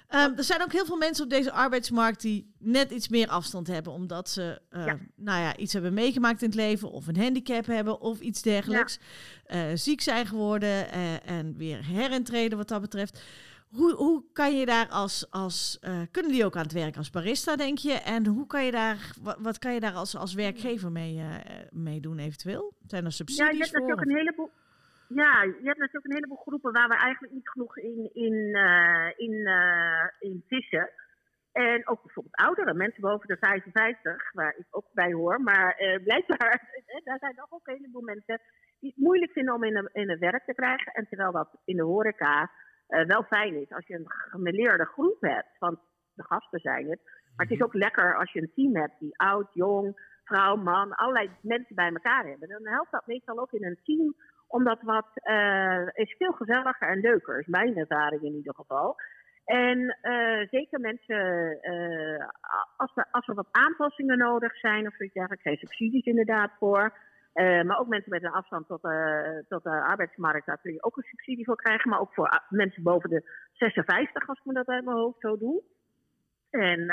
Ehm, 0.08 0.32
er 0.36 0.44
zijn 0.44 0.62
ook 0.62 0.72
heel 0.72 0.84
veel 0.84 0.96
mensen 0.96 1.24
op 1.24 1.30
deze 1.30 1.52
arbeidsmarkt 1.52 2.20
die 2.20 2.54
net 2.58 2.90
iets 2.90 3.08
meer 3.08 3.28
afstand 3.28 3.66
hebben, 3.66 3.92
omdat 3.92 4.28
ze 4.28 4.60
eh, 4.68 4.86
Ja. 4.86 4.98
nou 5.16 5.40
ja, 5.42 5.56
iets 5.56 5.72
hebben 5.72 5.94
meegemaakt 5.94 6.42
in 6.42 6.48
het 6.48 6.56
leven, 6.56 6.90
of 6.90 7.06
een 7.06 7.18
handicap 7.18 7.66
hebben, 7.66 8.00
of 8.00 8.20
iets 8.20 8.42
dergelijks. 8.42 8.98
Eh, 9.44 9.62
ziek 9.74 10.00
zijn 10.00 10.26
geworden 10.26 10.90
eh, 10.90 11.30
en 11.30 11.56
weer 11.56 11.84
herintreden 11.84 12.58
wat 12.58 12.68
dat 12.68 12.80
betreft. 12.80 13.22
Hoe, 13.68 13.94
hoe 13.94 14.24
kan 14.32 14.58
je 14.58 14.66
daar 14.66 14.88
als, 14.88 15.30
als 15.30 15.78
kunnen 16.10 16.32
die 16.32 16.44
ook 16.44 16.56
aan 16.56 16.62
het 16.62 16.72
werk 16.72 16.96
als 16.96 17.10
barista, 17.10 17.56
denk 17.56 17.78
je? 17.78 17.92
En 17.92 18.26
hoe 18.26 18.46
kan 18.46 18.64
je 18.64 18.70
daar, 18.70 19.12
wat, 19.22 19.36
wat 19.38 19.58
kan 19.58 19.74
je 19.74 19.80
daar 19.80 19.92
als, 19.92 20.16
als 20.16 20.34
werkgever 20.34 20.92
mee, 20.92 21.20
mee 21.70 22.00
doen 22.00 22.18
eventueel? 22.18 22.74
Zijn 22.86 22.90
er 22.90 22.90
Ja, 22.90 23.06
je 23.06 23.12
subsidies 23.12 23.58
hebt 23.58 23.72
natuurlijk 23.72 24.00
een 24.00 24.16
heleboel. 24.16 24.50
Ja, 25.08 25.42
je 25.42 25.60
hebt 25.62 25.78
natuurlijk 25.78 26.04
een 26.04 26.14
heleboel 26.14 26.44
groepen 26.46 26.72
waar 26.72 26.88
we 26.88 26.96
eigenlijk 26.96 27.32
niet 27.32 27.48
genoeg 27.48 27.78
in, 27.78 28.10
in, 28.12 28.54
eh, 28.54 29.10
in, 29.16 29.46
eh, 29.46 30.06
in 30.18 30.44
vissen. 30.46 30.90
En 31.52 31.88
ook 31.88 32.02
bijvoorbeeld 32.02 32.36
ouderen, 32.36 32.76
mensen 32.76 33.00
boven 33.00 33.28
de 33.28 33.36
55, 33.36 34.32
waar 34.32 34.54
ik 34.56 34.66
ook 34.70 34.86
bij 34.92 35.12
hoor. 35.12 35.40
Maar 35.40 35.74
eh, 35.74 36.02
blijkbaar, 36.02 36.70
daar 37.04 37.18
zijn 37.18 37.34
nog 37.36 37.52
ook 37.52 37.66
een 37.66 37.74
heleboel 37.74 38.02
mensen 38.02 38.40
die 38.80 38.90
het 38.94 39.04
moeilijk 39.04 39.32
vinden 39.32 39.54
om 39.54 39.64
in 39.64 39.76
een, 39.76 39.88
in 39.92 40.10
een 40.10 40.18
werk 40.18 40.44
te 40.44 40.54
krijgen. 40.54 40.92
En 40.92 41.06
terwijl 41.08 41.32
dat 41.32 41.60
in 41.64 41.76
de 41.76 41.82
horeca 41.82 42.50
wel 42.86 43.22
fijn 43.22 43.54
is 43.54 43.72
als 43.72 43.86
je 43.86 43.94
een 43.94 44.10
gemeleerde 44.10 44.84
groep 44.84 45.20
hebt. 45.20 45.58
Want 45.58 45.78
de 46.14 46.24
gasten 46.24 46.60
zijn 46.60 46.90
het. 46.90 47.00
Maar 47.36 47.46
het 47.46 47.54
is 47.56 47.62
ook 47.62 47.74
lekker 47.74 48.16
als 48.16 48.32
je 48.32 48.40
een 48.40 48.52
team 48.54 48.76
hebt 48.76 48.98
die 48.98 49.18
oud, 49.18 49.54
jong, 49.54 49.96
vrouw, 50.24 50.56
man, 50.56 50.94
allerlei 50.94 51.30
mensen 51.42 51.74
bij 51.74 51.88
elkaar 51.88 52.26
hebben. 52.26 52.48
Dan 52.48 52.66
helpt 52.66 52.90
dat 52.90 53.06
meestal 53.06 53.38
ook 53.38 53.52
in 53.52 53.64
een 53.64 53.78
team 53.84 54.14
omdat 54.46 54.82
wat 54.82 55.08
eh, 55.14 55.86
is 55.92 56.14
veel 56.18 56.32
gezelliger 56.32 56.88
en 56.88 57.00
leuker, 57.00 57.38
is 57.38 57.46
mijn 57.46 57.76
ervaring 57.76 58.22
in 58.22 58.34
ieder 58.34 58.54
geval. 58.54 58.96
En 59.44 59.98
eh, 60.00 60.48
zeker 60.48 60.80
mensen, 60.80 61.60
eh, 61.60 62.26
als, 62.76 62.92
er, 62.94 63.06
als 63.10 63.28
er 63.28 63.34
wat 63.34 63.48
aanpassingen 63.50 64.18
nodig 64.18 64.58
zijn 64.58 64.86
of 64.86 64.94
zoiets 64.94 65.14
dergelijks, 65.14 65.44
zijn 65.44 65.56
subsidies 65.56 66.04
inderdaad 66.04 66.50
voor. 66.58 67.12
Maar 67.34 67.78
ook 67.78 67.88
mensen 67.88 68.10
met 68.10 68.22
een 68.22 68.30
afstand 68.30 68.66
tot, 68.66 68.80
tot 69.48 69.62
de 69.62 69.82
arbeidsmarkt, 69.82 70.46
daar 70.46 70.60
kun 70.60 70.72
je 70.72 70.82
ook 70.82 70.96
een 70.96 71.02
subsidie 71.02 71.44
voor 71.44 71.56
krijgen. 71.56 71.90
Maar 71.90 72.00
ook 72.00 72.14
voor 72.14 72.28
ah, 72.28 72.50
mensen 72.50 72.82
boven 72.82 73.10
de 73.10 73.30
56, 73.52 74.28
als 74.28 74.38
ik 74.38 74.44
me 74.44 74.52
dat 74.52 74.66
uit 74.66 74.84
mijn 74.84 74.96
hoofd 74.96 75.20
zo 75.20 75.38
doe. 75.38 75.62
En 76.50 76.86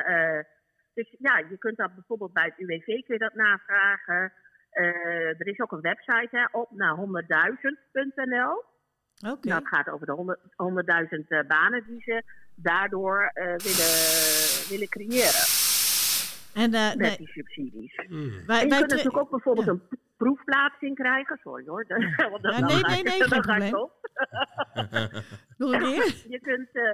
dus 0.94 1.16
ja, 1.20 1.38
je 1.38 1.58
kunt 1.58 1.78
dat 1.78 1.96
bijvoorbeeld 1.96 2.34
bij 2.34 2.44
het 2.44 2.60
UWV 2.60 2.86
kun 2.86 3.04
je 3.06 3.18
dat 3.18 3.34
navragen. 3.34 4.34
Eh, 4.72 5.40
er 5.40 5.48
is 5.48 5.60
ook 5.60 5.72
een 5.72 5.82
website 5.82 6.30
hè, 6.32 6.46
op 6.52 6.72
naar 6.72 6.96
100.000.nl. 6.96 8.64
Oké. 9.32 9.50
Dat 9.50 9.68
gaat 9.68 9.90
over 9.90 10.06
de 10.06 10.12
100 10.12 10.40
100.000 10.40 11.28
eh, 11.28 11.48
banen 11.48 11.84
die 11.86 12.02
ze 12.02 12.24
daardoor 12.56 13.32
eh, 13.34 13.46
willen, 13.46 14.70
willen 14.70 14.90
creëren 14.90 15.46
En 16.54 16.74
eh, 16.74 16.88
met 16.88 16.98
nee, 16.98 17.18
die 17.18 17.28
subsidies. 17.28 17.96
Wij, 17.96 18.08
En 18.08 18.16
je 18.16 18.48
wij 18.48 18.68
kunt 18.68 18.90
natuurlijk 18.90 19.18
ook 19.18 19.30
bijvoorbeeld 19.30 19.66
ja. 19.66 19.72
een 19.72 20.00
proefplaatsing 20.18 20.96
krijgen. 20.96 21.40
Sorry 21.42 21.66
hoor. 21.68 21.86
Want 22.32 22.42
Ja, 22.42 22.60
dan 22.60 22.66
nee, 22.66 22.82
nee, 22.82 23.04
nee, 23.04 23.20
dan 23.20 23.30
geen 23.30 23.30
ga 23.30 23.36
ik 23.36 23.42
probleem. 23.42 23.76
op. 23.76 23.92
nog 25.58 25.72
een 25.74 25.80
keer? 25.80 26.24
Je 26.36 26.40
kunt, 26.42 26.70
eh, 26.72 26.92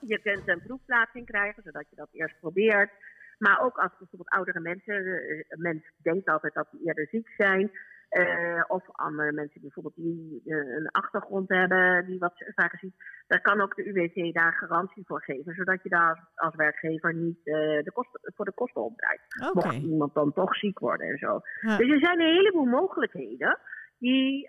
je 0.00 0.18
kunt 0.18 0.48
een 0.48 0.62
proefplaatsing 0.62 1.26
krijgen, 1.26 1.62
zodat 1.62 1.84
je 1.90 1.96
dat 1.96 2.08
eerst 2.12 2.40
probeert. 2.40 2.90
Maar 3.38 3.60
ook 3.60 3.76
als 3.76 3.92
bijvoorbeeld 3.98 4.30
oudere 4.30 4.60
mensen, 4.60 4.94
eh, 4.94 5.44
een 5.48 5.62
mens 5.62 5.92
denkt 6.02 6.28
altijd 6.28 6.54
dat 6.54 6.68
die 6.70 6.86
eerder 6.86 7.06
ziek 7.10 7.28
zijn. 7.36 7.70
eh, 8.08 8.64
of 8.66 8.84
andere 8.92 9.32
mensen 9.32 9.60
bijvoorbeeld 9.60 9.94
die 9.94 10.42
eh, 10.44 10.56
een 10.56 10.88
achtergrond 10.90 11.48
hebben, 11.48 12.06
die 12.06 12.18
wat 12.18 12.32
vaker 12.54 12.78
ziek. 12.78 12.94
Daar 13.26 13.40
kan 13.40 13.60
ook 13.60 13.74
de 13.74 13.86
UWC 13.88 14.34
daar 14.34 14.52
garantie 14.52 15.06
voor 15.06 15.22
geven, 15.22 15.54
zodat 15.54 15.82
je 15.82 15.88
daar 15.88 16.08
als, 16.08 16.18
als 16.34 16.54
werkgever 16.54 17.14
niet 17.14 17.44
de 17.44 17.90
kosten, 17.92 18.32
voor 18.34 18.44
de 18.44 18.52
kosten 18.54 18.82
opdraait. 18.82 19.20
Oké. 19.48 19.66
Mocht 19.66 19.82
iemand 19.82 20.14
dan 20.14 20.32
toch 20.32 20.56
ziek 20.56 20.78
worden 20.78 21.06
en 21.08 21.18
zo. 21.18 21.40
Ja. 21.60 21.76
Dus 21.76 21.90
er 21.90 21.98
zijn 21.98 22.20
een 22.20 22.34
heleboel 22.34 22.64
mogelijkheden. 22.64 23.58
Die, 23.98 24.48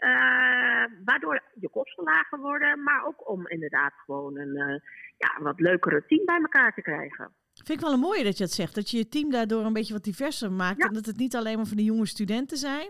waardoor 1.05 1.41
je 1.53 1.69
kosten 1.69 2.03
lager 2.03 2.39
worden, 2.39 2.83
maar 2.83 3.05
ook 3.05 3.29
om 3.29 3.47
inderdaad 3.47 3.93
gewoon 3.93 4.37
een 4.37 4.81
ja, 5.17 5.41
wat 5.43 5.59
leukere 5.59 6.05
team 6.05 6.25
bij 6.25 6.39
elkaar 6.39 6.73
te 6.73 6.81
krijgen. 6.81 7.35
Vind 7.65 7.79
ik 7.79 7.85
wel 7.85 7.93
een 7.93 7.99
mooie 7.99 8.23
dat 8.23 8.37
je 8.37 8.43
het 8.43 8.53
zegt. 8.53 8.75
Dat 8.75 8.89
je 8.89 8.97
je 8.97 9.07
team 9.07 9.31
daardoor 9.31 9.65
een 9.65 9.73
beetje 9.73 9.93
wat 9.93 10.03
diverser 10.03 10.51
maakt. 10.51 10.77
Ja. 10.77 10.87
En 10.87 10.93
dat 10.93 11.05
het 11.05 11.17
niet 11.17 11.35
alleen 11.35 11.57
maar 11.57 11.65
van 11.65 11.77
de 11.77 11.83
jonge 11.83 12.05
studenten 12.05 12.57
zijn. 12.57 12.89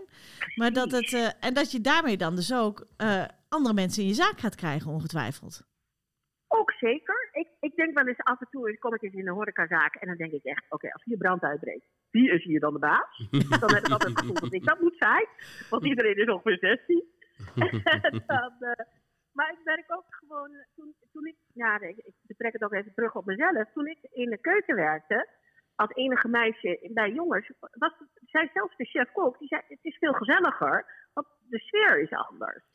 Maar 0.54 0.72
dat 0.72 0.90
het, 0.90 1.12
eh, 1.12 1.28
en 1.40 1.54
dat 1.54 1.70
je 1.72 1.80
daarmee 1.80 2.16
dan 2.16 2.34
dus 2.34 2.54
ook 2.54 2.86
eh, 2.96 3.24
andere 3.48 3.74
mensen 3.74 4.02
in 4.02 4.08
je 4.08 4.14
zaak 4.14 4.38
gaat 4.40 4.54
krijgen, 4.54 4.90
ongetwijfeld. 4.90 5.66
Ook 6.48 6.72
zeker. 6.72 7.28
Ik, 7.32 7.48
ik 7.60 7.76
denk 7.76 7.94
wel 7.94 8.06
eens 8.06 8.22
af 8.22 8.40
en 8.40 8.48
toe, 8.50 8.78
kom 8.78 8.94
ik 8.94 9.02
eens 9.02 9.14
in 9.14 9.28
een 9.28 9.34
horecazaak 9.34 9.94
en 9.94 10.08
dan 10.08 10.16
denk 10.16 10.32
ik 10.32 10.44
echt, 10.44 10.64
oké, 10.68 10.92
als 10.92 11.04
hier 11.04 11.16
brand 11.16 11.42
uitbreekt, 11.42 11.86
wie 12.10 12.30
is 12.30 12.44
hier 12.44 12.60
dan 12.60 12.72
de 12.72 12.78
baas? 12.78 13.28
dan 13.60 13.74
heb 13.74 13.86
ik 13.86 13.92
altijd 13.92 14.10
het 14.10 14.18
gevoel 14.18 14.34
dat 14.34 14.52
ik 14.52 14.64
dat 14.64 14.80
moet 14.80 14.96
zijn, 14.98 15.26
want 15.70 15.84
iedereen 15.84 16.16
is 16.16 16.28
ongeveer 16.28 16.58
16. 16.58 17.04
En 17.54 18.22
dan, 18.26 18.52
eh, 18.58 18.84
maar 19.38 19.52
ik 19.52 19.64
merk 19.64 19.92
ook 19.96 20.04
gewoon, 20.08 20.50
toen, 20.74 20.94
toen 21.12 21.26
ik, 21.26 21.36
ja, 21.52 21.80
ik, 21.80 21.96
ik 21.96 22.14
betrek 22.22 22.52
het 22.52 22.62
ook 22.64 22.72
even 22.72 22.94
terug 22.94 23.14
op 23.14 23.24
mezelf, 23.26 23.72
toen 23.72 23.86
ik 23.86 23.98
in 24.02 24.30
de 24.30 24.38
keuken 24.40 24.74
werkte, 24.76 25.28
als 25.74 25.90
enige 25.94 26.28
meisje 26.28 26.90
bij 26.92 27.10
jongens, 27.10 27.52
was, 27.60 27.92
zei 28.26 28.50
zelfs 28.52 28.76
de 28.76 28.84
chef-kok, 28.84 29.38
die 29.38 29.48
zei, 29.48 29.62
het 29.68 29.78
is 29.84 29.96
veel 29.98 30.12
gezelliger, 30.12 31.06
want 31.14 31.26
de 31.48 31.58
sfeer 31.58 32.00
is 32.00 32.10
anders. 32.12 32.64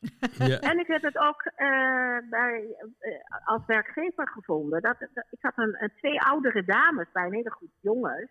Ja. 0.50 0.58
En 0.60 0.78
ik 0.78 0.86
heb 0.86 1.02
het 1.02 1.18
ook 1.18 1.42
eh, 1.42 2.18
bij, 2.30 2.76
eh, 2.98 3.46
als 3.46 3.62
werkgever 3.66 4.28
gevonden. 4.28 4.82
Dat, 4.82 4.98
dat- 4.98 5.26
ik 5.30 5.42
had 5.42 5.58
een, 5.58 5.82
een 5.82 5.92
twee 5.96 6.20
oudere 6.20 6.64
dames 6.64 7.12
bij 7.12 7.24
een 7.26 7.32
hele 7.34 7.50
groep 7.50 7.72
jongens. 7.80 8.30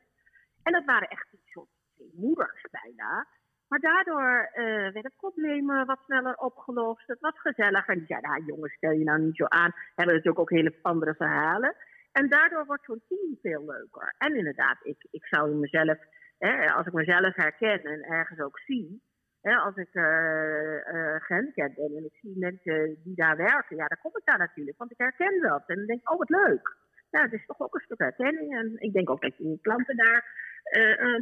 En 0.63 0.71
dat 0.73 0.85
waren 0.85 1.07
echt 1.07 1.27
een 1.31 1.39
soort 1.45 1.69
twee 1.95 2.11
moeders 2.15 2.65
bijna. 2.71 3.27
Maar 3.73 3.81
daardoor 3.93 4.49
eh, 4.53 4.63
werden 4.91 5.13
problemen 5.17 5.85
wat 5.85 5.99
sneller 6.05 6.35
opgelost. 6.35 7.07
Het 7.07 7.19
was 7.19 7.39
gezellig. 7.39 7.87
En 7.87 7.97
die 7.97 8.07
zeiden, 8.07 8.29
ah, 8.29 8.45
jongens, 8.45 8.73
stel 8.73 8.91
je 8.91 9.03
nou 9.03 9.21
niet 9.21 9.35
zo 9.35 9.45
aan. 9.45 9.71
Hebben 9.95 10.15
natuurlijk 10.15 10.39
ook 10.39 10.49
hele 10.49 10.75
andere 10.81 11.13
verhalen. 11.15 11.75
En 12.11 12.29
daardoor 12.29 12.65
wordt 12.65 12.85
zo'n 12.85 13.01
team 13.07 13.37
veel 13.41 13.65
leuker. 13.65 14.15
En 14.17 14.35
inderdaad, 14.35 14.77
ik, 14.83 15.07
ik 15.11 15.25
zou 15.25 15.55
mezelf, 15.55 15.97
hè, 16.37 16.71
als 16.71 16.87
ik 16.87 16.93
mezelf 16.93 17.35
herken 17.35 17.83
en 17.83 18.01
ergens 18.01 18.39
ook 18.39 18.59
zie, 18.59 19.01
Hè, 19.41 19.55
als 19.55 19.75
ik 19.75 19.93
eh, 19.93 21.15
gehandicapt 21.19 21.75
ben 21.75 21.97
en 21.97 22.05
ik 22.05 22.17
zie 22.21 22.37
mensen 22.37 22.97
die 23.03 23.15
daar 23.15 23.37
werken, 23.37 23.75
ja, 23.75 23.87
dan 23.87 23.97
kom 24.01 24.11
ik 24.15 24.25
daar 24.25 24.37
natuurlijk, 24.37 24.77
want 24.77 24.91
ik 24.91 24.97
herken 24.97 25.41
dat. 25.41 25.63
En 25.67 25.75
dan 25.75 25.85
denk 25.85 25.99
ik, 25.99 26.11
oh, 26.11 26.17
wat 26.17 26.29
leuk. 26.29 26.75
Ja, 27.09 27.21
het 27.21 27.33
is 27.33 27.45
toch 27.45 27.59
ook 27.59 27.73
een 27.75 27.81
stuk 27.85 27.99
herkenning. 27.99 28.55
En 28.57 28.75
ik 28.77 28.93
denk 28.93 29.09
ook 29.09 29.21
dat 29.21 29.37
je 29.37 29.59
klanten 29.61 29.95
daar 29.95 30.25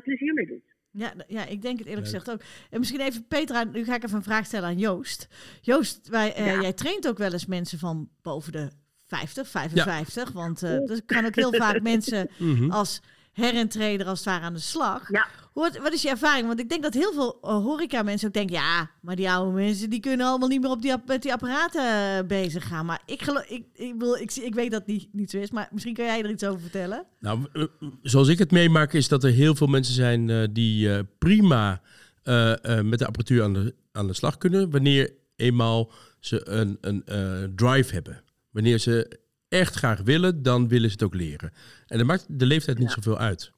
plezier 0.03 0.33
mee 0.33 0.47
doet. 0.47 0.70
Ja, 0.93 1.13
ja, 1.27 1.45
ik 1.45 1.61
denk 1.61 1.77
het 1.79 1.87
eerlijk 1.87 2.05
Leuk. 2.07 2.15
gezegd 2.21 2.31
ook. 2.31 2.47
En 2.69 2.79
misschien 2.79 3.01
even, 3.01 3.27
Petra, 3.27 3.63
nu 3.63 3.85
ga 3.85 3.95
ik 3.95 4.03
even 4.03 4.15
een 4.17 4.23
vraag 4.23 4.45
stellen 4.45 4.69
aan 4.69 4.77
Joost. 4.77 5.27
Joost, 5.61 6.07
wij, 6.07 6.33
eh, 6.33 6.45
Ja. 6.45 6.61
jij 6.61 6.73
traint 6.73 7.07
ook 7.07 7.17
wel 7.17 7.31
eens 7.33 7.45
mensen 7.45 7.79
van 7.79 8.09
boven 8.21 8.51
de 8.51 8.71
50, 9.07 9.47
55. 9.47 10.31
Want 10.33 10.63
eh 10.63 10.89
er 10.89 11.01
gaan 11.05 11.25
ook 11.25 11.35
heel 11.35 11.53
vaak 11.53 11.81
mensen 11.91 12.29
Mhm. 12.37 12.71
als 12.71 12.99
herintreder 13.31 14.07
als 14.07 14.19
het 14.19 14.27
ware 14.27 14.43
aan 14.43 14.53
de 14.53 14.59
slag. 14.59 15.11
Ja. 15.11 15.27
Wat, 15.53 15.77
wat 15.77 15.93
is 15.93 16.01
je 16.01 16.09
ervaring? 16.09 16.47
Want 16.47 16.59
ik 16.59 16.69
denk 16.69 16.83
dat 16.83 16.93
heel 16.93 17.13
veel 17.13 17.37
uh, 17.43 17.49
horeca 17.49 18.03
mensen 18.03 18.27
ook 18.27 18.33
denken... 18.33 18.55
ja, 18.55 18.89
maar 19.01 19.15
die 19.15 19.29
oude 19.31 19.51
mensen 19.51 19.89
die 19.89 19.99
kunnen 19.99 20.25
allemaal 20.27 20.47
niet 20.47 20.61
meer 20.61 20.69
op 20.69 20.81
die, 20.81 20.93
met 21.05 21.21
die 21.21 21.33
apparaten 21.33 21.85
eh, 22.17 22.27
bezig 22.27 22.67
gaan. 22.67 22.85
Maar 22.85 23.01
ik, 23.05 23.21
geloof, 23.21 23.43
ik, 23.49 23.65
ik, 23.73 23.93
wil, 23.97 24.15
ik, 24.15 24.33
ik 24.35 24.53
weet 24.53 24.71
dat 24.71 24.87
niet, 24.87 25.07
niet 25.11 25.29
zo 25.31 25.37
is, 25.37 25.51
maar 25.51 25.69
misschien 25.71 25.93
kan 25.93 26.05
jij 26.05 26.23
er 26.23 26.29
iets 26.29 26.43
over 26.43 26.61
vertellen. 26.61 27.05
Nou, 27.19 27.47
eh, 27.53 27.63
zoals 28.01 28.27
ik 28.27 28.39
het 28.39 28.51
meemaak 28.51 28.93
is 28.93 29.07
dat 29.07 29.23
er 29.23 29.31
heel 29.31 29.55
veel 29.55 29.67
mensen 29.67 29.93
zijn 29.93 30.29
eh, 30.29 30.43
die 30.51 30.93
eh, 30.93 30.99
prima 31.19 31.81
eh, 32.23 32.77
eh, 32.77 32.85
met 32.85 32.99
de 32.99 33.05
apparatuur 33.05 33.43
aan 33.43 33.53
de, 33.53 33.75
aan 33.91 34.07
de 34.07 34.13
slag 34.13 34.37
kunnen. 34.37 34.69
Wanneer 34.69 35.13
eenmaal 35.35 35.91
ze 36.19 36.47
een, 36.49 36.77
een 36.81 37.05
eh, 37.05 37.43
drive 37.55 37.93
hebben. 37.93 38.23
Wanneer 38.51 38.77
ze 38.77 39.19
echt 39.47 39.75
graag 39.75 40.01
willen, 40.01 40.43
dan 40.43 40.67
willen 40.67 40.87
ze 40.89 40.93
het 40.93 41.03
ook 41.03 41.13
leren. 41.15 41.51
En 41.87 41.97
dat 41.97 42.07
maakt 42.07 42.25
de 42.29 42.45
leeftijd 42.45 42.77
niet 42.77 42.87
Ja. 42.87 42.93
zoveel 42.93 43.17
uit. 43.17 43.51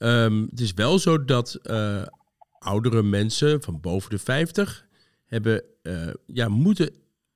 Ehm, 0.00 0.42
het 0.50 0.60
is 0.60 0.72
wel 0.72 0.98
zo 0.98 1.24
dat 1.24 1.54
eh, 1.54 2.02
oudere 2.58 3.02
mensen 3.02 3.62
van 3.62 3.80
boven 3.80 4.10
de 4.10 4.18
50 4.18 4.86
hebben, 5.26 5.62
eh, 5.82 6.08
ja, 6.26 6.48
moeten 6.48 6.90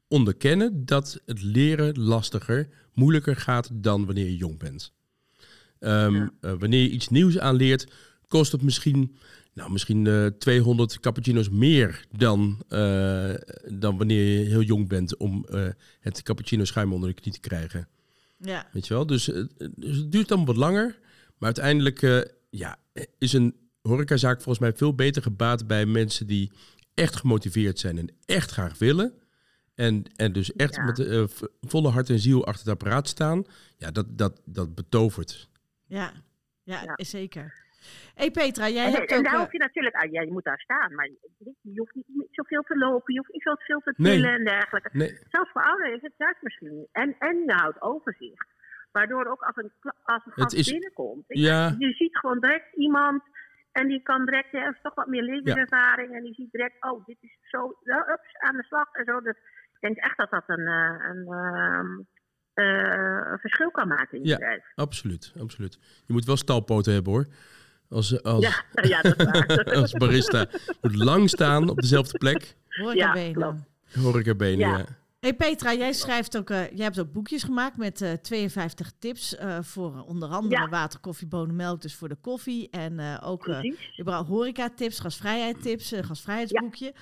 onderkennen 0.09 0.85
dat 0.87 1.21
het 1.27 1.43
leren 1.43 1.99
lastiger, 2.03 2.69
moeilijker 2.95 3.37
gaat 3.37 3.69
dan 3.73 4.07
wanneer 4.07 4.25
je 4.27 4.37
jong 4.37 4.59
bent. 4.59 4.93
Ehm, 5.79 6.15
Ja. 6.15 6.31
eh, 6.41 6.53
wanneer 6.59 6.83
je 6.83 6.91
iets 6.91 7.09
nieuws 7.09 7.39
aanleert, 7.39 7.87
kost 8.29 8.53
het 8.53 8.62
misschien, 8.62 9.17
nou, 9.55 9.71
misschien 9.73 10.07
eh 10.07 10.27
200 10.27 11.01
cappuccino's 11.01 11.49
meer 11.51 12.05
dan, 12.17 12.62
dan 13.69 13.97
wanneer 13.97 14.39
je 14.39 14.45
heel 14.49 14.62
jong 14.62 14.89
bent 14.89 15.17
om 15.17 15.47
het 16.01 16.23
cappuccino 16.23 16.65
schuim 16.65 16.93
onder 16.93 17.09
de 17.09 17.21
knie 17.21 17.33
te 17.35 17.41
krijgen. 17.41 17.89
Ja. 18.39 18.67
Weet 18.73 18.87
je 18.87 18.95
wel? 18.95 19.07
Dus, 19.07 19.25
dus 19.77 19.97
het 19.97 20.12
duurt 20.12 20.29
dan 20.29 20.45
wat 20.45 20.57
langer. 20.57 20.99
Maar 21.39 21.55
uiteindelijk 21.55 22.01
ja, 22.57 22.76
is 23.18 23.32
een 23.32 23.57
horecazaak 23.82 24.34
volgens 24.34 24.59
mij 24.59 24.72
veel 24.72 24.94
beter 24.94 25.22
gebaat 25.22 25.66
bij 25.66 25.86
mensen 25.86 26.26
die 26.26 26.52
echt 26.94 27.16
gemotiveerd 27.16 27.78
zijn 27.78 27.98
en 27.98 28.11
echt 28.26 28.50
graag 28.50 28.78
willen. 28.78 29.12
En, 29.74 30.02
en 30.16 30.32
dus 30.32 30.52
echt 30.52 30.74
Ja. 30.74 30.84
met 30.84 30.98
eh, 30.98 31.24
volle 31.61 31.88
hart 31.88 32.09
en 32.11 32.18
ziel 32.18 32.46
achter 32.46 32.64
het 32.70 32.72
apparaat 32.80 33.09
staan. 33.09 33.44
Ja, 33.76 33.90
dat, 33.90 34.18
dat, 34.18 34.40
dat 34.44 34.74
betovert. 34.74 35.48
Ja. 35.86 36.12
Ja, 36.62 36.82
Ja. 36.82 37.05
zeker. 37.05 37.62
hey 38.14 38.30
Petra, 38.30 38.68
jij 38.68 38.86
En, 38.86 38.92
hebt 38.92 39.11
en 39.11 39.18
ook... 39.18 39.24
daar 39.24 39.34
eh, 39.34 39.40
hoef 39.40 39.52
je 39.52 39.59
natuurlijk 39.59 39.94
aan. 39.94 40.11
Ja, 40.11 40.22
je 40.22 40.32
moet 40.32 40.44
daar 40.44 40.61
staan. 40.61 40.94
Maar 40.94 41.07
je, 41.07 41.18
je 41.61 41.78
hoeft 41.78 41.94
niet, 41.94 42.07
niet 42.09 42.28
zoveel 42.30 42.62
te 42.62 42.76
lopen. 42.78 43.12
Je 43.14 43.18
hoeft 43.18 43.32
niet 43.32 43.42
zo 43.42 43.55
veel 43.59 43.80
te 43.80 43.92
Nee. 43.96 44.12
tillen 44.14 44.32
en 44.34 44.44
dergelijke. 44.44 44.88
Nee, 44.92 45.18
Zelfs 45.30 45.50
voor 45.50 45.62
ouderen 45.62 45.94
is 45.94 46.02
het 46.02 46.12
juist 46.16 46.42
misschien. 46.42 46.86
En, 46.92 47.16
en 47.18 47.36
je 47.46 47.52
houdt 47.52 47.82
overzicht. 47.82 48.46
Waardoor 48.95 49.26
ook 49.26 49.42
als 49.42 49.57
een, 49.57 49.72
als 50.05 50.22
een 50.24 50.32
Het 50.34 50.42
gast 50.42 50.55
is- 50.55 50.70
binnenkomt. 50.70 51.24
ja, 51.26 51.74
Je 51.78 51.92
ziet 51.92 52.18
gewoon 52.18 52.40
direct 52.40 52.74
iemand. 52.76 53.22
En 53.72 53.88
die 53.88 54.03
kan 54.03 54.24
direct, 54.24 54.51
die 54.53 54.61
heeft 54.61 54.82
toch 54.82 54.95
wat 54.95 55.07
meer 55.07 55.22
levenservaring. 55.22 56.14
En 56.14 56.22
die 56.22 56.34
ziet 56.34 56.51
direct, 56.51 56.74
oh, 56.84 57.07
dit 57.07 57.16
is 57.20 57.36
zo, 57.42 57.76
ja, 57.84 57.97
ups, 58.09 58.36
aan 58.38 58.57
de 58.57 58.62
slag 58.64 58.92
en 58.92 59.05
zo. 59.05 59.20
Dus 59.20 59.36
ik 59.74 59.80
denk 59.80 59.97
echt 59.97 60.16
dat 60.16 60.30
dat 60.30 60.42
een, 60.47 60.66
eh, 60.66 61.09
een, 61.11 61.26
ehm, 61.26 62.01
eh, 62.55 63.30
een 63.32 63.38
verschil 63.38 63.70
kan 63.70 63.88
maken 63.88 64.18
in 64.18 64.22
je 64.24 64.28
Ja. 64.28 64.34
bedrijf. 64.36 64.64
absoluut, 64.74 65.32
absoluut. 65.40 65.78
Je 66.07 66.12
moet 66.12 66.24
wel 66.24 66.36
stalpoten 66.36 66.92
hebben 66.92 67.12
hoor. 67.12 67.26
Als, 67.88 68.22
als, 68.22 68.45
Ja, 68.72 68.82
ja, 68.95 69.03
dat 69.03 69.18
is 69.20 69.24
waar. 69.24 69.64
als 69.82 69.92
barista. 69.92 70.38
Je 70.51 70.76
moet 70.80 70.95
lang 70.97 71.28
staan 71.28 71.68
op 71.68 71.76
dezelfde 71.80 72.18
plek. 72.18 72.55
horecabenen. 72.68 73.32
klopt. 73.32 73.61
Horecabenen, 74.03 74.59
ja. 74.59 74.78
Ja. 74.78 74.84
Hey 75.25 75.35
Petra, 75.35 75.75
jij 75.75 75.93
schrijft 75.93 76.37
ook, 76.37 76.51
eh, 76.51 76.70
jij 76.70 76.85
hebt 76.85 76.99
ook 77.01 77.12
boekjes 77.12 77.43
gemaakt 77.43 77.77
met 77.77 78.01
eh 78.03 78.12
52 78.12 78.93
tips 78.99 79.37
eh, 79.37 79.59
voor 79.61 79.95
eh, 79.97 80.09
onder 80.09 80.29
andere 80.29 80.62
Ja. 80.62 80.68
water, 80.68 81.01
koffie, 81.01 81.27
bonen, 81.27 81.57
melk, 81.57 81.83
dus 81.83 81.95
voor 81.95 82.09
de 82.09 82.16
koffie. 82.20 82.70
En 82.70 82.99
eh, 82.99 83.18
ook 83.29 83.49
eh 83.49 83.59
Precies. 83.61 83.99
überhaupt 84.01 84.29
horeca-tips, 84.29 84.99
gasvrijheid-tips, 84.99 85.91
een 85.91 86.05
gasvrijheidsboekje. 86.05 86.95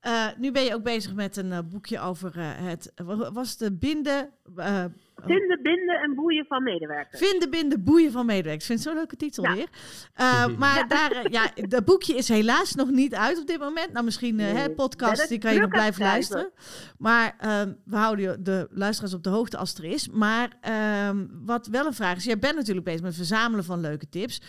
Eh, 0.00 0.26
nu 0.38 0.52
ben 0.52 0.62
je 0.64 0.74
ook 0.74 0.82
bezig 0.82 1.14
met 1.14 1.36
een 1.36 1.52
eh, 1.52 1.58
boekje 1.64 2.00
over 2.00 2.38
eh, 2.38 2.50
het, 2.54 2.92
wa- 2.96 3.32
was 3.32 3.50
het 3.50 3.58
de 3.58 3.72
binden, 3.72 4.30
eh, 4.56 4.84
Vinden, 5.24 5.62
binden 5.62 6.00
en 6.00 6.14
boeien 6.14 6.46
van 6.48 6.62
medewerkers. 6.62 7.20
vinden, 7.28 7.50
binden, 7.50 7.84
boeien 7.84 8.12
van 8.12 8.26
medewerkers. 8.26 8.62
Ik 8.64 8.66
vind 8.70 8.78
het 8.78 8.88
zo'n 8.88 8.96
leuke 8.96 9.16
titel 9.16 9.44
Ja. 9.44 9.54
weer. 9.54 9.68
Eh, 10.14 10.46
maar 10.62 10.88
daar, 10.88 11.30
ja, 11.30 11.50
dat 11.68 11.84
boekje 11.84 12.14
is 12.14 12.28
helaas 12.28 12.74
nog 12.74 12.90
niet 12.90 13.14
uit 13.14 13.40
op 13.40 13.46
dit 13.46 13.58
moment. 13.58 13.92
Nou, 13.92 14.04
misschien 14.04 14.34
Nee. 14.34 14.52
hè, 14.54 14.62
Ja, 14.62 14.68
podcast, 14.68 15.28
die 15.28 15.38
kan 15.38 15.52
je 15.54 15.60
nog 15.60 15.68
blijven 15.70 16.02
luisteren. 16.02 16.50
Maar 16.98 17.34
ehm, 17.38 17.72
we 17.84 17.96
houden 17.96 18.24
je- 18.30 18.42
de 18.42 18.68
luisteraars 18.70 19.14
op 19.14 19.22
de 19.22 19.30
hoogte 19.30 19.56
als 19.56 19.68
het 19.68 19.78
er 19.78 19.84
is. 19.84 20.08
Maar 20.08 20.52
ehm, 20.60 21.26
wat 21.44 21.66
wel 21.66 21.86
een 21.86 21.94
vraag 21.94 22.16
is, 22.16 22.24
jij 22.24 22.38
bent 22.38 22.56
natuurlijk 22.56 22.86
bezig 22.86 23.00
met 23.02 23.16
het 23.16 23.26
verzamelen 23.26 23.64
van 23.64 23.80
leuke 23.80 24.08
tips. 24.08 24.40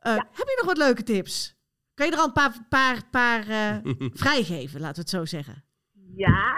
Eh, 0.00 0.14
Heb 0.14 0.26
je 0.46 0.56
nog 0.56 0.66
wat 0.66 0.76
leuke 0.86 1.02
tips? 1.02 1.58
Kan 2.00 2.08
je 2.08 2.14
er 2.14 2.20
al 2.20 2.26
een 2.26 2.42
paar, 2.42 2.56
paar, 2.68 2.98
paar 3.10 3.48
eh, 3.48 3.76
vrijgeven, 4.24 4.80
laten 4.80 4.94
we 4.94 5.00
het 5.00 5.18
zo 5.18 5.24
zeggen? 5.24 5.62
Ja, 6.16 6.54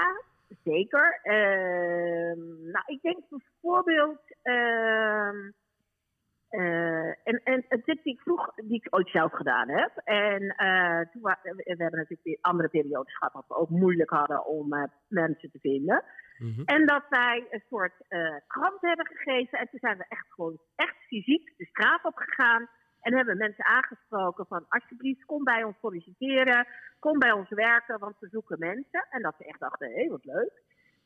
zeker. 0.65 1.21
Ehm, 1.23 2.71
nou, 2.71 2.85
ik 2.87 3.03
denk 3.03 3.19
bijvoorbeeld. 3.29 4.21
ehm, 4.43 5.39
eh, 6.49 7.09
en, 7.09 7.41
en 7.45 7.65
een 7.69 7.83
tip 7.85 8.03
die 8.03 8.15
ik 8.15 8.21
vroeg, 8.21 8.55
die 8.55 8.77
ik 8.77 8.87
ooit 8.91 9.09
zelf 9.09 9.33
gedaan 9.33 9.69
heb. 9.69 9.97
En 10.05 10.43
eh, 10.43 11.01
toen 11.11 11.23
we, 11.23 11.37
we 11.43 11.83
hebben 11.83 11.99
natuurlijk 11.99 12.23
weer 12.23 12.39
andere 12.41 12.69
periodes 12.69 13.17
gehad 13.17 13.33
dat 13.33 13.45
we 13.49 13.55
ook 13.55 13.71
moeilijk 13.71 14.11
hadden 14.11 14.47
om 14.47 14.69
mensen 15.09 15.51
te 15.51 15.59
vinden. 15.59 16.05
Mhm. 16.39 16.63
En 16.65 16.87
dat 16.87 17.05
wij 17.09 17.47
een 17.51 17.65
soort 17.69 17.95
eh, 18.09 18.37
krant 18.47 18.81
hebben 18.81 19.07
gegeven. 19.07 19.59
En 19.59 19.69
toen 19.71 19.81
zijn 19.81 19.99
we 19.99 20.05
echt 20.09 20.27
gewoon 20.29 20.59
echt 20.77 20.97
fysiek 21.07 21.55
de 21.57 21.67
straat 21.67 22.05
op 22.05 22.17
gegaan. 22.17 22.69
En 23.03 23.15
hebben 23.15 23.37
mensen 23.37 23.65
aangesproken 23.65 24.47
van 24.47 24.65
alsjeblieft 24.69 25.25
kom 25.25 25.45
bij 25.45 25.65
ons 25.65 25.77
solliciteren. 25.81 26.67
Kom 26.99 27.19
bij 27.19 27.33
ons 27.33 27.49
werken, 27.49 27.99
want 27.99 28.17
we 28.19 28.29
zoeken 28.29 28.59
mensen. 28.59 29.07
En 29.11 29.23
dat 29.23 29.35
ze 29.39 29.45
echt 29.45 29.61
dachten, 29.61 29.93
hé, 29.93 30.09
wat 30.09 30.25
leuk. 30.25 30.63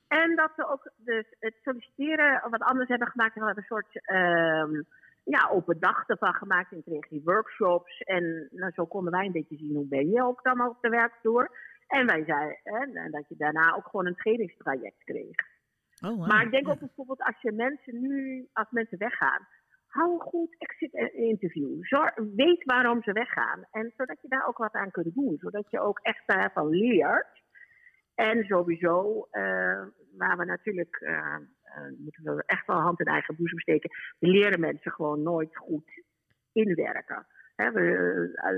En 0.09 0.37
dat 0.37 0.51
we 0.57 0.69
ook 0.69 0.93
dus 0.97 1.27
het 1.39 1.55
solliciteren 1.63 2.51
wat 2.51 2.63
anders 2.63 2.89
hebben 2.89 3.09
gemaakt. 3.09 3.35
We 3.35 3.45
hebben 3.45 3.65
een 3.69 3.77
soort 3.77 4.07
ehm, 4.07 4.83
ja, 5.25 5.49
open 5.51 5.81
dag 5.81 6.09
ervan 6.09 6.35
gemaakt. 6.35 6.73
En 6.73 6.83
kregen 6.83 7.09
die 7.09 7.25
workshops. 7.25 7.99
En 7.99 8.49
nou, 8.51 8.73
zo 8.73 8.87
konden 8.87 9.13
wij 9.13 9.27
een 9.27 9.33
beetje 9.33 9.57
zien 9.57 9.75
hoe 9.75 9.89
ben 9.89 10.11
je 10.11 10.23
ook 10.23 10.43
dan 10.43 10.69
op 10.69 10.77
de 10.81 10.89
werkvloer. 10.89 11.51
En 11.87 12.07
wij 12.07 12.25
zeiden 12.25 12.95
en 12.95 13.11
dat 13.11 13.29
je 13.29 13.37
daarna 13.37 13.75
ook 13.77 13.87
gewoon 13.87 14.07
een 14.07 14.17
trainingstraject 14.17 15.05
kreeg. 15.05 15.37
Oh, 16.05 16.17
wow. 16.17 16.27
Maar 16.27 16.45
ik 16.45 16.51
denk 16.51 16.69
ook 16.69 16.79
bijvoorbeeld 16.79 17.23
als 17.23 17.41
je 17.41 17.53
mensen 17.53 18.01
nu, 18.01 18.49
als 18.53 18.71
mensen 18.71 18.99
weggaan, 18.99 19.47
hou 19.97 20.13
een 20.13 20.21
goed 20.21 20.55
exit 20.59 20.93
interview. 21.13 21.85
Zorg, 21.85 22.15
weet 22.37 22.65
waarom 22.65 23.03
ze 23.03 23.13
weggaan. 23.13 23.67
En 23.71 23.93
zodat 23.97 24.19
je 24.23 24.29
daar 24.29 24.47
ook 24.47 24.59
wat 24.59 24.73
aan 24.73 24.91
kunt 24.91 25.15
doen. 25.15 25.37
Zodat 25.41 25.71
je 25.71 25.81
ook 25.81 25.99
echt 26.03 26.23
daarvan 26.27 26.69
leert. 26.69 27.45
En 28.15 28.45
sowieso, 28.45 29.27
eh, 29.31 29.83
waar 30.19 30.37
we 30.37 30.45
natuurlijk, 30.45 30.97
eh, 30.97 31.35
eh, 31.63 31.93
moeten 31.99 32.35
we 32.37 32.43
echt 32.47 32.67
wel 32.67 32.77
hand 32.81 33.01
in 33.01 33.07
eigen 33.07 33.37
boezem 33.37 33.61
steken. 33.61 33.91
We 34.19 34.27
leren 34.29 34.61
mensen 34.61 34.93
gewoon 34.93 35.23
nooit 35.23 35.57
goed 35.57 36.03
inwerken. 36.53 37.27
We, 37.57 37.73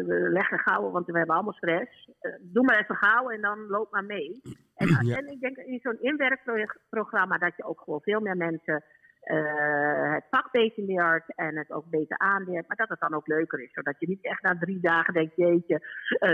we 0.07 0.29
leggen 0.31 0.59
gauw, 0.59 0.91
want 0.91 1.07
we 1.07 1.17
hebben 1.19 1.35
allemaal 1.35 1.53
stress. 1.53 2.11
Doe 2.41 2.65
maar 2.65 2.81
even 2.81 2.95
gauw 2.97 3.29
en 3.29 3.41
dan 3.41 3.67
loop 3.67 3.93
maar 3.93 4.05
mee. 4.05 4.41
En, 4.75 5.07
Ja. 5.07 5.17
en 5.17 5.27
ik 5.27 5.41
denk 5.41 5.57
in 5.57 5.79
zo'n 5.83 6.01
inwerkprogramma 6.01 7.39
dat 7.39 7.57
je 7.57 7.65
ook 7.65 7.81
gewoon 7.81 8.01
veel 8.01 8.21
meer 8.21 8.37
mensen 8.37 8.85
eh, 9.29 10.13
het 10.13 10.25
vak 10.31 10.51
beter 10.53 10.83
leert 10.85 11.35
en 11.35 11.57
het 11.57 11.71
ook 11.71 11.91
beter 11.91 12.19
aanleert. 12.19 12.69
Maar 12.69 12.77
dat 12.77 12.89
het 12.89 13.01
dan 13.01 13.15
ook 13.15 13.27
leuker 13.27 13.63
is. 13.63 13.73
Zodat 13.73 13.95
je 13.99 14.09
niet 14.09 14.25
echt 14.25 14.43
na 14.43 14.59
drie 14.59 14.81
dagen 14.81 15.15
denkt, 15.15 15.37
jeetje, 15.37 15.81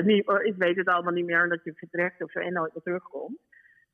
niet, 0.05 0.27
oh, 0.27 0.43
ik 0.43 0.55
weet 0.57 0.77
het 0.77 0.89
allemaal 0.89 1.13
niet 1.13 1.27
meer. 1.27 1.43
En 1.43 1.49
dat 1.49 1.65
je 1.65 1.75
vertrekt 1.75 2.23
of 2.23 2.31
zo 2.31 2.39
en 2.39 2.53
nooit 2.53 2.75
meer 2.75 2.83
terugkomt. 2.83 3.39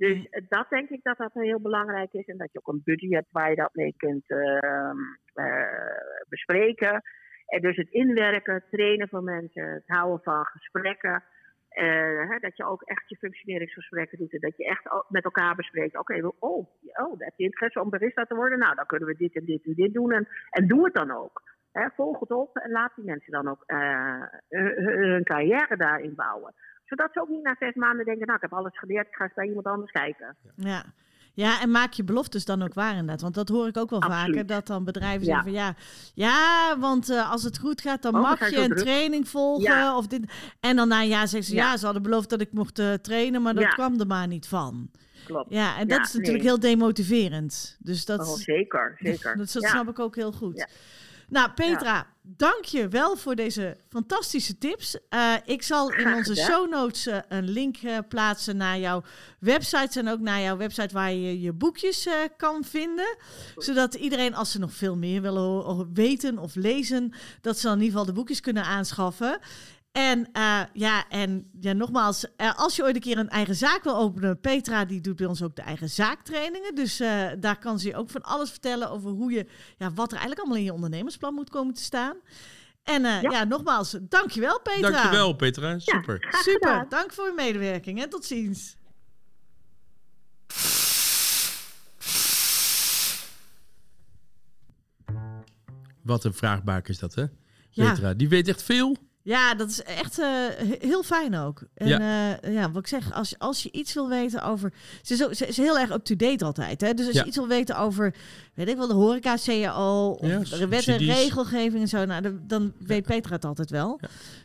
Dus 0.00 0.28
eh, 0.30 0.42
dat 0.48 0.66
denk 0.68 0.88
ik 0.88 1.02
dat 1.02 1.16
dat 1.16 1.32
heel 1.32 1.60
belangrijk 1.60 2.12
is. 2.12 2.26
En 2.26 2.36
dat 2.36 2.52
je 2.52 2.58
ook 2.58 2.74
een 2.74 2.82
budget 2.84 3.10
hebt 3.10 3.30
waar 3.30 3.50
je 3.50 3.56
dat 3.56 3.74
mee 3.74 3.94
kunt 3.96 4.30
ehm, 4.30 4.98
eh, 5.34 6.26
bespreken. 6.28 7.02
En 7.46 7.60
dus 7.60 7.76
het 7.76 7.90
inwerken, 7.90 8.54
het 8.54 8.70
trainen 8.70 9.08
van 9.08 9.24
mensen, 9.24 9.68
het 9.68 9.86
houden 9.86 10.20
van 10.22 10.44
gesprekken. 10.44 11.24
Eh, 11.70 12.28
hè, 12.30 12.38
dat 12.38 12.56
je 12.56 12.64
ook 12.64 12.82
echt 12.82 13.08
je 13.08 13.16
functioneringsgesprekken 13.16 14.18
doet. 14.18 14.32
En 14.32 14.40
dat 14.40 14.56
je 14.56 14.64
echt 14.64 14.82
met 15.08 15.24
elkaar 15.24 15.54
bespreekt. 15.54 15.98
Oké, 15.98 16.20
we- 16.20 16.34
oh, 16.38 16.66
oh, 16.92 17.18
heb 17.18 17.32
je 17.36 17.44
interesse 17.44 17.80
om 17.80 17.90
barista 17.90 18.24
te 18.24 18.34
worden? 18.34 18.58
Nou, 18.58 18.74
dan 18.74 18.86
kunnen 18.86 19.08
we 19.08 19.14
dit 19.16 19.36
en 19.36 19.44
dit 19.44 19.64
en 19.66 19.74
dit 19.74 19.92
doen. 19.94 20.12
En, 20.12 20.28
en 20.50 20.66
doe 20.66 20.84
het 20.84 20.94
dan 20.94 21.10
ook. 21.10 21.42
Hè, 21.72 21.88
volg 21.94 22.20
het 22.20 22.30
op 22.30 22.56
en 22.56 22.70
laat 22.70 22.92
die 22.94 23.04
mensen 23.04 23.32
dan 23.32 23.48
ook 23.48 23.62
hun, 24.48 24.82
hun 24.84 25.24
carrière 25.24 25.76
daarin 25.76 26.14
bouwen. 26.14 26.54
Zodat 26.84 27.12
ze 27.12 27.20
ook 27.20 27.28
niet 27.28 27.42
na 27.42 27.56
zes 27.58 27.74
maanden 27.74 28.04
denken, 28.04 28.26
nou, 28.26 28.36
ik 28.36 28.50
heb 28.50 28.58
alles 28.58 28.78
geleerd, 28.78 29.06
ik 29.06 29.14
ga 29.14 29.24
eens 29.24 29.34
bij 29.34 29.46
iemand 29.46 29.66
anders 29.66 29.90
kijken. 29.90 30.36
Ja. 30.56 30.82
Ja, 31.32 31.60
en 31.60 31.70
maak 31.70 31.92
je 31.92 32.04
beloftes 32.04 32.44
dan 32.44 32.62
ook 32.62 32.74
waar 32.74 32.90
inderdaad. 32.90 33.20
Want 33.20 33.34
dat 33.34 33.48
hoor 33.48 33.66
ik 33.68 33.76
ook 33.76 33.90
wel 33.90 34.00
Absoluut. 34.02 34.26
vaker. 34.26 34.46
Dat 34.46 34.66
dan 34.66 34.84
bedrijven 34.84 35.24
zeggen 35.24 35.42
van 35.44 35.52
ja, 35.52 35.74
ja 36.14 36.76
want 36.78 37.10
eh, 37.10 37.30
als 37.30 37.42
het 37.42 37.58
goed 37.58 37.80
gaat, 37.80 38.02
dan 38.02 38.14
Oh, 38.14 38.20
mag 38.20 38.50
je 38.50 38.56
een 38.56 38.68
druk. 38.68 38.78
training 38.78 39.28
volgen. 39.28 39.96
Of 39.96 40.06
dit. 40.06 40.32
En 40.60 40.76
dan 40.76 40.88
na 40.88 41.00
een 41.02 41.08
jaar 41.08 41.28
zeggen 41.28 41.50
ze 41.50 41.54
ja. 41.54 41.76
Ze 41.76 41.84
hadden 41.84 42.02
beloofd 42.02 42.30
dat 42.30 42.40
ik 42.40 42.52
mocht 42.52 42.78
eh, 42.78 42.92
trainen, 42.92 43.42
maar 43.42 43.54
dat 43.54 43.68
kwam 43.68 44.00
er 44.00 44.06
maar 44.06 44.26
niet 44.26 44.46
van. 44.46 44.90
Klopt. 45.24 45.50
Ja, 45.52 45.78
en 45.78 45.88
dat 45.88 46.00
is 46.06 46.12
natuurlijk 46.12 46.42
nee. 46.42 46.52
heel 46.52 46.60
demotiverend. 46.60 47.76
Dus 47.78 48.04
dat, 48.04 48.20
Oh, 48.20 48.34
zeker, 48.36 48.96
zeker. 49.02 49.36
dat, 49.36 49.48
snap 49.50 49.88
ik 49.88 49.98
ook 49.98 50.16
heel 50.16 50.32
goed. 50.32 50.66
Nou, 51.30 51.50
Petra, 51.50 52.06
dank 52.22 52.64
je 52.64 52.88
wel 52.88 53.16
voor 53.16 53.34
deze 53.34 53.76
fantastische 53.88 54.58
tips. 54.58 54.96
Eh, 55.08 55.34
ik 55.44 55.62
zal 55.62 55.92
in 55.92 56.14
onze 56.14 56.36
show 56.36 56.70
notes 56.70 57.06
eh, 57.06 57.18
een 57.28 57.48
link 57.48 57.76
eh, 57.76 57.98
plaatsen 58.08 58.56
naar 58.56 58.78
jouw 58.78 59.02
websites 59.38 59.96
en 59.96 60.08
ook 60.08 60.20
naar 60.20 60.40
jouw 60.40 60.56
website 60.56 60.94
waar 60.94 61.12
je 61.12 61.40
je 61.40 61.52
boekjes 61.52 62.08
kan 62.36 62.64
vinden. 62.64 63.16
Zodat 63.56 63.94
iedereen, 63.94 64.34
als 64.34 64.50
ze 64.50 64.58
nog 64.58 64.72
veel 64.72 64.96
meer 64.96 65.22
willen 65.22 65.94
weten 65.94 66.38
of 66.38 66.54
lezen, 66.54 67.12
dat 67.40 67.58
ze 67.58 67.66
dan 67.66 67.76
in 67.76 67.82
ieder 67.82 67.98
geval 67.98 68.12
de 68.14 68.18
boekjes 68.18 68.40
kunnen 68.40 68.64
aanschaffen. 68.64 69.38
En 69.92 70.28
eh, 70.32 70.60
ja, 70.72 71.08
en 71.08 71.50
ja, 71.60 71.72
nogmaals, 71.72 72.26
eh, 72.36 72.58
als 72.58 72.76
je 72.76 72.82
ooit 72.82 72.94
een 72.94 73.00
keer 73.00 73.18
een 73.18 73.28
eigen 73.28 73.54
zaak 73.54 73.84
wil 73.84 73.96
openen, 73.96 74.40
Petra 74.40 74.84
die 74.84 75.00
doet 75.00 75.16
bij 75.16 75.26
ons 75.26 75.42
ook 75.42 75.56
de 75.56 75.62
eigen 75.62 75.88
zaaktrainingen. 75.88 76.74
Dus 76.74 77.00
eh, 77.00 77.26
daar 77.38 77.58
kan 77.58 77.78
ze 77.78 77.88
je 77.88 77.96
ook 77.96 78.10
van 78.10 78.22
alles 78.22 78.50
vertellen 78.50 78.90
over 78.90 79.10
hoe 79.10 79.32
je, 79.32 79.46
ja, 79.78 79.92
wat 79.92 80.12
er 80.12 80.18
eigenlijk 80.18 80.40
allemaal 80.40 80.58
in 80.58 80.64
je 80.64 80.72
ondernemersplan 80.72 81.34
moet 81.34 81.50
komen 81.50 81.74
te 81.74 81.82
staan. 81.82 82.16
En 82.82 83.02
ja. 83.02 83.20
ja. 83.20 83.44
nogmaals, 83.44 83.96
dankjewel 84.00 84.60
Petra. 84.60 84.90
Dankjewel 84.90 85.32
Petra, 85.32 85.78
super. 85.78 86.36
Super, 86.42 86.86
dank 86.88 87.12
voor 87.12 87.26
je 87.26 87.32
medewerking 87.36 88.02
en 88.02 88.10
tot 88.10 88.24
ziens. 88.24 88.76
Wat 96.02 96.24
een 96.24 96.34
vraagbaak 96.34 96.88
is 96.88 96.98
dat, 96.98 97.14
hè? 97.14 97.24
Petra, 97.74 98.14
die 98.14 98.28
weet 98.28 98.48
echt 98.48 98.62
veel. 98.62 98.96
Ja, 99.22 99.54
dat 99.54 99.68
is 99.70 99.82
echt 99.82 100.18
eh, 100.18 100.26
he- 100.56 100.76
heel 100.78 101.02
fijn 101.02 101.36
ook. 101.36 101.62
En 101.74 101.88
ja, 101.88 102.38
ja 102.42 102.70
wat 102.70 102.82
ik 102.82 102.86
zeg, 102.88 103.12
als, 103.12 103.38
als 103.38 103.62
je 103.62 103.70
iets 103.72 103.94
wil 103.94 104.08
weten 104.08 104.42
over... 104.42 104.72
Ze 105.02 105.14
is, 105.14 105.24
ook- 105.24 105.34
ze 105.34 105.46
is 105.46 105.56
heel 105.56 105.78
erg 105.78 105.90
up-to-date 105.90 106.44
altijd. 106.44 106.80
Hè? 106.80 106.94
Dus 106.94 107.06
als 107.06 107.14
Ja. 107.14 107.20
je 107.20 107.26
iets 107.26 107.36
wil 107.36 107.46
weten 107.48 107.78
over, 107.78 108.14
weet 108.54 108.68
ik 108.68 108.76
wel, 108.76 108.86
de 108.86 108.94
horeca, 108.94 109.36
CAO... 109.44 110.10
of 110.10 110.26
Ja, 110.26 110.38
de 110.38 110.68
wet 110.68 110.78
en 110.78 110.82
subsidies. 110.82 111.14
regelgeving 111.16 111.82
en 111.82 111.88
zo... 111.88 112.04
Nou, 112.04 112.22
dan, 112.22 112.40
dan 112.46 112.72
weet 112.78 113.04
Petra 113.06 113.34
het 113.34 113.44
altijd 113.44 113.70
wel. 113.70 114.00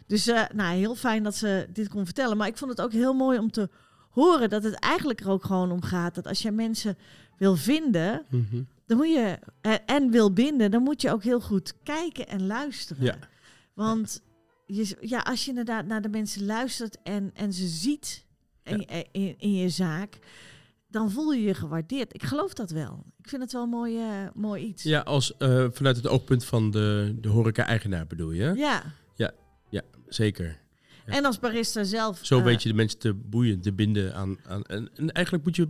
Dus 0.08 0.28
eh, 0.28 0.42
nou, 0.54 0.76
heel 0.78 0.96
fijn 0.96 1.24
dat 1.24 1.36
ze 1.36 1.68
dit 1.74 1.88
kon 1.90 2.06
vertellen. 2.06 2.38
Maar 2.38 2.48
ik 2.48 2.58
vond 2.58 2.72
het 2.72 2.82
ook 2.82 2.92
heel 2.92 3.14
mooi 3.14 3.40
om 3.40 3.52
te 3.52 3.70
horen... 4.10 4.50
dat 4.50 4.64
het 4.64 4.76
eigenlijk 4.80 5.20
er 5.20 5.30
ook 5.30 5.46
gewoon 5.46 5.72
om 5.72 5.82
gaat... 5.82 6.16
dat 6.16 6.28
als 6.28 6.42
je 6.42 6.52
mensen 6.52 6.98
wil 7.38 7.56
vinden... 7.56 8.22
Mhm. 8.30 8.62
dan 8.88 8.98
moet 8.98 9.10
je... 9.14 9.40
eh, 9.62 9.74
en 9.86 10.10
wil 10.12 10.34
binden, 10.34 10.72
dan 10.72 10.82
moet 10.84 11.02
je 11.02 11.12
ook 11.12 11.24
heel 11.24 11.42
goed 11.42 11.74
kijken 11.84 12.28
en 12.28 12.46
luisteren. 12.48 13.04
Ja. 13.04 13.16
Want 13.74 14.22
je, 14.66 14.97
ja, 14.99 15.20
als 15.20 15.43
je 15.43 15.49
inderdaad 15.49 15.86
naar 15.86 16.01
de 16.01 16.09
mensen 16.09 16.45
luistert 16.45 16.97
en, 17.03 17.32
en 17.34 17.53
ze 17.53 17.68
ziet 17.68 18.26
in, 18.63 18.88
in, 19.11 19.36
in 19.38 19.53
je 19.53 19.70
zaak, 19.70 20.20
dan 20.88 21.11
voel 21.11 21.34
je 21.34 21.41
je 21.41 21.53
gewaardeerd. 21.53 22.13
Ik 22.13 22.24
geloof 22.24 22.53
dat 22.53 22.72
wel. 22.72 23.05
Ik 23.22 23.30
vind 23.30 23.41
het 23.41 23.51
wel 23.51 23.63
een 23.63 23.70
mooi, 23.70 23.97
eh, 23.97 24.28
mooi 24.34 24.63
iets. 24.63 24.84
Ja, 24.84 24.99
als, 24.99 25.38
eh, 25.38 25.66
vanuit 25.72 25.95
het 25.95 26.07
oogpunt 26.07 26.45
van 26.45 26.72
de, 26.72 27.16
de 27.22 27.30
horeca-eigenaar 27.30 28.07
bedoel 28.07 28.32
je? 28.32 28.53
Ja. 28.55 28.84
Zeker. 30.07 30.57
Ja. 31.05 31.13
En 31.13 31.26
als 31.26 31.39
barista 31.39 31.84
zelf. 31.84 32.20
Zo 32.22 32.38
eh, 32.38 32.43
weet 32.43 32.63
je 32.63 32.70
de 32.70 32.76
mensen 32.76 32.99
te 32.99 33.13
boeien, 33.13 33.61
te 33.61 33.74
binden 33.74 34.16
aan... 34.16 34.38
aan 34.47 34.63
en, 34.63 34.89
en 34.95 35.11
eigenlijk 35.11 35.45
moet 35.45 35.55
je 35.55 35.68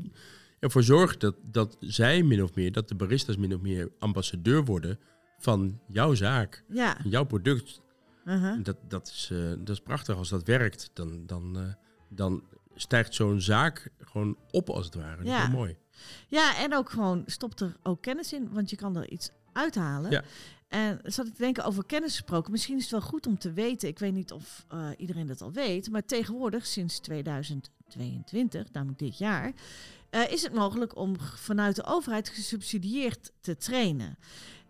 ervoor 0.60 0.84
zorgen 0.84 1.20
dat, 1.20 1.36
dat 1.52 1.78
zij 1.80 2.24
min 2.24 2.44
of 2.44 2.56
meer, 2.56 2.72
dat 2.72 2.88
de 2.88 2.96
baristas 2.96 3.38
min 3.38 3.56
of 3.56 3.62
meer 3.62 3.92
ambassadeur 4.00 4.66
worden 4.66 5.00
van 5.38 5.80
jouw 5.88 6.14
zaak, 6.14 6.64
Ja. 6.68 6.98
jouw 7.04 7.24
product. 7.24 7.82
Uh-huh. 8.26 8.64
Dat, 8.64 8.78
dat, 8.88 9.08
is, 9.08 9.30
eh, 9.32 9.50
dat 9.50 9.70
is 9.70 9.80
prachtig. 9.82 10.16
Als 10.16 10.30
dat 10.30 10.44
werkt, 10.44 10.90
dan, 10.94 11.26
dan, 11.26 11.58
eh, 11.58 11.64
dan 12.10 12.44
stijgt 12.76 13.14
zo'n 13.16 13.42
zaak 13.42 13.90
gewoon 14.00 14.38
op 14.52 14.70
als 14.70 14.86
het 14.86 14.96
ware. 14.96 15.16
Dat 15.18 15.26
is 15.26 15.32
Ja. 15.32 15.42
heel 15.48 15.56
mooi. 15.58 15.78
Ja, 16.28 16.58
en 16.58 16.76
ook 16.76 16.90
gewoon 16.90 17.24
stopt 17.26 17.60
er 17.60 17.76
ook 17.84 18.02
kennis 18.02 18.34
in, 18.34 18.50
want 18.54 18.70
je 18.70 18.76
kan 18.76 18.96
er 18.96 19.10
iets 19.10 19.30
uithalen. 19.54 20.12
Ja. 20.12 20.24
En 20.68 21.00
zat 21.04 21.26
ik 21.28 21.34
te 21.34 21.42
denken 21.42 21.64
over 21.64 21.86
kennis 21.86 22.12
gesproken. 22.12 22.52
Misschien 22.52 22.76
is 22.76 22.82
het 22.82 22.92
wel 22.92 23.02
goed 23.02 23.28
om 23.28 23.38
te 23.38 23.54
weten. 23.54 23.88
Ik 23.88 24.00
weet 24.00 24.14
niet 24.14 24.32
of 24.32 24.66
eh, 24.68 24.90
iedereen 24.98 25.28
dat 25.28 25.42
al 25.42 25.52
weet. 25.52 25.90
Maar 25.90 26.06
tegenwoordig, 26.06 26.66
sinds 26.66 27.00
2022, 27.00 28.72
namelijk 28.72 29.00
dit 29.00 29.18
jaar, 29.18 29.54
is 30.30 30.44
het 30.44 30.54
mogelijk 30.54 30.96
om 30.96 31.20
vanuit 31.20 31.76
de 31.76 31.86
overheid 31.86 32.30
gesubsidieerd 32.30 33.32
te 33.42 33.58
trainen. 33.58 34.18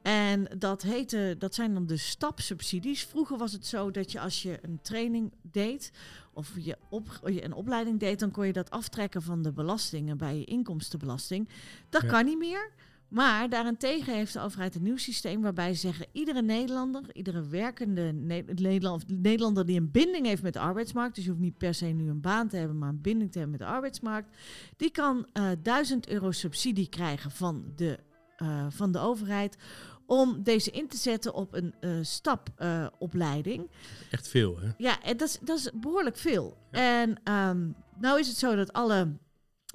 En 0.05 0.47
dat, 0.57 0.81
heette, 0.81 1.35
dat 1.37 1.55
zijn 1.55 1.73
dan 1.73 1.85
de 1.85 1.97
stapsubsidies. 1.97 3.03
Vroeger 3.05 3.37
was 3.37 3.51
het 3.51 3.65
zo 3.65 3.91
dat 3.91 4.11
je 4.11 4.19
als 4.19 4.41
je 4.43 4.59
een 4.61 4.79
training 4.81 5.33
deed 5.41 5.91
of 6.33 6.51
je, 6.59 6.77
op, 6.89 7.19
je 7.25 7.43
een 7.43 7.53
opleiding 7.53 7.99
deed, 7.99 8.19
dan 8.19 8.31
kon 8.31 8.45
je 8.47 8.53
dat 8.53 8.69
aftrekken 8.69 9.21
van 9.21 9.41
de 9.41 9.51
belastingen 9.51 10.17
bij 10.17 10.37
je 10.37 10.45
inkomstenbelasting. 10.45 11.49
Dat 11.89 12.01
Ja. 12.01 12.07
kan 12.07 12.25
niet 12.25 12.37
meer. 12.37 12.71
Maar 13.07 13.49
daarentegen 13.49 14.13
heeft 14.13 14.33
de 14.33 14.41
overheid 14.41 14.75
een 14.75 14.83
nieuw 14.83 14.97
systeem 14.97 15.41
waarbij 15.41 15.73
ze 15.73 15.79
zeggen: 15.79 16.05
iedere 16.11 16.41
Nederlander, 16.41 17.01
iedere 17.13 17.47
werkende 17.47 18.11
Nederlander 19.05 19.65
die 19.65 19.79
een 19.79 19.91
binding 19.91 20.25
heeft 20.25 20.41
met 20.43 20.53
de 20.53 20.59
arbeidsmarkt, 20.59 21.15
dus 21.15 21.23
je 21.23 21.29
hoeft 21.29 21.41
niet 21.41 21.57
per 21.57 21.73
se 21.73 21.85
nu 21.85 22.09
een 22.09 22.21
baan 22.21 22.47
te 22.47 22.57
hebben, 22.57 22.77
maar 22.77 22.89
een 22.89 23.01
binding 23.01 23.31
te 23.31 23.39
hebben 23.39 23.57
met 23.57 23.67
de 23.67 23.73
arbeidsmarkt, 23.73 24.37
die 24.77 24.91
kan 24.91 25.25
eh 25.33 25.49
1000 25.63 26.07
euro 26.07 26.31
subsidie 26.31 26.89
krijgen 26.89 27.31
van 27.31 27.63
de, 27.75 27.99
eh, 28.37 28.65
van 28.69 28.91
de 28.91 28.99
overheid 28.99 29.57
om 30.05 30.43
deze 30.43 30.71
in 30.71 30.87
te 30.87 30.97
zetten 30.97 31.33
op 31.33 31.53
een 31.53 31.73
eh 31.79 31.91
stapopleiding. 32.01 33.69
Echt 34.11 34.27
veel, 34.27 34.59
hè? 34.59 34.69
Ja, 34.77 35.01
en 35.01 35.17
dat 35.17 35.27
is, 35.27 35.37
dat 35.41 35.57
is 35.57 35.69
behoorlijk 35.73 36.17
veel. 36.17 36.57
En 36.71 37.19
ehm, 37.23 37.69
nou 37.99 38.19
is 38.19 38.27
het 38.27 38.37
zo 38.37 38.55
dat 38.55 38.73
alle 38.73 39.17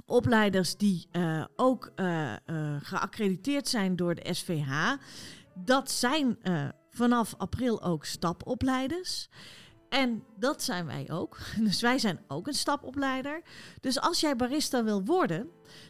opleiders 0.07 0.77
die 0.77 1.09
eh, 1.11 1.45
ook 1.57 1.93
eh, 1.95 2.35
geaccrediteerd 2.83 3.69
zijn 3.69 3.97
door 3.97 4.15
de 4.15 4.35
SVH, 4.35 4.95
dat 5.55 5.91
zijn 5.91 6.39
vanaf 6.91 7.35
april 7.37 7.83
ook 7.83 8.05
stapopleiders. 8.05 9.29
En 9.91 10.25
dat 10.37 10.63
zijn 10.63 10.87
wij 10.87 11.11
ook. 11.11 11.39
Dus 11.69 11.81
wij 11.81 11.99
zijn 11.99 12.21
ook 12.29 12.47
een 12.47 12.55
stapopleider. 12.55 13.43
Dus 13.81 14.01
als 14.01 14.21
jij 14.21 14.37
barista 14.37 14.85
wil 14.85 15.05
worden, 15.05 15.49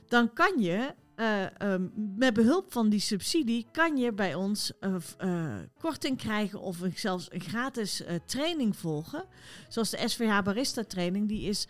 dan 0.09 0.33
kan 0.33 0.59
je 0.59 0.95
ehm, 1.21 1.89
met 2.17 2.35
behulp 2.35 2.73
van 2.73 2.89
die 2.89 3.01
subsidie 3.01 3.67
kan 3.73 3.97
je 3.97 4.13
bij 4.13 4.35
ons 4.35 4.73
eh, 4.81 5.57
korting 5.79 6.19
krijgen 6.19 6.61
of 6.61 6.79
zelfs 6.95 7.27
een 7.33 7.41
gratis 7.41 8.03
training 8.27 8.77
volgen. 8.77 9.25
Zoals 9.69 9.91
de 9.91 10.09
SVH 10.09 10.43
Barista 10.43 10.83
training, 10.85 11.29
die 11.29 11.49
is 11.49 11.67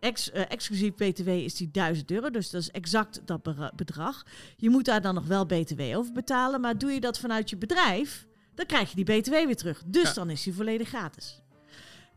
ex, 0.00 0.30
exclusief 0.30 0.94
BTW 0.94 1.28
is 1.28 1.54
die 1.54 1.70
1000 1.70 2.10
euro. 2.10 2.30
Dus 2.30 2.50
dat 2.50 2.60
is 2.60 2.70
exact 2.70 3.20
dat 3.24 3.42
bedrag. 3.76 4.26
Je 4.56 4.70
moet 4.70 4.84
daar 4.84 5.00
dan 5.02 5.14
nog 5.14 5.26
wel 5.26 5.46
BTW 5.46 5.80
over 5.96 6.12
betalen. 6.12 6.60
Maar 6.60 6.78
doe 6.78 6.90
je 6.92 7.00
dat 7.00 7.18
vanuit 7.18 7.50
je 7.50 7.56
bedrijf, 7.56 8.26
dan 8.54 8.66
krijg 8.66 8.90
je 8.92 9.04
die 9.04 9.20
BTW 9.20 9.30
weer 9.30 9.56
terug. 9.56 9.82
Dus 9.86 10.08
Ja. 10.08 10.12
dan 10.14 10.30
is 10.30 10.42
die 10.42 10.54
volledig 10.54 10.88
gratis. 10.88 11.40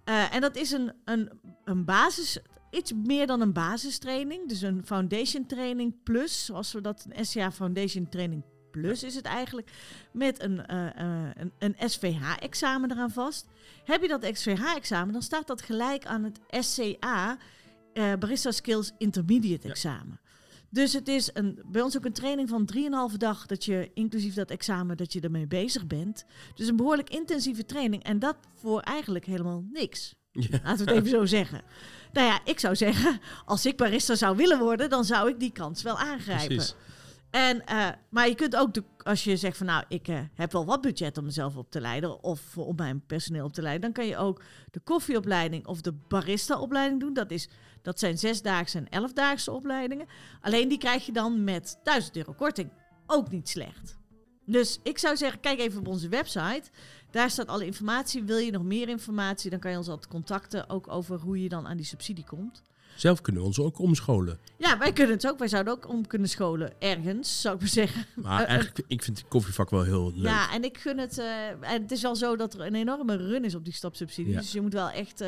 En 0.04 0.42
dat 0.42 0.56
is 0.56 0.72
een, 0.72 0.94
een, 1.06 1.30
een 1.66 1.86
basis, 1.86 2.38
iets 2.74 2.94
meer 2.94 3.28
dan 3.28 3.42
een 3.42 3.54
basistraining. 3.54 4.48
Dus 4.50 4.62
een 4.62 4.86
foundation 4.86 5.46
training 5.46 6.04
plus, 6.04 6.46
zoals 6.46 6.74
we 6.74 6.82
dat 6.82 7.06
een 7.10 7.26
SCA 7.26 7.52
foundation 7.52 8.10
training 8.10 8.44
plus 8.72 9.04
is 9.04 9.16
het 9.16 9.26
eigenlijk. 9.26 9.72
Met 10.12 10.42
een, 10.42 10.66
eh, 10.66 10.88
eh, 10.88 11.30
een, 11.34 11.52
een 11.60 11.90
SVH-examen 11.90 12.92
eraan 12.92 13.12
vast. 13.12 13.46
Heb 13.84 14.02
je 14.02 14.08
dat 14.08 14.30
SVH-examen, 14.32 15.14
dan 15.14 15.22
staat 15.22 15.48
dat 15.48 15.62
gelijk 15.62 16.06
aan 16.06 16.24
het 16.24 16.40
SCA 16.66 17.38
eh, 17.94 18.14
Barista 18.20 18.52
Skills 18.52 18.92
Intermediate 18.98 19.68
Ja. 19.68 19.74
examen. 19.74 20.20
Dus 20.70 20.94
het 20.94 21.08
is 21.08 21.30
een, 21.34 21.60
bij 21.66 21.82
ons 21.82 21.98
ook 21.98 22.06
een 22.06 22.14
training 22.14 22.50
van 22.50 22.66
3,5 23.12 23.18
dag 23.18 23.46
dat 23.46 23.66
je 23.66 23.92
inclusief 23.94 24.34
dat 24.34 24.50
examen 24.50 24.98
dat 24.98 25.14
je 25.14 25.20
ermee 25.22 25.48
bezig 25.48 25.88
bent. 25.88 26.26
Dus 26.56 26.68
een 26.68 26.76
behoorlijk 26.76 27.10
intensieve 27.10 27.66
training 27.66 28.04
en 28.04 28.20
dat 28.20 28.38
voor 28.54 28.80
eigenlijk 28.80 29.26
helemaal 29.26 29.64
niks. 29.72 30.16
Ja. 30.34 30.60
Laten 30.64 30.86
we 30.86 30.92
het 30.92 31.00
even 31.00 31.10
zo 31.10 31.26
zeggen. 31.26 31.62
Nou 32.12 32.28
ja, 32.28 32.40
ik 32.46 32.60
zou 32.60 32.76
zeggen, 32.76 33.20
als 33.46 33.66
ik 33.66 33.78
barista 33.78 34.16
zou 34.16 34.36
willen 34.36 34.60
worden, 34.60 34.90
dan 34.90 35.06
zou 35.06 35.30
ik 35.30 35.40
die 35.40 35.52
kans 35.52 35.84
wel 35.84 35.98
aangrijpen. 35.98 36.56
Precies. 36.56 36.76
En, 37.34 37.66
eh, 37.66 37.88
maar 38.10 38.28
je 38.28 38.36
kunt 38.36 38.56
ook, 38.56 38.74
de, 38.74 38.84
als 38.98 39.24
je 39.24 39.38
zegt 39.38 39.58
van 39.58 39.66
nou, 39.66 39.84
ik 39.88 40.08
eh, 40.08 40.20
heb 40.34 40.52
wel 40.52 40.66
wat 40.66 40.82
budget 40.82 41.18
om 41.18 41.26
mezelf 41.26 41.56
op 41.56 41.72
te 41.72 41.82
leiden 41.82 42.24
of 42.24 42.58
om 42.58 42.76
mijn 42.76 43.06
personeel 43.06 43.46
op 43.46 43.54
te 43.54 43.62
leiden, 43.62 43.82
dan 43.82 43.92
kan 43.92 44.06
je 44.06 44.18
ook 44.18 44.42
de 44.72 44.80
koffieopleiding 44.80 45.68
of 45.68 45.82
de 45.82 45.94
barista-opleiding 46.08 47.00
doen. 47.00 47.14
Dat, 47.14 47.32
is, 47.32 47.50
dat 47.82 48.00
zijn 48.00 48.18
zesdaagse 48.18 48.78
en 48.78 48.90
elfdaagse 48.90 49.52
opleidingen. 49.52 50.08
Alleen 50.42 50.68
die 50.68 50.78
krijg 50.78 51.06
je 51.06 51.12
dan 51.12 51.44
met 51.44 51.80
1000 51.84 52.16
euro 52.16 52.34
korting. 52.34 52.72
Ook 53.06 53.32
niet 53.32 53.50
slecht. 53.50 53.98
Dus 54.46 54.80
ik 54.84 54.98
zou 54.98 55.18
zeggen, 55.18 55.40
kijk 55.40 55.60
even 55.60 55.80
op 55.80 55.88
onze 55.88 56.10
website. 56.10 56.64
Daar 57.14 57.30
staat 57.30 57.47
alle 57.47 57.66
informatie. 57.66 58.24
Wil 58.24 58.38
je 58.38 58.51
nog 58.51 58.64
meer 58.64 58.89
informatie, 58.89 59.49
dan 59.49 59.59
kan 59.59 59.72
je 59.72 59.78
ons 59.78 59.88
altijd 59.88 60.11
contacten. 60.11 60.70
Ook 60.70 60.88
over 60.88 61.20
hoe 61.20 61.41
je 61.41 61.49
dan 61.49 61.68
aan 61.68 61.78
die 61.78 61.86
subsidie 61.86 62.26
komt. 62.26 62.61
Zelf 62.95 63.22
kunnen 63.22 63.41
we 63.41 63.47
ons 63.47 63.59
ook 63.59 63.80
omscholen. 63.80 64.39
Ja, 64.57 64.78
wij 64.78 64.93
kunnen 64.93 65.16
het 65.16 65.28
ook. 65.28 65.39
Wij 65.39 65.47
zouden 65.47 65.74
ook 65.74 65.88
om 65.89 66.07
kunnen 66.07 66.30
scholen 66.30 66.74
ergens, 66.82 67.41
zou 67.41 67.55
ik 67.55 67.61
maar 67.61 67.70
zeggen. 67.70 68.05
Maar 68.16 68.38
Eh, 68.38 68.43
eh, 68.43 68.49
eigenlijk, 68.49 68.84
ik 68.88 69.03
vind 69.03 69.18
het 69.18 69.28
koffievak 69.28 69.70
wel 69.70 69.84
heel 69.84 70.11
leuk. 70.16 70.24
Ja, 70.24 70.51
en 70.53 70.64
ik 70.64 70.78
gun 70.78 70.97
het. 70.97 71.18
eh, 71.18 71.47
en 71.47 71.82
het 71.82 71.91
is 71.91 72.01
wel 72.01 72.16
zo 72.16 72.36
dat 72.36 72.53
er 72.53 72.61
een 72.61 72.76
enorme 72.76 73.16
run 73.16 73.43
is 73.45 73.55
op 73.55 73.64
die 73.64 73.74
stapsubsidie. 73.74 74.34
Ja. 74.34 74.39
Dus 74.39 74.51
je 74.51 74.61
moet 74.61 74.74
wel 74.74 74.89
echt. 74.89 75.24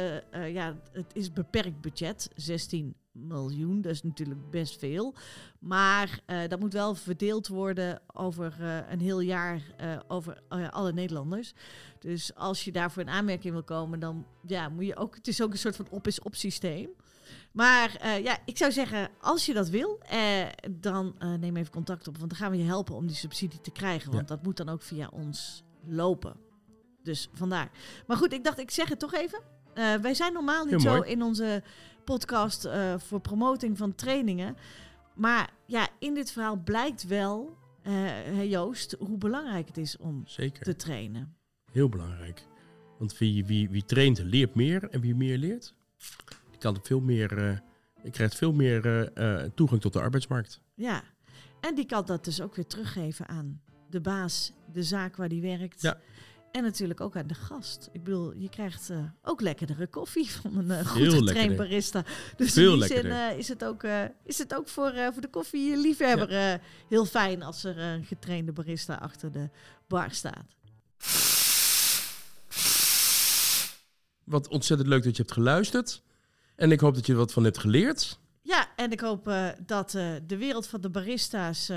ja, 0.53 0.75
het 0.91 1.11
is 1.13 1.33
beperkt 1.33 1.81
budget. 1.81 2.29
16 2.36 2.95
miljoen, 3.16 3.82
dat 3.82 3.91
is 3.91 4.03
natuurlijk 4.03 4.49
best 4.49 4.80
veel. 4.80 5.13
Maar 5.59 6.20
eh, 6.26 6.39
dat 6.47 6.59
moet 6.59 6.74
wel 6.74 6.95
verdeeld 6.95 7.47
worden 7.47 8.01
over 8.13 8.55
eh, 8.59 8.91
een 8.91 8.99
heel 8.99 9.20
jaar 9.20 9.61
eh, 9.78 9.99
over 10.07 10.41
alle 10.70 10.93
Nederlanders. 10.93 11.53
Dus 11.99 12.36
als 12.36 12.63
je 12.63 12.72
daarvoor 12.72 13.01
in 13.01 13.09
aanmerking 13.09 13.53
wil 13.53 13.63
komen, 13.63 13.99
dan 13.99 14.26
ja, 14.45 14.70
moet 14.70 14.86
je 14.86 14.95
ook. 14.95 15.16
Het 15.16 15.28
is 15.28 15.41
ook 15.41 15.51
een 15.51 15.57
soort 15.57 15.76
van 15.76 15.88
op-is-op 15.89 16.36
systeem. 16.36 16.89
Maar 17.51 18.20
ja, 18.22 18.38
ik 18.45 18.57
zou 18.57 18.72
zeggen, 18.72 19.09
als 19.22 19.45
je 19.45 19.53
dat 19.53 19.70
wil, 19.70 19.99
dan 20.72 21.16
neem 21.39 21.55
even 21.55 21.72
contact 21.72 22.07
op. 22.07 22.18
Want 22.18 22.30
dan 22.30 22.39
gaan 22.39 22.51
we 22.51 22.57
je 22.57 22.63
helpen 22.63 22.95
om 22.95 23.07
die 23.07 23.16
subsidie 23.16 23.61
te 23.61 23.72
krijgen. 23.72 24.11
Want 24.11 24.28
dat 24.28 24.43
moet 24.43 24.57
dan 24.57 24.70
ook 24.70 24.82
via 24.82 25.09
ons 25.11 25.63
lopen. 25.86 26.36
Dus 27.03 27.30
vandaar. 27.34 27.72
Maar 28.07 28.18
goed, 28.18 28.34
ik 28.34 28.43
dacht, 28.43 28.59
ik 28.59 28.72
zeg 28.72 28.89
het 28.89 28.99
toch 28.99 29.13
even. 29.13 29.41
Wij 30.01 30.13
zijn 30.13 30.34
normaal 30.34 30.66
niet 30.66 30.82
zo 30.82 31.01
in 31.01 31.24
onze 31.24 31.63
podcast 32.06 32.66
eh, 32.66 32.93
voor 32.97 33.20
promoting 33.20 33.78
van 33.78 33.95
trainingen. 33.95 34.56
Maar 35.14 35.49
ja, 35.66 35.88
in 35.99 36.14
dit 36.14 36.32
verhaal 36.32 36.58
blijkt 36.64 37.08
wel, 37.08 37.58
eh, 37.82 38.49
Joost, 38.51 38.95
hoe 38.99 39.18
belangrijk 39.18 39.68
het 39.68 39.78
is 39.78 39.97
om 39.97 40.24
Zeker. 40.26 40.64
te 40.64 40.76
trainen. 40.76 41.36
Heel 41.72 41.89
belangrijk. 41.89 42.47
Want 42.99 43.18
wie, 43.18 43.45
wie, 43.45 43.70
wie 43.70 43.86
traint, 43.86 44.20
leert 44.24 44.56
meer. 44.56 44.89
En 44.89 45.01
wie 45.01 45.16
meer 45.16 45.38
leert, 45.38 45.76
die 46.49 46.60
kan 46.60 46.78
veel 46.82 46.99
meer, 46.99 47.62
die 48.01 48.12
krijgt 48.12 48.36
veel 48.36 48.53
meer 48.53 49.12
toegang 49.56 49.82
tot 49.82 49.93
de 49.93 50.01
arbeidsmarkt. 50.01 50.62
Ja, 50.74 51.03
en 51.60 51.76
die 51.76 51.86
kan 51.86 52.06
dat 52.06 52.26
dus 52.26 52.41
ook 52.41 52.56
weer 52.56 52.68
teruggeven 52.68 53.28
aan 53.28 53.62
de 53.66 53.76
de 53.95 54.01
baas, 54.01 54.51
de 54.72 54.84
zaak 54.84 55.16
waar 55.16 55.30
die 55.30 55.41
werkt. 55.41 55.82
Ja. 55.82 55.97
En 56.56 56.64
natuurlijk 56.64 57.01
ook 57.01 57.16
aan 57.16 57.28
de 57.28 57.34
gast. 57.34 57.89
Ik 57.91 58.03
bedoel, 58.03 58.34
je 58.34 58.49
krijgt 58.49 58.89
eh, 58.89 58.97
ook 59.22 59.41
lekkerdere 59.41 59.88
koffie 59.88 60.32
van 60.32 60.58
een 60.58 60.72
eh, 60.72 60.86
goed 60.86 61.01
Veel 61.01 61.12
getraind 61.12 61.26
lekkerder. 61.26 61.58
barista. 61.58 62.03
Dus 62.38 62.53
Veel 62.53 62.74
in 62.74 62.80
die 62.80 62.88
zin 62.88 63.06
eh, 63.06 63.38
is 63.38 63.47
het 63.47 63.64
ook, 63.64 63.84
is 64.24 64.38
het 64.38 64.56
ook 64.56 64.68
voor, 64.68 64.93
voor 65.12 65.22
de 65.22 65.30
koffieliefhebber 65.30 66.30
eh 66.30 66.53
heel 66.89 67.06
fijn 67.06 67.43
als 67.43 67.64
er 67.64 67.78
een 67.78 68.06
getrainde 68.06 68.51
barista 68.51 68.95
achter 68.95 69.32
de 69.32 69.49
bar 69.88 70.12
staat. 70.12 70.56
Wat 74.24 74.47
ontzettend 74.47 74.89
leuk 74.89 75.03
dat 75.03 75.16
je 75.16 75.22
hebt 75.22 75.34
geluisterd. 75.34 76.01
En 76.56 76.72
ik 76.72 76.80
hoop 76.80 76.95
dat 76.95 77.06
je 77.06 77.12
er 77.12 77.18
wat 77.18 77.34
van 77.34 77.43
hebt 77.43 77.58
geleerd. 77.58 78.20
Ja, 78.41 78.68
en 78.76 78.91
ik 78.91 78.99
hoop 78.99 79.34
dat 79.66 79.91
de 80.28 80.38
wereld 80.38 80.68
van 80.68 80.82
de 80.82 80.89
barista's 80.89 81.72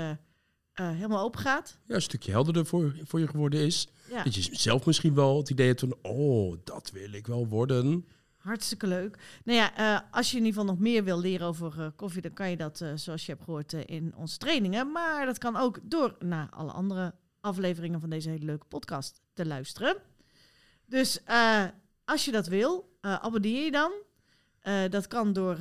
helemaal 0.73 1.23
open 1.23 1.39
gaat. 1.39 1.77
Ja, 1.87 1.95
een 1.95 2.01
stukje 2.01 2.31
helderder 2.31 2.65
voor, 2.65 2.95
voor 3.03 3.19
je 3.19 3.27
geworden 3.27 3.59
is. 3.59 3.87
Ja. 4.09 4.23
Dat 4.23 4.35
je 4.35 4.49
zelf 4.51 4.85
misschien 4.85 5.13
wel 5.13 5.37
het 5.37 5.49
idee 5.49 5.67
hebt 5.67 5.79
van... 5.79 5.97
Oh, 6.01 6.57
dat 6.63 6.91
wil 6.91 7.13
ik 7.13 7.27
wel 7.27 7.47
worden. 7.47 8.05
Hartstikke 8.37 8.87
leuk. 8.87 9.17
Nou 9.43 9.57
ja, 9.57 9.75
eh, 9.75 10.07
als 10.11 10.31
je 10.31 10.37
in 10.37 10.45
ieder 10.45 10.59
geval 10.59 10.75
nog 10.75 10.83
meer 10.83 11.03
wil 11.03 11.19
leren 11.19 11.47
over 11.47 11.81
eh, 11.81 11.87
koffie, 11.95 12.21
dan 12.21 12.33
kan 12.33 12.49
je 12.49 12.57
dat, 12.57 12.81
eh, 12.81 12.91
zoals 12.95 13.25
je 13.25 13.31
hebt 13.31 13.43
gehoord, 13.43 13.73
eh, 13.73 13.81
in 13.85 14.15
onze 14.15 14.37
trainingen. 14.37 14.91
Maar 14.91 15.25
dat 15.25 15.37
kan 15.37 15.55
ook 15.55 15.79
door 15.83 16.15
naar 16.19 16.49
alle 16.49 16.71
andere 16.71 17.13
afleveringen 17.41 17.99
van 17.99 18.09
deze 18.09 18.29
hele 18.29 18.45
leuke 18.45 18.65
podcast 18.65 19.21
te 19.33 19.45
luisteren. 19.45 19.97
Dus 20.85 21.19
als 22.05 22.25
je 22.25 22.31
dat 22.31 22.47
wil, 22.47 22.97
abonneer 23.01 23.63
je 23.63 23.71
dan. 23.71 23.91
Dat 24.89 25.07
kan 25.07 25.33
door 25.33 25.57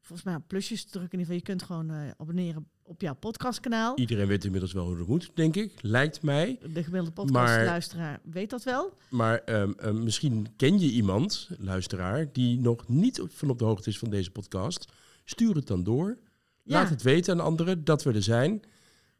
volgens 0.00 0.22
mij 0.22 0.38
plusjes 0.46 0.84
te 0.84 0.90
drukken. 0.90 1.18
In 1.18 1.24
ieder 1.24 1.34
geval, 1.34 1.52
je 1.54 1.58
kunt 1.58 1.62
gewoon 1.62 2.14
abonneren 2.16 2.68
op 2.90 3.00
jouw 3.00 3.14
podcastkanaal. 3.14 3.98
Iedereen 3.98 4.26
weet 4.26 4.44
inmiddels 4.44 4.72
wel 4.72 4.86
hoe 4.86 4.96
dat 4.96 5.06
moet, 5.06 5.30
denk 5.34 5.56
ik. 5.56 5.72
Lijkt 5.80 6.22
mij. 6.22 6.58
De 6.72 6.82
gemiddelde 6.82 7.10
podcastluisteraar 7.10 8.20
weet 8.24 8.50
dat 8.50 8.62
wel. 8.62 8.96
Maar 9.08 9.38
ehm, 9.38 9.72
ehm, 9.76 10.02
misschien 10.02 10.46
ken 10.56 10.80
je 10.80 10.90
iemand, 10.90 11.48
luisteraar, 11.58 12.32
die 12.32 12.60
nog 12.60 12.88
niet 12.88 13.22
van 13.28 13.50
op 13.50 13.58
de 13.58 13.64
hoogte 13.64 13.88
is 13.88 13.98
van 13.98 14.10
deze 14.10 14.30
podcast. 14.30 14.92
Stuur 15.24 15.54
het 15.54 15.66
dan 15.66 15.82
door. 15.82 16.18
Ja. 16.62 16.80
Laat 16.80 16.88
het 16.88 17.02
weten 17.02 17.34
aan 17.34 17.44
anderen 17.44 17.84
dat 17.84 18.02
we 18.02 18.12
er 18.12 18.22
zijn. 18.22 18.62